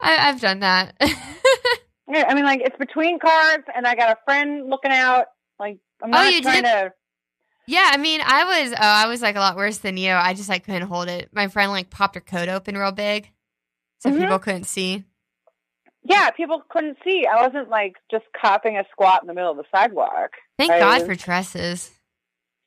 I, 0.00 0.28
I've 0.28 0.40
done 0.40 0.60
that. 0.60 0.94
Yeah, 2.10 2.24
I 2.26 2.32
mean, 2.34 2.44
like 2.46 2.62
it's 2.62 2.76
between 2.78 3.18
cars, 3.18 3.58
and 3.76 3.86
I 3.86 3.94
got 3.94 4.10
a 4.10 4.16
friend 4.24 4.70
looking 4.70 4.92
out. 4.92 5.26
Like 5.60 5.76
I'm 6.02 6.10
Oh, 6.10 6.22
not 6.22 6.32
you 6.32 6.40
trying 6.40 6.62
did? 6.62 6.70
to. 6.70 6.92
yeah, 7.66 7.90
I 7.92 7.98
mean, 7.98 8.22
I 8.24 8.44
was, 8.62 8.72
oh, 8.72 8.76
I 8.80 9.06
was 9.08 9.20
like 9.20 9.36
a 9.36 9.40
lot 9.40 9.56
worse 9.58 9.76
than 9.76 9.98
you. 9.98 10.12
I 10.12 10.32
just 10.32 10.48
like 10.48 10.64
couldn't 10.64 10.88
hold 10.88 11.08
it. 11.10 11.28
My 11.34 11.48
friend 11.48 11.70
like 11.70 11.90
popped 11.90 12.14
her 12.14 12.22
coat 12.22 12.48
open 12.48 12.78
real 12.78 12.92
big, 12.92 13.28
so 13.98 14.08
Mhm. 14.08 14.20
people 14.20 14.38
couldn't 14.38 14.64
see. 14.64 15.04
Yeah, 16.04 16.30
people 16.30 16.62
couldn't 16.70 16.98
see. 17.04 17.26
I 17.26 17.44
wasn't 17.46 17.68
like 17.68 17.94
just 18.10 18.24
copping 18.40 18.76
a 18.76 18.84
squat 18.90 19.22
in 19.22 19.26
the 19.28 19.34
middle 19.34 19.50
of 19.50 19.56
the 19.56 19.64
sidewalk. 19.74 20.30
Thank 20.58 20.72
I 20.72 20.78
God 20.78 20.98
was- 21.00 21.08
for 21.08 21.14
dresses. 21.14 21.90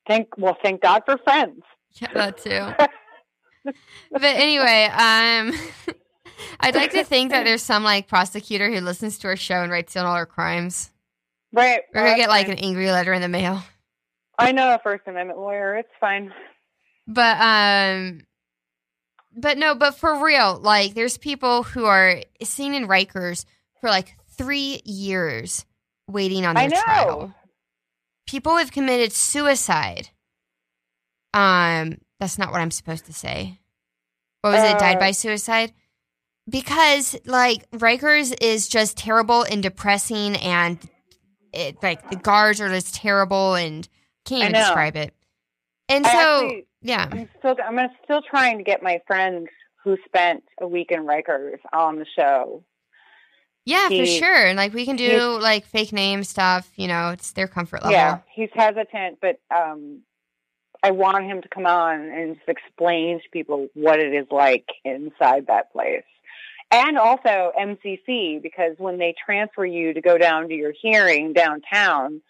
Thank 0.07 0.29
well, 0.37 0.57
thank 0.63 0.81
God 0.81 1.03
for 1.05 1.17
friends. 1.19 1.61
Yeah, 2.01 2.07
that 2.13 2.37
too. 2.37 2.85
but 4.11 4.23
anyway, 4.23 4.85
um, 4.85 5.53
I'd 6.59 6.75
like 6.75 6.91
to 6.91 7.03
think 7.03 7.31
that 7.31 7.43
there's 7.43 7.61
some 7.61 7.83
like 7.83 8.07
prosecutor 8.07 8.71
who 8.71 8.81
listens 8.81 9.17
to 9.19 9.27
our 9.27 9.35
show 9.35 9.61
and 9.61 9.71
writes 9.71 9.93
down 9.93 10.05
all 10.05 10.15
our 10.15 10.25
crimes. 10.25 10.89
Right. 11.53 11.81
We're 11.93 12.03
gonna 12.05 12.17
get 12.17 12.29
like 12.29 12.47
fine. 12.47 12.57
an 12.57 12.63
angry 12.63 12.91
letter 12.91 13.13
in 13.13 13.21
the 13.21 13.27
mail. 13.27 13.61
I 14.39 14.51
know 14.53 14.73
a 14.73 14.79
First 14.81 15.03
Amendment 15.07 15.37
lawyer. 15.39 15.75
It's 15.77 15.89
fine. 15.99 16.33
But 17.07 17.37
um 17.39 18.21
but 19.35 19.57
no, 19.57 19.75
but 19.75 19.95
for 19.95 20.23
real, 20.23 20.59
like 20.61 20.93
there's 20.93 21.17
people 21.17 21.63
who 21.63 21.85
are 21.85 22.21
seen 22.43 22.73
in 22.73 22.87
Rikers 22.87 23.45
for 23.79 23.89
like 23.89 24.15
three 24.37 24.81
years 24.85 25.65
waiting 26.07 26.45
on 26.45 26.55
their 26.55 26.69
trial. 26.83 27.33
people 28.27 28.57
have 28.57 28.71
committed 28.71 29.11
suicide. 29.13 30.09
Um, 31.33 31.97
that's 32.19 32.37
not 32.37 32.51
what 32.51 32.61
I'm 32.61 32.71
supposed 32.71 33.05
to 33.05 33.13
say. 33.13 33.59
What 34.41 34.51
was 34.51 34.63
it? 34.63 34.79
Died 34.79 34.97
Uh, 34.97 34.99
by 34.99 35.11
suicide? 35.11 35.73
Because 36.49 37.15
like 37.25 37.69
Rikers 37.71 38.33
is 38.41 38.67
just 38.67 38.97
terrible 38.97 39.43
and 39.43 39.61
depressing, 39.63 40.35
and 40.37 40.77
it 41.53 41.81
like 41.83 42.09
the 42.09 42.15
guards 42.15 42.59
are 42.59 42.69
just 42.69 42.95
terrible 42.95 43.55
and 43.55 43.87
can't 44.25 44.41
even 44.41 44.53
describe 44.53 44.95
it. 44.95 45.13
And 45.87 46.05
I 46.05 46.11
so, 46.11 46.17
actually- 46.45 46.67
yeah, 46.81 47.07
I'm 47.11 47.29
still 47.39 47.55
I'm 47.63 47.79
still 48.03 48.21
trying 48.21 48.57
to 48.57 48.63
get 48.63 48.83
my 48.83 49.01
friends 49.07 49.47
who 49.83 49.97
spent 50.05 50.43
a 50.59 50.67
week 50.67 50.91
in 50.91 51.05
Rikers 51.05 51.59
on 51.73 51.97
the 51.97 52.05
show. 52.15 52.63
yeah, 53.65 53.89
for 53.89 54.05
sure. 54.05 54.45
And 54.45 54.57
like 54.57 54.73
we 54.73 54.85
can 54.85 54.95
do 54.95 55.37
like 55.39 55.65
fake 55.65 55.91
name 55.91 56.23
stuff. 56.23 56.69
You 56.75 56.87
know, 56.87 57.09
it's 57.09 57.31
their 57.31 57.47
comfort 57.47 57.83
level. 57.83 57.91
Yeah, 57.91 58.19
he's 58.33 58.49
hesitant, 58.53 59.19
but 59.21 59.39
um, 59.55 60.01
I 60.83 60.91
want 60.91 61.23
him 61.23 61.41
to 61.41 61.47
come 61.49 61.65
on 61.65 61.99
and 61.99 62.35
just 62.35 62.49
explain 62.49 63.19
to 63.19 63.29
people 63.31 63.67
what 63.73 63.99
it 63.99 64.13
is 64.13 64.27
like 64.31 64.65
inside 64.83 65.47
that 65.47 65.71
place. 65.71 66.03
And 66.71 66.97
also 66.97 67.51
MCC, 67.59 68.41
because 68.41 68.75
when 68.77 68.97
they 68.97 69.13
transfer 69.25 69.65
you 69.65 69.93
to 69.93 70.01
go 70.01 70.17
down 70.17 70.47
to 70.47 70.55
your 70.55 70.73
hearing 70.81 71.33
downtown, 71.33 72.21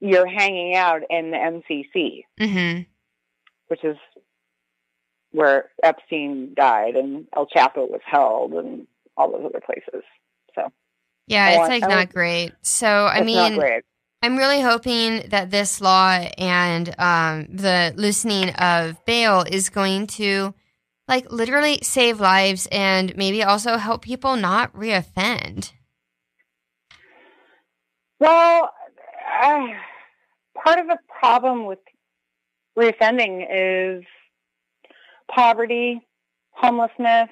you're 0.00 0.26
hanging 0.26 0.74
out 0.74 1.02
in 1.08 1.30
the 1.30 1.36
MCC, 1.36 2.24
hmm 2.38 2.80
which 3.74 3.82
is 3.82 3.96
where 5.32 5.70
Epstein 5.82 6.54
died 6.54 6.94
and 6.94 7.26
El 7.34 7.46
Chapo 7.46 7.90
was 7.90 8.00
held 8.06 8.52
and 8.52 8.86
all 9.16 9.32
those 9.32 9.46
other 9.46 9.60
places. 9.60 10.04
So 10.54 10.70
Yeah, 11.26 11.48
it's 11.48 11.58
want- 11.58 11.70
like 11.70 11.82
I 11.82 11.88
not 11.88 12.14
great. 12.14 12.52
So 12.62 12.86
I 12.86 13.22
mean. 13.22 13.60
I'm 14.22 14.38
really 14.38 14.62
hoping 14.62 15.28
that 15.28 15.50
this 15.50 15.82
law 15.82 16.12
and 16.38 16.88
um, 16.98 17.46
the 17.50 17.92
loosening 17.94 18.48
of 18.54 19.04
bail 19.04 19.44
is 19.46 19.68
going 19.68 20.06
to, 20.06 20.54
like, 21.06 21.30
literally 21.30 21.80
save 21.82 22.20
lives 22.20 22.66
and 22.72 23.14
maybe 23.18 23.42
also 23.42 23.76
help 23.76 24.00
people 24.00 24.36
not 24.36 24.72
reoffend. 24.74 25.72
Well, 28.18 28.70
uh, 29.42 29.66
part 30.54 30.78
of 30.78 30.86
the 30.86 30.96
problem 31.20 31.66
with 31.66 31.80
reoffending 32.78 33.46
is 33.50 34.04
poverty, 35.30 36.00
homelessness. 36.50 37.28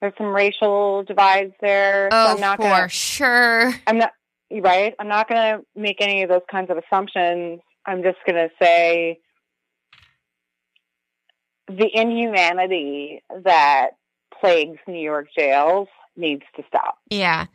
There's 0.00 0.14
some 0.18 0.34
racial 0.34 1.04
divides 1.04 1.52
there. 1.60 2.08
so 2.10 2.16
Oh, 2.16 2.32
I'm 2.34 2.40
not 2.40 2.56
for 2.56 2.64
gonna, 2.64 2.88
sure. 2.88 3.72
I'm 3.86 3.98
not 3.98 4.12
right. 4.50 4.94
I'm 4.98 5.08
not 5.08 5.28
going 5.28 5.40
to 5.58 5.64
make 5.76 6.00
any 6.00 6.22
of 6.22 6.28
those 6.28 6.42
kinds 6.50 6.70
of 6.70 6.76
assumptions. 6.78 7.60
I'm 7.86 8.02
just 8.02 8.18
going 8.26 8.36
to 8.36 8.48
say 8.60 9.20
the 11.68 11.88
inhumanity 11.92 13.22
that 13.44 13.90
plagues 14.40 14.78
New 14.88 15.00
York 15.00 15.28
jails 15.38 15.88
needs 16.16 16.42
to 16.56 16.64
stop. 16.66 16.98
Yeah. 17.08 17.46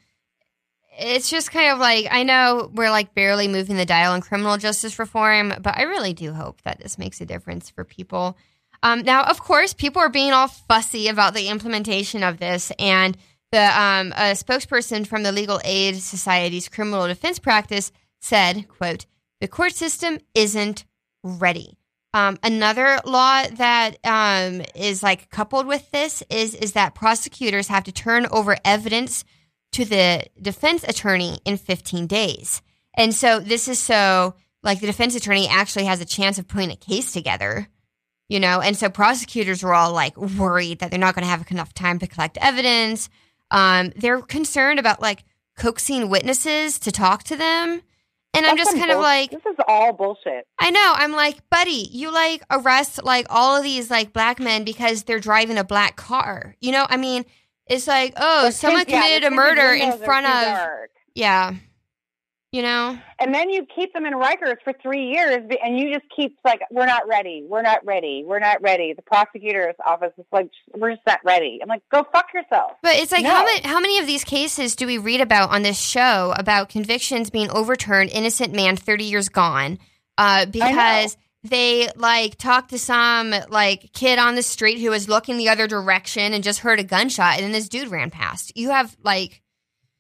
It's 1.00 1.30
just 1.30 1.52
kind 1.52 1.72
of 1.72 1.80
like, 1.80 2.08
I 2.10 2.24
know 2.24 2.72
we're 2.74 2.90
like 2.90 3.14
barely 3.14 3.48
moving 3.48 3.78
the 3.78 3.86
dial 3.86 4.14
on 4.14 4.22
criminal 4.22 4.58
justice 4.58 4.98
reform, 4.98 5.54
but 5.62 5.78
I 5.78 5.84
really 5.84 6.14
do 6.14 6.34
hope 6.34 6.62
that 6.64 6.80
this 6.80 6.98
makes 6.98 7.22
a 7.22 7.26
difference 7.26 7.70
for 7.70 7.84
people. 7.84 8.38
Um, 8.84 9.02
now, 9.02 9.24
of 9.24 9.42
course, 9.42 9.74
people 9.74 10.02
are 10.02 10.10
being 10.10 10.32
all 10.32 10.48
fussy 10.48 11.08
about 11.08 11.34
the 11.34 11.50
implementation 11.50 12.24
of 12.24 12.38
this, 12.38 12.72
and 12.80 13.18
the 13.52 13.64
um, 13.64 14.12
a 14.14 14.34
spokesperson 14.34 15.08
from 15.08 15.24
the 15.24 15.32
Legal 15.32 15.60
Aid 15.64 16.02
Society's 16.02 16.70
criminal 16.70 17.08
defense 17.08 17.40
practice 17.40 17.92
said, 18.20 18.68
"quote 18.68 19.06
The 19.42 19.48
court 19.48 19.74
system 19.74 20.20
isn't 20.36 20.86
ready." 21.24 21.78
Um, 22.14 22.38
another 22.42 23.00
law 23.06 23.44
that 23.48 23.98
um, 24.04 24.62
is 24.76 25.04
like 25.04 25.30
coupled 25.30 25.68
with 25.68 25.90
this 25.92 26.24
is 26.30 26.56
is 26.56 26.74
that 26.74 26.96
prosecutors 26.96 27.68
have 27.68 27.84
to 27.86 27.92
turn 27.92 28.28
over 28.32 28.58
evidence 28.64 29.24
to 29.74 29.86
the 29.86 30.26
defense 30.42 30.84
attorney 30.84 31.40
in 31.46 31.58
15 31.58 32.08
days, 32.08 32.62
and 32.96 33.14
so 33.14 33.40
this 33.40 33.68
is 33.68 33.80
so 33.80 34.36
like 34.64 34.80
the 34.80 34.88
defense 34.88 35.16
attorney 35.16 35.48
actually 35.48 35.86
has 35.86 36.02
a 36.02 36.06
chance 36.06 36.38
of 36.40 36.48
putting 36.48 36.72
a 36.72 36.76
case 36.76 37.12
together 37.12 37.68
you 38.30 38.40
know? 38.40 38.62
And 38.62 38.76
so 38.76 38.90
prosecutors 38.90 39.64
are 39.64 39.74
all 39.74 39.94
like 39.94 40.18
worried 40.18 40.80
that 40.80 40.92
they're 40.92 41.00
not 41.00 41.16
going 41.16 41.24
to 41.24 41.30
have 41.30 41.50
enough 41.50 41.74
time 41.74 42.00
to 42.00 42.08
collect 42.08 42.38
evidence. 42.42 43.10
Um, 43.52 43.94
they're 43.96 44.22
concerned 44.22 44.80
about 44.80 45.02
like 45.02 45.24
coaxing 45.58 46.10
witnesses 46.10 46.80
to 46.80 46.92
talk 46.92 47.24
to 47.24 47.36
them. 47.36 47.82
And 48.34 48.46
i'm 48.46 48.58
just 48.58 48.76
kind 48.78 48.92
of 48.92 49.00
like 49.00 49.32
this 49.32 49.46
is 49.50 49.56
all 49.68 49.94
bullshit. 49.94 50.46
i 50.60 50.70
know 50.70 50.94
i'm 50.98 51.14
like 51.14 51.50
buddy 51.50 51.88
you 51.92 52.14
like 52.14 52.44
arrest 52.52 53.04
like 53.04 53.26
all 53.32 53.56
of 53.56 53.64
these 53.64 53.90
like 53.90 54.14
black 54.14 54.40
men 54.40 54.64
because 54.64 55.04
they're 55.04 55.20
driving 55.20 55.58
a 55.58 55.64
black 55.64 55.96
car. 55.96 56.56
You 56.60 56.72
know 56.74 56.86
i 56.88 56.98
mean 56.98 57.26
it's 57.70 57.88
like 57.88 58.14
oh 58.18 58.46
The 58.46 58.52
someone 58.52 58.86
kids- 58.86 58.94
committed 59.02 59.24
the 59.24 59.28
a 59.28 59.32
murder 59.36 59.74
in 59.74 59.98
front 60.00 60.26
of 60.26 60.32
dark. 60.44 60.90
yeah 61.16 61.54
you 62.52 62.62
know 62.62 62.98
And 63.20 63.34
then 63.34 63.50
you 63.50 63.66
keep 63.76 63.94
them 63.94 64.06
in 64.06 64.14
Rikers 64.14 64.56
for 64.64 64.74
three 64.82 65.08
years, 65.10 65.44
and 65.64 65.78
you 65.78 65.94
just 65.94 66.06
keep 66.16 66.38
like, 66.46 66.62
we're 66.72 66.86
not 66.86 67.06
ready, 67.08 67.44
we're 67.46 67.62
not 67.62 67.86
ready, 67.86 68.24
we're 68.26 68.40
not 68.40 68.62
ready. 68.62 68.94
The 68.94 69.02
prosecutor's 69.02 69.76
office 69.86 70.14
is 70.18 70.26
like, 70.32 70.50
we're 70.74 70.92
just 70.92 71.06
not 71.06 71.20
ready. 71.26 71.60
I'm 71.62 71.68
like, 71.68 71.82
go 71.92 72.06
fuck 72.14 72.28
yourself. 72.34 72.72
But 72.82 72.96
it's 72.96 73.12
like 73.12 73.26
how 73.26 73.44
many 73.44 73.62
how 73.68 73.80
many 73.82 74.00
of 74.00 74.08
these 74.08 74.24
cases 74.24 74.76
do 74.78 74.86
we 74.88 74.98
read 74.98 75.20
about 75.20 75.50
on 75.50 75.62
this 75.64 75.80
show 75.80 76.34
about 76.38 76.70
convictions 76.70 77.30
being 77.30 77.50
overturned, 77.52 78.12
innocent 78.12 78.54
man 78.54 78.78
thirty 78.78 79.04
years 79.06 79.28
gone, 79.30 79.78
uh, 80.18 80.46
because 80.46 81.18
they 81.50 81.90
like 81.96 82.38
talked 82.38 82.70
to 82.72 82.80
some 82.80 83.34
like 83.50 83.92
kid 83.94 84.20
on 84.20 84.36
the 84.36 84.44
street 84.44 84.80
who 84.80 84.90
was 84.90 85.10
looking 85.10 85.38
the 85.38 85.50
other 85.50 85.68
direction 85.68 86.34
and 86.34 86.44
just 86.44 86.60
heard 86.60 86.80
a 86.80 86.84
gunshot, 86.84 87.36
and 87.36 87.44
then 87.44 87.52
this 87.52 87.70
dude 87.70 87.90
ran 87.90 88.10
past. 88.10 88.52
You 88.56 88.70
have 88.70 88.96
like, 89.04 89.42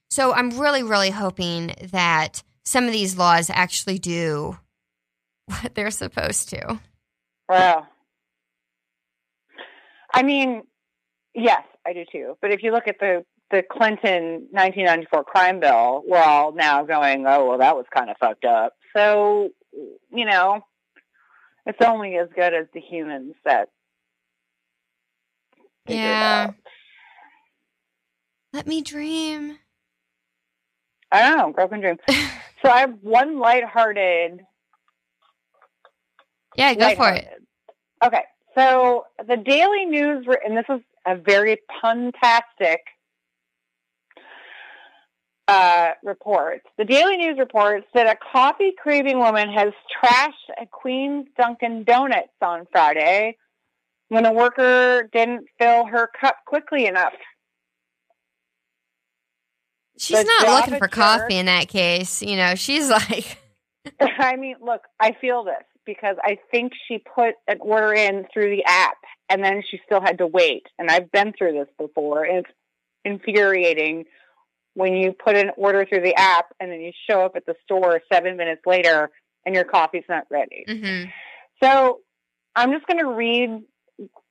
so 0.09 0.33
I'm 0.33 0.51
really 0.59 0.83
really 0.83 1.11
hoping 1.11 1.73
that 1.91 2.43
some 2.65 2.85
of 2.85 2.91
these 2.91 3.17
laws 3.17 3.49
actually 3.49 3.99
do 3.99 4.57
what 5.45 5.75
they're 5.75 5.91
supposed 5.91 6.49
to. 6.49 6.79
Wow. 7.49 7.87
I 10.13 10.23
mean, 10.23 10.63
yes, 11.33 11.61
I 11.85 11.93
do 11.93 12.03
too. 12.11 12.37
But 12.41 12.51
if 12.51 12.63
you 12.63 12.71
look 12.71 12.87
at 12.87 12.99
the 12.99 13.23
the 13.51 13.63
Clinton 13.63 14.47
1994 14.51 15.23
crime 15.23 15.59
bill, 15.59 16.03
we're 16.05 16.17
all 16.17 16.51
now 16.51 16.83
going, 16.83 17.25
oh, 17.25 17.47
well, 17.47 17.57
that 17.59 17.75
was 17.75 17.85
kind 17.93 18.09
of 18.09 18.17
fucked 18.17 18.45
up. 18.45 18.73
So, 18.95 19.49
you 20.11 20.25
know, 20.25 20.65
it's 21.68 21.78
only 21.86 22.15
as 22.15 22.30
good 22.36 22.53
as 22.53 22.65
the 22.74 22.80
humans 22.80 23.36
that. 23.45 23.70
Yeah. 25.88 26.51
Let 28.53 28.65
me 28.68 28.82
dream. 28.82 29.59
I 31.11 31.22
don't 31.22 31.38
know, 31.38 31.53
broken 31.53 31.80
dream. 31.80 31.97
so 32.09 32.72
I 32.72 32.80
have 32.80 32.95
one 33.01 33.39
lighthearted 33.39 34.41
Yeah, 36.55 36.74
go 36.74 36.95
for 36.95 37.09
it. 37.09 37.28
Okay, 38.03 38.24
so 38.55 39.05
the 39.28 39.38
Daily 39.38 39.86
News, 39.86 40.26
re- 40.26 40.41
and 40.45 40.57
this 40.57 40.65
is 40.70 40.82
a 41.05 41.15
very 41.15 41.59
puntastic 41.84 42.78
uh, 45.47 45.91
report. 46.03 46.61
The 46.77 46.85
Daily 46.85 47.17
News 47.17 47.37
reports 47.39 47.87
that 47.93 48.07
a 48.07 48.17
coffee 48.31 48.73
craving 48.77 49.19
woman 49.19 49.49
has 49.49 49.73
trashed 50.03 50.31
a 50.61 50.65
Queens 50.65 51.27
Dunkin' 51.37 51.83
Donuts 51.83 52.33
on 52.41 52.67
Friday 52.71 53.37
when 54.09 54.25
a 54.25 54.33
worker 54.33 55.09
didn't 55.11 55.45
fill 55.59 55.85
her 55.85 56.09
cup 56.19 56.37
quickly 56.45 56.85
enough. 56.85 57.13
She's 59.97 60.19
The 60.19 60.23
not 60.23 60.61
looking 60.61 60.77
for 60.77 60.87
coffee 60.87 61.37
in 61.37 61.47
that 61.47 61.69
case. 61.69 62.21
You 62.21 62.35
know, 62.35 62.55
she's 62.55 62.89
like, 62.89 63.37
I 63.99 64.35
mean, 64.35 64.55
look, 64.61 64.81
I 64.99 65.15
feel 65.19 65.43
this 65.43 65.63
because 65.85 66.17
I 66.21 66.37
think 66.51 66.73
she 66.87 66.99
put 66.99 67.35
an 67.47 67.57
order 67.61 67.93
in 67.93 68.27
through 68.33 68.55
the 68.55 68.63
app 68.65 68.97
and 69.29 69.43
then 69.43 69.63
she 69.69 69.79
still 69.85 70.01
had 70.01 70.17
to 70.19 70.27
wait. 70.27 70.63
And 70.77 70.89
I've 70.89 71.11
been 71.11 71.33
through 71.37 71.53
this 71.53 71.69
before. 71.77 72.23
And 72.23 72.39
it's 72.39 72.49
infuriating 73.05 74.05
when 74.78 74.93
you 74.93 75.11
put 75.11 75.36
an 75.36 75.49
order 75.57 75.86
through 75.86 76.01
the 76.01 76.13
app 76.15 76.53
and 76.59 76.71
then 76.71 76.80
you 76.82 76.91
show 77.09 77.25
up 77.25 77.36
at 77.36 77.47
the 77.47 77.55
store 77.63 77.99
seven 78.13 78.38
minutes 78.38 78.61
later 78.67 79.09
and 79.43 79.55
your 79.55 79.63
coffee's 79.63 80.03
not 80.07 80.25
ready. 80.30 80.63
mhm. 80.69 81.11
So 81.63 82.01
I'm 82.55 82.71
just 82.71 82.86
going 82.86 82.99
to 82.99 83.09
read 83.11 83.63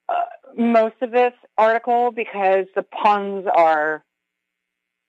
uh, 0.09 0.15
most 0.57 0.95
of 1.03 1.11
this 1.11 1.33
article 1.59 2.13
because 2.13 2.67
the 2.77 2.85
puns 2.85 3.45
are 3.53 4.05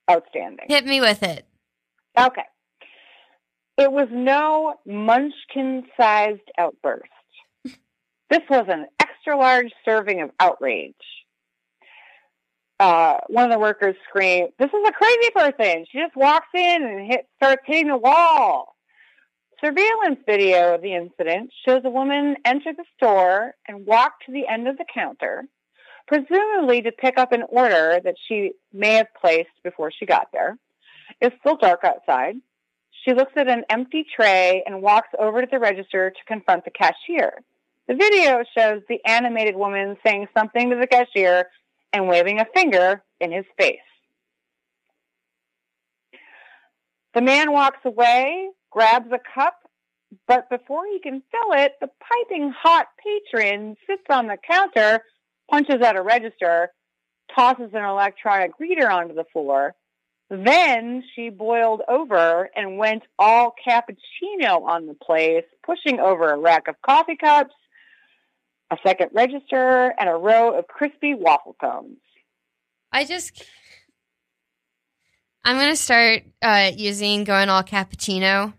outstanding. 0.10 0.66
hit 0.68 0.86
me 0.88 1.02
with 1.02 1.22
it. 1.22 1.46
Okay. 2.20 2.46
It 3.78 3.92
was 3.92 4.08
no 4.12 4.74
munchkin 4.88 5.84
sized 6.00 6.42
outburst. 6.58 7.12
This 8.30 8.42
was 8.50 8.66
an 8.68 8.88
extra 9.00 9.38
large 9.38 9.72
serving 9.86 10.22
of 10.22 10.32
outrage. 10.40 10.96
Uh, 12.80 13.18
one 13.28 13.46
of 13.46 13.52
the 13.52 13.60
workers 13.60 13.96
screamed, 14.08 14.50
This 14.60 14.70
is 14.70 14.88
a 14.88 14.92
crazy 14.92 15.30
person. 15.36 15.86
She 15.92 15.98
just 15.98 16.16
walks 16.16 16.48
in 16.54 16.84
and 16.84 17.12
hit, 17.12 17.28
starts 17.38 17.64
hitting 17.66 17.88
the 17.88 17.98
wall. 17.98 18.76
Surveillance 19.64 20.20
video 20.28 20.76
of 20.76 20.84
the 20.84 20.94
incident 20.94 21.52
shows 21.68 21.82
a 21.84 21.90
woman 21.90 22.36
enter 22.46 22.74
the 22.74 22.86
store 22.96 23.56
and 23.68 23.88
walk 23.88 24.14
to 24.26 24.32
the 24.32 24.48
end 24.48 24.68
of 24.68 24.78
the 24.78 24.86
counter, 24.94 25.46
presumably 26.08 26.84
to 26.84 26.92
pick 26.92 27.18
up 27.18 27.32
an 27.32 27.44
order 27.50 28.00
that 28.04 28.14
she 28.28 28.52
may 28.72 28.94
have 28.94 29.08
placed 29.20 29.50
before 29.64 29.92
she 29.92 30.06
got 30.06 30.28
there. 30.32 30.60
It's 31.20 31.36
still 31.40 31.58
dark 31.58 31.84
outside. 31.84 32.36
She 33.04 33.14
looks 33.14 33.32
at 33.36 33.48
an 33.48 33.64
empty 33.72 34.06
tray 34.16 34.64
and 34.68 34.84
walks 34.84 35.10
over 35.18 35.42
to 35.42 35.48
the 35.50 35.58
register 35.58 36.12
to 36.12 36.26
confront 36.28 36.64
the 36.64 36.72
cashier. 36.72 37.42
The 37.88 37.96
video 37.96 38.44
shows 38.56 38.84
the 38.88 39.00
animated 39.06 39.56
woman 39.56 39.98
saying 40.06 40.28
something 40.38 40.70
to 40.70 40.76
the 40.76 40.88
cashier 40.88 41.48
and 41.94 42.08
waving 42.08 42.40
a 42.40 42.46
finger 42.54 43.04
in 43.20 43.32
his 43.32 43.46
face. 43.58 43.80
The 47.14 47.22
man 47.22 47.52
walks 47.52 47.80
away, 47.84 48.50
grabs 48.72 49.12
a 49.12 49.20
cup, 49.34 49.58
but 50.28 50.50
before 50.50 50.86
he 50.86 51.00
can 51.00 51.24
fill 51.32 51.54
it, 51.54 51.74
the 51.82 51.90
piping 52.00 52.52
hot 52.52 52.88
patron 53.04 53.76
sits 53.88 54.04
on 54.10 54.28
the 54.28 54.38
counter, 54.38 55.04
punches 55.50 55.82
at 55.82 55.96
a 55.96 56.02
register, 56.02 56.70
tosses 57.36 57.72
an 57.74 57.84
electronic 57.84 58.52
reader 58.60 58.90
onto 58.90 59.16
the 59.16 59.26
floor. 59.34 59.76
Then 60.30 61.04
she 61.16 61.30
boiled 61.30 61.82
over 61.88 62.50
and 62.56 62.78
went 62.78 63.04
all 63.18 63.56
cappuccino 63.66 64.64
on 64.64 64.88
the 64.88 64.94
place, 64.94 65.46
pushing 65.66 66.00
over 66.00 66.32
a 66.32 66.38
rack 66.38 66.68
of 66.68 66.82
coffee 66.82 67.16
cups, 67.16 67.56
a 68.72 68.78
second 68.86 69.10
register, 69.14 69.94
and 70.00 70.10
a 70.10 70.14
row 70.14 70.58
of 70.58 70.68
crispy 70.68 71.14
waffle 71.14 71.56
cones. 71.60 71.98
I 72.92 73.06
just. 73.06 73.44
I'm 75.44 75.56
gonna 75.58 75.76
start 75.78 76.24
uh, 76.42 76.72
using 76.76 77.24
going 77.24 77.50
all 77.50 77.64
cappuccino 77.64 78.54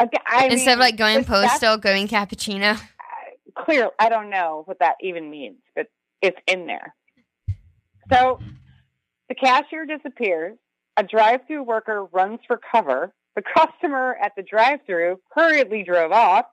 Okay, 0.00 0.18
I 0.26 0.46
instead 0.46 0.66
mean, 0.66 0.72
of 0.74 0.78
like 0.80 0.96
going 0.96 1.24
postal, 1.24 1.78
going 1.78 2.06
cappuccino. 2.06 2.78
clear. 3.56 3.90
I 3.98 4.08
don't 4.10 4.28
know 4.28 4.62
what 4.66 4.78
that 4.80 4.96
even 5.00 5.30
means, 5.30 5.56
but 5.74 5.86
it's 6.20 6.36
in 6.46 6.66
there. 6.66 6.94
So 8.12 8.38
the 9.28 9.34
cashier 9.34 9.86
disappears. 9.86 10.58
A 10.98 11.02
drive-through 11.02 11.62
worker 11.62 12.04
runs 12.04 12.40
for 12.46 12.58
cover. 12.72 13.12
The 13.36 13.42
customer 13.42 14.16
at 14.22 14.32
the 14.36 14.42
drive-through 14.42 15.20
hurriedly 15.30 15.82
drove 15.82 16.12
off, 16.12 16.46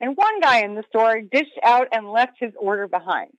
and 0.00 0.16
one 0.16 0.40
guy 0.40 0.62
in 0.64 0.74
the 0.74 0.84
store 0.88 1.20
dished 1.20 1.58
out 1.62 1.88
and 1.92 2.10
left 2.10 2.32
his 2.38 2.52
order 2.58 2.88
behind. 2.88 3.30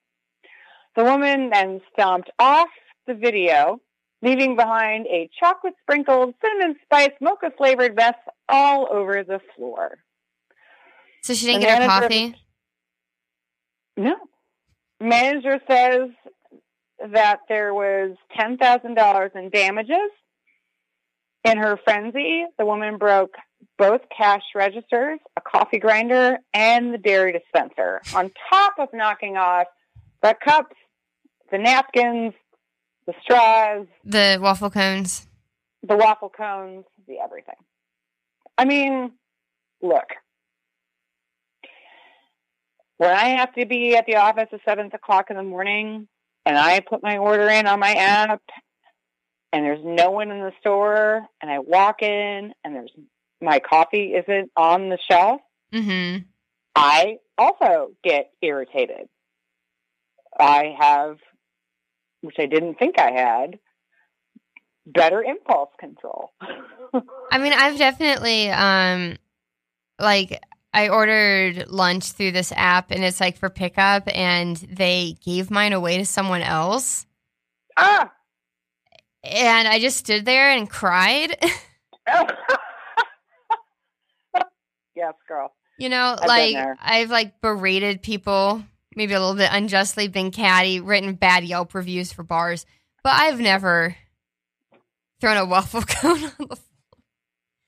The 0.95 1.03
woman 1.03 1.49
then 1.49 1.81
stomped 1.93 2.29
off 2.37 2.69
the 3.07 3.13
video, 3.13 3.79
leaving 4.21 4.55
behind 4.55 5.07
a 5.07 5.29
chocolate 5.39 5.73
sprinkled, 5.81 6.35
cinnamon 6.41 6.75
spice, 6.83 7.11
mocha 7.21 7.51
flavored 7.57 7.95
mess 7.95 8.15
all 8.49 8.87
over 8.91 9.23
the 9.23 9.39
floor. 9.55 9.97
So 11.23 11.33
she 11.33 11.45
didn't 11.45 11.61
The 11.61 11.67
get 11.67 11.81
her 11.81 11.87
coffee. 11.87 12.35
No. 13.97 14.15
Manager 14.99 15.59
says 15.67 16.09
that 17.11 17.39
there 17.49 17.73
was 17.73 18.15
$10,000 18.37 19.35
in 19.35 19.49
damages. 19.49 20.11
In 21.43 21.57
her 21.57 21.77
frenzy, 21.83 22.45
the 22.57 22.65
woman 22.65 22.97
broke 22.97 23.35
both 23.77 24.01
cash 24.15 24.43
registers, 24.55 25.19
a 25.37 25.41
coffee 25.41 25.79
grinder, 25.79 26.37
and 26.53 26.93
the 26.93 26.97
dairy 26.97 27.31
dispenser, 27.33 28.01
on 28.13 28.31
top 28.49 28.73
of 28.79 28.89
knocking 28.93 29.37
off 29.37 29.67
the 30.21 30.35
cups, 30.43 30.75
the 31.51 31.57
napkins, 31.57 32.33
the 33.07 33.13
straws, 33.23 33.87
The 34.05 34.37
waffle 34.41 34.69
cones. 34.69 35.27
the 35.83 35.97
waffle 35.97 36.29
cones, 36.29 36.85
the 37.07 37.17
everything. 37.23 37.55
I 38.57 38.65
mean, 38.65 39.11
look. 39.81 40.05
When 42.97 43.09
I 43.09 43.29
have 43.39 43.53
to 43.55 43.65
be 43.65 43.95
at 43.95 44.05
the 44.05 44.17
office 44.17 44.47
at 44.51 44.59
seven 44.63 44.91
o'clock 44.93 45.31
in 45.31 45.37
the 45.37 45.43
morning 45.43 46.07
and 46.45 46.57
I 46.57 46.79
put 46.81 47.01
my 47.01 47.17
order 47.17 47.49
in 47.49 47.65
on 47.65 47.79
my 47.79 47.93
app 47.93 48.41
and 49.51 49.65
there's 49.65 49.83
no 49.83 50.11
one 50.11 50.29
in 50.29 50.39
the 50.39 50.51
store 50.59 51.25
and 51.41 51.49
I 51.49 51.57
walk 51.59 52.03
in 52.03 52.53
and 52.63 52.75
there's 52.75 52.91
my 53.41 53.59
coffee 53.59 54.13
isn't 54.13 54.51
on 54.55 54.89
the 54.89 54.97
shelf, 55.09 55.41
Mm-hmm. 55.73 56.23
I 56.75 57.17
also 57.37 57.91
get 58.03 58.31
irritated. 58.41 59.07
I 60.39 60.75
have, 60.79 61.17
which 62.21 62.35
I 62.39 62.45
didn't 62.45 62.75
think 62.75 62.99
I 62.99 63.11
had, 63.11 63.59
better 64.85 65.23
impulse 65.23 65.69
control. 65.79 66.31
I 67.31 67.37
mean, 67.37 67.53
I've 67.53 67.77
definitely 67.77 68.49
um 68.49 69.17
like 69.99 70.41
I 70.73 70.89
ordered 70.89 71.67
lunch 71.67 72.13
through 72.13 72.31
this 72.31 72.53
app 72.55 72.91
and 72.91 73.03
it's 73.03 73.19
like 73.19 73.37
for 73.37 73.49
pickup 73.49 74.03
and 74.07 74.55
they 74.57 75.17
gave 75.23 75.51
mine 75.51 75.73
away 75.73 75.97
to 75.97 76.05
someone 76.05 76.41
else 76.41 77.05
ah! 77.75 78.09
and 79.23 79.67
I 79.67 79.79
just 79.79 79.97
stood 79.97 80.25
there 80.25 80.49
and 80.51 80.69
cried. 80.69 81.37
yes, 85.01 85.13
girl. 85.27 85.53
you 85.77 85.89
know, 85.89 86.15
been 86.19 86.27
like. 86.27 86.77
I've 86.79 87.09
like 87.09 87.41
berated 87.41 88.01
people, 88.01 88.63
maybe 88.95 89.13
a 89.13 89.19
little 89.19 89.35
bit 89.35 89.49
unjustly, 89.51 90.07
been 90.07 90.31
catty, 90.31 90.79
written 90.79 91.13
bad 91.13 91.43
Yelp 91.43 91.73
reviews 91.73 92.13
for 92.13 92.23
bars, 92.23 92.65
but 93.03 93.13
I've 93.13 93.39
never 93.39 93.95
thrown 95.19 95.37
a 95.37 95.45
waffle 95.53 95.81
cone 95.81 96.23
on 96.23 96.47
the 96.49 96.57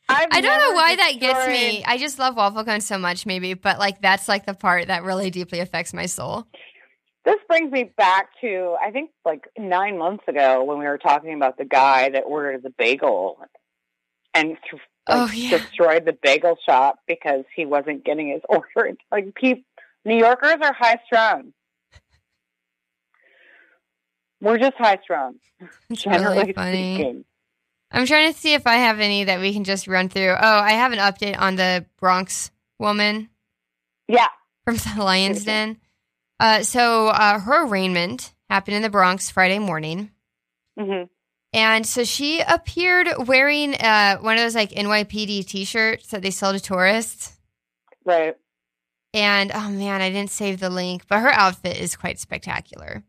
I've 0.09 0.27
I 0.31 0.41
don't 0.41 0.59
know 0.59 0.65
never 0.65 0.75
why 0.75 0.95
that 0.97 1.19
gets 1.19 1.47
me. 1.47 1.83
I 1.85 1.97
just 1.97 2.19
love 2.19 2.35
waffle 2.35 2.63
cones 2.65 2.85
so 2.85 2.97
much, 2.97 3.25
maybe, 3.25 3.53
but 3.53 3.79
like 3.79 4.01
that's 4.01 4.27
like 4.27 4.45
the 4.45 4.53
part 4.53 4.87
that 4.87 5.03
really 5.03 5.29
deeply 5.29 5.59
affects 5.59 5.93
my 5.93 6.07
soul. 6.07 6.45
This 7.25 7.37
brings 7.47 7.71
me 7.71 7.89
back 7.97 8.27
to 8.41 8.75
I 8.85 8.91
think 8.91 9.11
like 9.23 9.45
nine 9.57 9.97
months 9.97 10.25
ago 10.27 10.63
when 10.63 10.77
we 10.77 10.85
were 10.85 10.97
talking 10.97 11.33
about 11.33 11.57
the 11.57 11.65
guy 11.65 12.09
that 12.09 12.23
ordered 12.25 12.63
the 12.63 12.73
bagel 12.77 13.37
and 14.33 14.57
like, 15.07 15.29
Oh, 15.29 15.31
yeah. 15.33 15.57
destroyed 15.57 16.05
the 16.05 16.17
bagel 16.21 16.57
shop 16.65 16.99
because 17.07 17.43
he 17.55 17.65
wasn't 17.65 18.03
getting 18.05 18.29
his 18.29 18.41
order. 18.49 18.95
Like, 19.11 19.33
peop 19.35 19.65
New 20.05 20.17
Yorkers 20.17 20.57
are 20.61 20.73
high 20.73 20.99
strung. 21.05 21.53
We're 24.41 24.57
just 24.57 24.75
high 24.77 24.99
strung, 25.03 25.35
It's 25.89 26.03
generally 26.03 26.37
really 26.39 26.53
funny. 26.53 26.95
speaking. 26.95 27.25
I'm 27.91 28.05
trying 28.05 28.33
to 28.33 28.37
see 28.37 28.53
if 28.55 28.65
I 28.67 28.75
have 28.75 28.99
any 28.99 29.23
that 29.25 29.39
we 29.39 29.53
can 29.53 29.63
just 29.63 29.87
run 29.87 30.09
through. 30.09 30.31
Oh, 30.31 30.59
I 30.59 30.71
have 30.71 30.91
an 30.91 30.99
update 30.99 31.39
on 31.39 31.55
the 31.55 31.85
Bronx 31.99 32.51
woman 32.79 33.29
Yeah. 34.07 34.27
from 34.65 34.75
the 34.77 34.95
Lion's 35.03 35.45
Den. 35.45 35.77
Uh, 36.39 36.63
so 36.63 37.07
uh, 37.07 37.39
her 37.39 37.65
arraignment 37.67 38.33
happened 38.49 38.75
in 38.75 38.81
the 38.81 38.89
Bronx 38.89 39.29
Friday 39.29 39.59
morning. 39.59 40.11
hmm 40.77 41.03
And 41.53 41.85
so 41.85 42.03
she 42.03 42.41
appeared 42.41 43.07
wearing 43.27 43.75
uh, 43.75 44.17
one 44.17 44.35
of 44.37 44.41
those 44.41 44.55
like 44.55 44.71
NYPD 44.71 45.45
t-shirts 45.45 46.07
that 46.07 46.21
they 46.23 46.31
sell 46.31 46.51
to 46.51 46.59
tourists. 46.59 47.37
Right. 48.03 48.35
And 49.13 49.51
oh 49.53 49.69
man, 49.69 50.01
I 50.01 50.09
didn't 50.09 50.31
save 50.31 50.59
the 50.59 50.71
link, 50.71 51.03
but 51.07 51.19
her 51.19 51.29
outfit 51.29 51.77
is 51.77 51.95
quite 51.95 52.19
spectacular. 52.19 53.03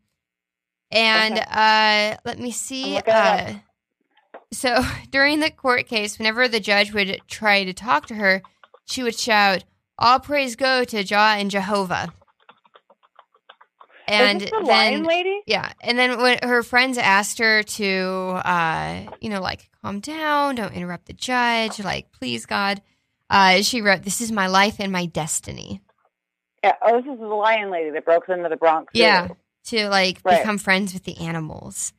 And 0.91 1.39
Okay. 1.39 1.45
uh, 1.49 2.17
let 2.23 2.37
me 2.39 2.51
see. 2.51 2.83
I'm 2.83 2.93
looking 2.97 3.13
it 3.13 3.17
up. 3.17 3.49
Uh, 3.49 3.53
so 4.53 4.83
during 5.11 5.39
the 5.39 5.49
court 5.49 5.87
case, 5.87 6.19
whenever 6.19 6.47
the 6.47 6.59
judge 6.59 6.93
would 6.93 7.21
try 7.27 7.63
to 7.63 7.73
talk 7.73 8.05
to 8.07 8.15
her, 8.15 8.43
she 8.85 9.01
would 9.01 9.17
shout, 9.17 9.63
"All 9.97 10.19
praise 10.19 10.55
go 10.55 10.83
to 10.83 11.03
Jah 11.03 11.35
and 11.39 11.49
Jehovah." 11.49 12.13
And 14.07 14.41
the 14.41 14.45
then 14.51 14.63
lion 14.65 15.03
lady? 15.03 15.41
yeah, 15.45 15.71
and 15.81 15.97
then 15.97 16.19
when 16.21 16.39
her 16.43 16.61
friends 16.63 16.97
asked 16.97 17.39
her 17.39 17.63
to, 17.63 18.41
uh, 18.45 19.01
you 19.19 19.29
know, 19.29 19.41
like 19.41 19.69
calm 19.81 19.99
down, 19.99 20.55
don't 20.55 20.73
interrupt 20.73 21.05
the 21.07 21.13
judge, 21.13 21.79
like 21.79 22.11
please 22.11 22.45
God, 22.45 22.81
uh, 23.29 23.61
she 23.61 23.81
wrote, 23.81 24.03
"This 24.03 24.21
is 24.21 24.31
my 24.31 24.47
life 24.47 24.75
and 24.79 24.91
my 24.91 25.05
destiny." 25.07 25.81
Yeah. 26.63 26.73
Oh, 26.81 27.01
this 27.01 27.11
is 27.11 27.19
the 27.19 27.25
lion 27.27 27.71
lady 27.71 27.91
that 27.91 28.05
broke 28.05 28.29
into 28.29 28.49
the 28.49 28.57
Bronx. 28.57 28.91
Yeah, 28.93 29.29
to 29.65 29.89
like 29.89 30.19
Right. 30.23 30.39
become 30.39 30.57
friends 30.57 30.93
with 30.93 31.03
the 31.03 31.17
animals. 31.19 31.93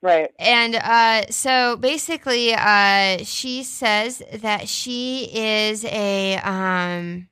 Right. 0.00 0.30
And 0.38 0.74
uh, 0.74 1.26
so 1.30 1.76
basically, 1.76 2.54
uh, 2.54 3.18
she 3.24 3.62
says 3.62 4.20
that 4.32 4.68
she 4.68 5.28
is 5.32 5.84
a 5.84 6.36
um. 6.38 7.28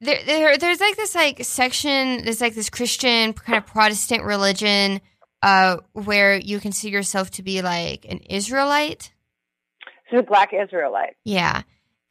There, 0.00 0.20
there, 0.24 0.56
there's 0.58 0.80
like 0.80 0.96
this 0.96 1.14
like 1.14 1.44
section. 1.44 2.24
There's 2.24 2.40
like 2.40 2.54
this 2.54 2.70
Christian 2.70 3.32
kind 3.32 3.58
of 3.58 3.66
Protestant 3.66 4.22
religion, 4.22 5.00
uh, 5.42 5.78
where 5.92 6.36
you 6.36 6.60
consider 6.60 6.92
yourself 6.96 7.30
to 7.32 7.42
be 7.42 7.62
like 7.62 8.04
an 8.08 8.18
Israelite. 8.18 9.12
so 10.10 10.18
a 10.18 10.22
black 10.22 10.50
Israelite. 10.54 11.16
Yeah. 11.24 11.62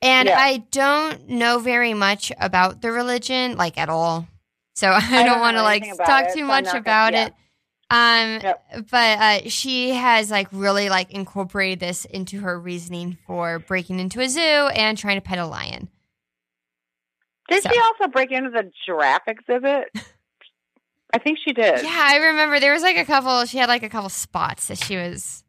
And 0.01 0.27
Yeah. 0.27 0.38
I 0.39 0.57
don't 0.71 1.29
know 1.29 1.59
very 1.59 1.93
much 1.93 2.31
about 2.39 2.81
the 2.81 2.91
religion, 2.91 3.55
like 3.57 3.77
at 3.77 3.89
all. 3.89 4.27
So 4.75 4.89
I, 4.91 4.99
don't 4.99 5.25
don't, 5.25 5.39
want 5.39 5.57
to 5.57 5.63
like 5.63 5.83
talk 6.05 6.25
it, 6.25 6.33
too 6.33 6.39
so 6.41 6.45
much 6.45 6.65
not 6.65 6.73
gonna- 6.73 6.79
about 6.81 7.13
yeah. 7.13 7.25
it. 7.27 7.33
Um, 7.89 8.41
Yep. 8.43 8.88
but 8.91 9.19
uh, 9.19 9.39
she 9.49 9.91
has 9.91 10.29
like 10.29 10.49
really 10.51 10.89
like 10.89 11.11
incorporated 11.11 11.79
this 11.79 12.03
into 12.03 12.41
her 12.41 12.59
reasoning 12.59 13.17
for 13.25 13.59
breaking 13.59 13.99
into 14.01 14.19
a 14.19 14.27
zoo 14.27 14.41
and 14.41 14.97
trying 14.97 15.15
to 15.15 15.21
pet 15.21 15.39
a 15.39 15.47
lion. 15.47 15.88
Did 17.49 17.63
So- 17.63 17.69
she 17.71 17.79
also 17.79 18.07
break 18.07 18.31
into 18.31 18.49
the 18.49 18.71
giraffe 18.85 19.27
exhibit? 19.27 19.89
I 21.13 21.19
think 21.19 21.39
she 21.43 21.53
did. 21.53 21.83
Yeah, 21.83 22.03
I 22.05 22.17
remember 22.17 22.59
there 22.59 22.73
was 22.73 22.83
like 22.83 22.97
a 22.97 23.05
couple. 23.05 23.45
She 23.45 23.57
had 23.57 23.69
like 23.69 23.83
a 23.83 23.89
couple 23.89 24.09
spots 24.09 24.67
that 24.67 24.77
she 24.77 24.97
was. 24.97 25.43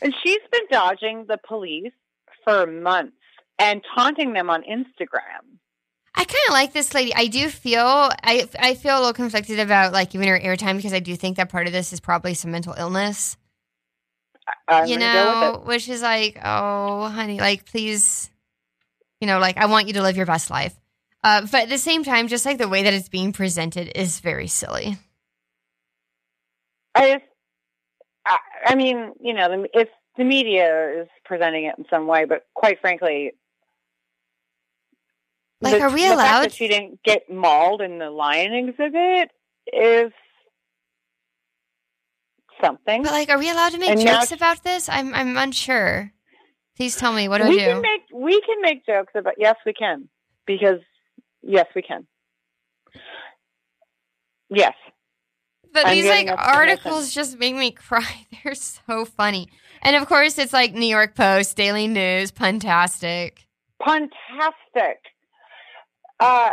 And 0.00 0.14
she's 0.22 0.40
been 0.50 0.62
dodging 0.70 1.26
the 1.28 1.38
police 1.46 1.92
for 2.44 2.66
months 2.66 3.16
and 3.58 3.82
taunting 3.96 4.32
them 4.32 4.48
on 4.50 4.62
Instagram. 4.62 5.58
I 6.14 6.24
kind 6.24 6.38
of 6.48 6.52
like 6.52 6.72
this 6.72 6.92
lady. 6.94 7.12
I 7.14 7.26
do 7.26 7.48
feel 7.48 7.80
I 7.82 8.48
I 8.58 8.74
feel 8.74 8.96
a 8.96 8.98
little 8.98 9.12
conflicted 9.12 9.58
about 9.58 9.92
like 9.92 10.10
giving 10.10 10.28
her 10.28 10.38
airtime 10.38 10.76
because 10.76 10.92
I 10.92 11.00
do 11.00 11.16
think 11.16 11.36
that 11.38 11.48
part 11.48 11.66
of 11.66 11.72
this 11.72 11.92
is 11.92 12.00
probably 12.00 12.34
some 12.34 12.50
mental 12.52 12.74
illness. 12.76 13.36
I'm 14.68 14.86
you 14.86 14.98
gonna 14.98 15.12
go 15.12 15.50
with 15.52 15.60
know, 15.60 15.66
which 15.66 15.88
is 15.88 16.02
like, 16.02 16.38
oh, 16.44 17.06
honey, 17.08 17.40
like 17.40 17.64
please, 17.64 18.30
you 19.22 19.26
know, 19.28 19.38
like 19.38 19.56
I 19.56 19.66
want 19.66 19.86
you 19.86 19.92
to 19.94 20.02
live 20.02 20.16
your 20.16 20.26
best 20.26 20.50
life. 20.50 20.74
Uh, 21.22 21.42
but 21.42 21.62
at 21.62 21.68
the 21.68 21.78
same 21.78 22.02
time, 22.02 22.26
just 22.26 22.44
like 22.44 22.58
the 22.58 22.66
way 22.68 22.82
that 22.82 22.92
it's 22.92 23.08
being 23.08 23.32
presented 23.32 23.92
is 23.96 24.18
very 24.18 24.48
silly. 24.48 24.98
I 26.96 27.12
just, 27.12 27.24
I, 28.26 28.38
I 28.66 28.74
mean, 28.74 29.12
you 29.20 29.32
know, 29.32 29.48
the, 29.48 29.80
if 29.80 29.88
the 30.18 30.24
media 30.24 31.02
is 31.02 31.08
presenting 31.24 31.66
it 31.66 31.76
in 31.78 31.84
some 31.88 32.08
way, 32.08 32.24
but 32.24 32.44
quite 32.52 32.80
frankly, 32.80 33.30
Like, 35.60 35.74
the, 35.78 35.82
are 35.82 35.90
we 35.94 36.02
the 36.02 36.08
fact 36.08 36.14
allowed- 36.20 36.42
that 36.46 36.52
she 36.54 36.66
didn't 36.66 37.00
get 37.04 37.30
mauled 37.30 37.80
in 37.80 38.00
the 38.00 38.10
lion 38.10 38.52
exhibit 38.52 39.30
is 39.72 40.10
something. 42.60 43.04
But 43.04 43.12
like, 43.12 43.28
are 43.30 43.38
we 43.38 43.48
allowed 43.50 43.70
to 43.70 43.78
make 43.78 43.90
And 43.90 44.00
jokes 44.00 44.30
she- 44.30 44.34
about 44.34 44.64
this? 44.64 44.88
I'm 44.88 45.14
I'm 45.14 45.36
unsure. 45.36 46.12
Please 46.76 46.96
tell 46.96 47.12
me 47.12 47.28
what 47.28 47.38
do 47.38 47.48
we 47.48 47.60
I 47.60 47.64
do? 47.66 47.72
can 47.72 47.82
make 47.82 48.00
we 48.14 48.40
can 48.42 48.60
make 48.62 48.84
jokes 48.86 49.12
about. 49.14 49.34
Yes, 49.38 49.56
we 49.66 49.72
can 49.72 50.08
because 50.46 50.80
yes, 51.42 51.66
we 51.74 51.82
can. 51.82 52.06
Yes. 54.50 54.74
But 55.72 55.86
I'm 55.86 55.94
these 55.94 56.06
like 56.08 56.28
articles 56.36 57.14
just 57.14 57.38
make 57.38 57.54
me 57.54 57.70
cry. 57.88 58.26
They're 58.44 58.54
so 58.54 59.04
funny. 59.04 59.48
And 59.82 59.96
of 59.96 60.06
course, 60.06 60.38
it's 60.38 60.52
like 60.52 60.74
New 60.74 60.86
York 60.86 61.14
Post, 61.14 61.56
Daily 61.56 61.88
News, 61.88 62.30
Puntastic. 62.30 63.38
Fantastic. 63.84 65.00
Uh, 66.20 66.50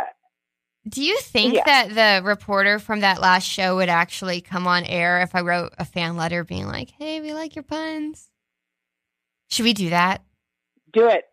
Do 0.88 1.04
you 1.04 1.18
think 1.20 1.54
Yeah. 1.54 1.62
that 1.66 2.20
the 2.22 2.26
reporter 2.26 2.78
from 2.78 3.00
that 3.00 3.20
last 3.20 3.44
show 3.46 3.76
would 3.76 3.88
actually 3.90 4.40
come 4.40 4.66
on 4.66 4.84
air 4.84 5.20
if 5.20 5.34
I 5.34 5.42
wrote 5.42 5.72
a 5.78 5.84
fan 5.84 6.16
letter 6.16 6.42
being 6.42 6.66
like, 6.66 6.90
"Hey, 6.98 7.20
we 7.20 7.32
like 7.34 7.54
your 7.54 7.62
puns"? 7.62 8.29
Should 9.50 9.64
we 9.64 9.72
do 9.72 9.90
that? 9.90 10.22
do 10.92 11.08
it. 11.08 11.24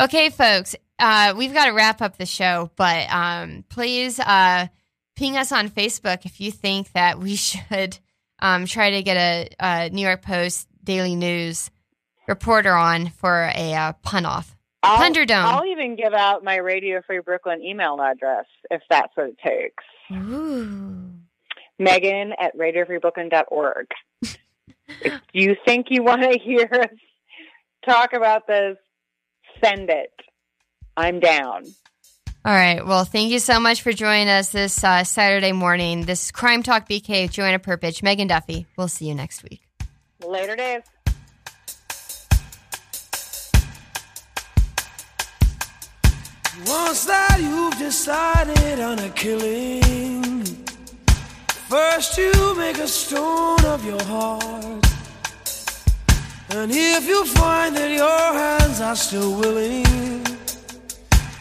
Okay, 0.00 0.30
folks, 0.30 0.74
uh, 0.98 1.34
we've 1.36 1.54
got 1.54 1.66
to 1.66 1.72
wrap 1.72 2.02
up 2.02 2.16
the 2.16 2.26
show, 2.26 2.70
but 2.76 3.12
um, 3.12 3.64
please 3.68 4.18
uh, 4.18 4.66
ping 5.16 5.36
us 5.36 5.52
on 5.52 5.68
Facebook 5.68 6.24
if 6.26 6.40
you 6.40 6.50
think 6.50 6.92
that 6.92 7.18
we 7.18 7.36
should 7.36 7.98
um, 8.40 8.66
try 8.66 8.90
to 8.90 9.02
get 9.02 9.16
a, 9.16 9.48
a 9.60 9.90
New 9.90 10.02
York 10.02 10.22
Post 10.22 10.68
Daily 10.82 11.14
News 11.14 11.70
reporter 12.26 12.72
on 12.72 13.10
for 13.10 13.50
a 13.54 13.74
uh, 13.74 13.92
pun 14.02 14.26
off. 14.26 14.56
I'll, 14.82 14.98
Thunderdome. 14.98 15.44
I'll 15.44 15.64
even 15.64 15.96
give 15.96 16.12
out 16.12 16.44
my 16.44 16.56
Radio 16.56 17.00
Free 17.06 17.20
Brooklyn 17.20 17.62
email 17.62 17.98
address 18.00 18.44
if 18.70 18.82
that's 18.90 19.16
what 19.16 19.28
it 19.28 19.38
takes. 19.38 19.84
Ooh. 20.12 21.10
Megan 21.78 22.34
at 22.38 22.56
radiofreebrooklyn.org. 22.56 23.86
if 24.22 25.20
you 25.32 25.56
think 25.64 25.86
you 25.88 26.02
want 26.02 26.22
to 26.22 26.38
hear 26.38 26.68
us 26.70 26.98
talk 27.84 28.12
about 28.12 28.46
this, 28.46 28.76
send 29.62 29.90
it. 29.90 30.12
I'm 30.96 31.20
down. 31.20 31.64
All 32.46 32.52
right. 32.52 32.84
Well, 32.84 33.04
thank 33.04 33.30
you 33.30 33.38
so 33.38 33.58
much 33.58 33.82
for 33.82 33.92
joining 33.92 34.28
us 34.28 34.50
this 34.50 34.84
uh, 34.84 35.02
Saturday 35.04 35.52
morning. 35.52 36.04
This 36.04 36.26
is 36.26 36.30
Crime 36.30 36.62
Talk 36.62 36.88
BK 36.88 37.22
with 37.22 37.32
Joanna 37.32 37.58
Perpich, 37.58 38.02
Megan 38.02 38.28
Duffy. 38.28 38.66
We'll 38.76 38.88
see 38.88 39.06
you 39.06 39.14
next 39.14 39.42
week. 39.42 39.62
Later, 40.26 40.54
Dave. 40.54 40.82
Once 46.66 47.04
that 47.06 47.38
you've 47.40 47.78
decided 47.78 48.80
on 48.80 48.98
a 48.98 49.10
killing, 49.10 50.44
first 51.68 52.16
you 52.16 52.54
make 52.56 52.78
a 52.78 52.86
stone 52.86 53.64
of 53.64 53.84
your 53.84 54.02
heart. 54.04 54.83
And 56.56 56.70
if 56.70 57.08
you 57.08 57.24
find 57.24 57.74
that 57.76 57.90
your 57.90 58.32
hands 58.32 58.80
are 58.80 58.94
still 58.94 59.34
willing, 59.40 59.82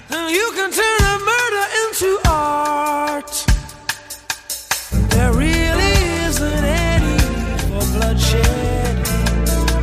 then 0.09 0.29
you 0.31 0.51
can 0.55 0.71
turn 0.71 1.01
a 1.13 1.17
murder 1.31 1.65
into 1.81 2.19
art. 2.27 3.31
There 5.13 5.31
really 5.33 5.95
isn't 6.27 6.63
any 6.65 7.17
for 7.69 7.85
bloodshed. 7.93 8.95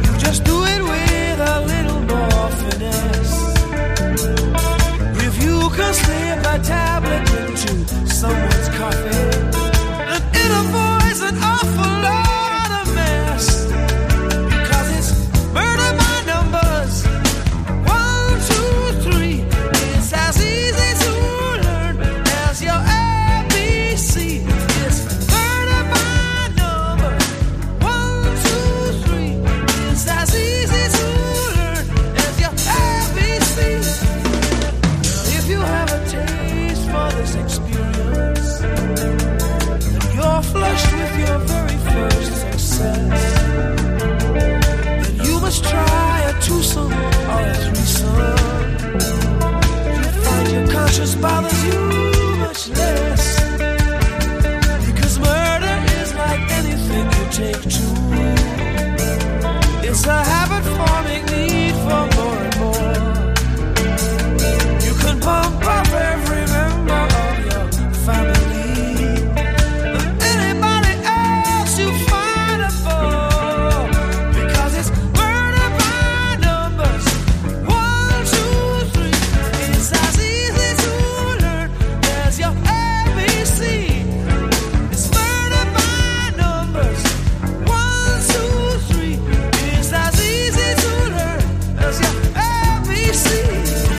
You 0.04 0.18
just 0.18 0.42
do 0.42 0.64
it 0.64 0.82
with 0.82 1.38
a 1.54 1.60
little 1.72 2.00
more 2.12 2.50
finesse. 2.60 3.36
If 5.26 5.34
you 5.44 5.70
can 5.76 5.94
slip 5.94 6.40
a 6.54 6.58
tablet 6.58 7.30
into 7.40 7.86
someone 8.10 8.49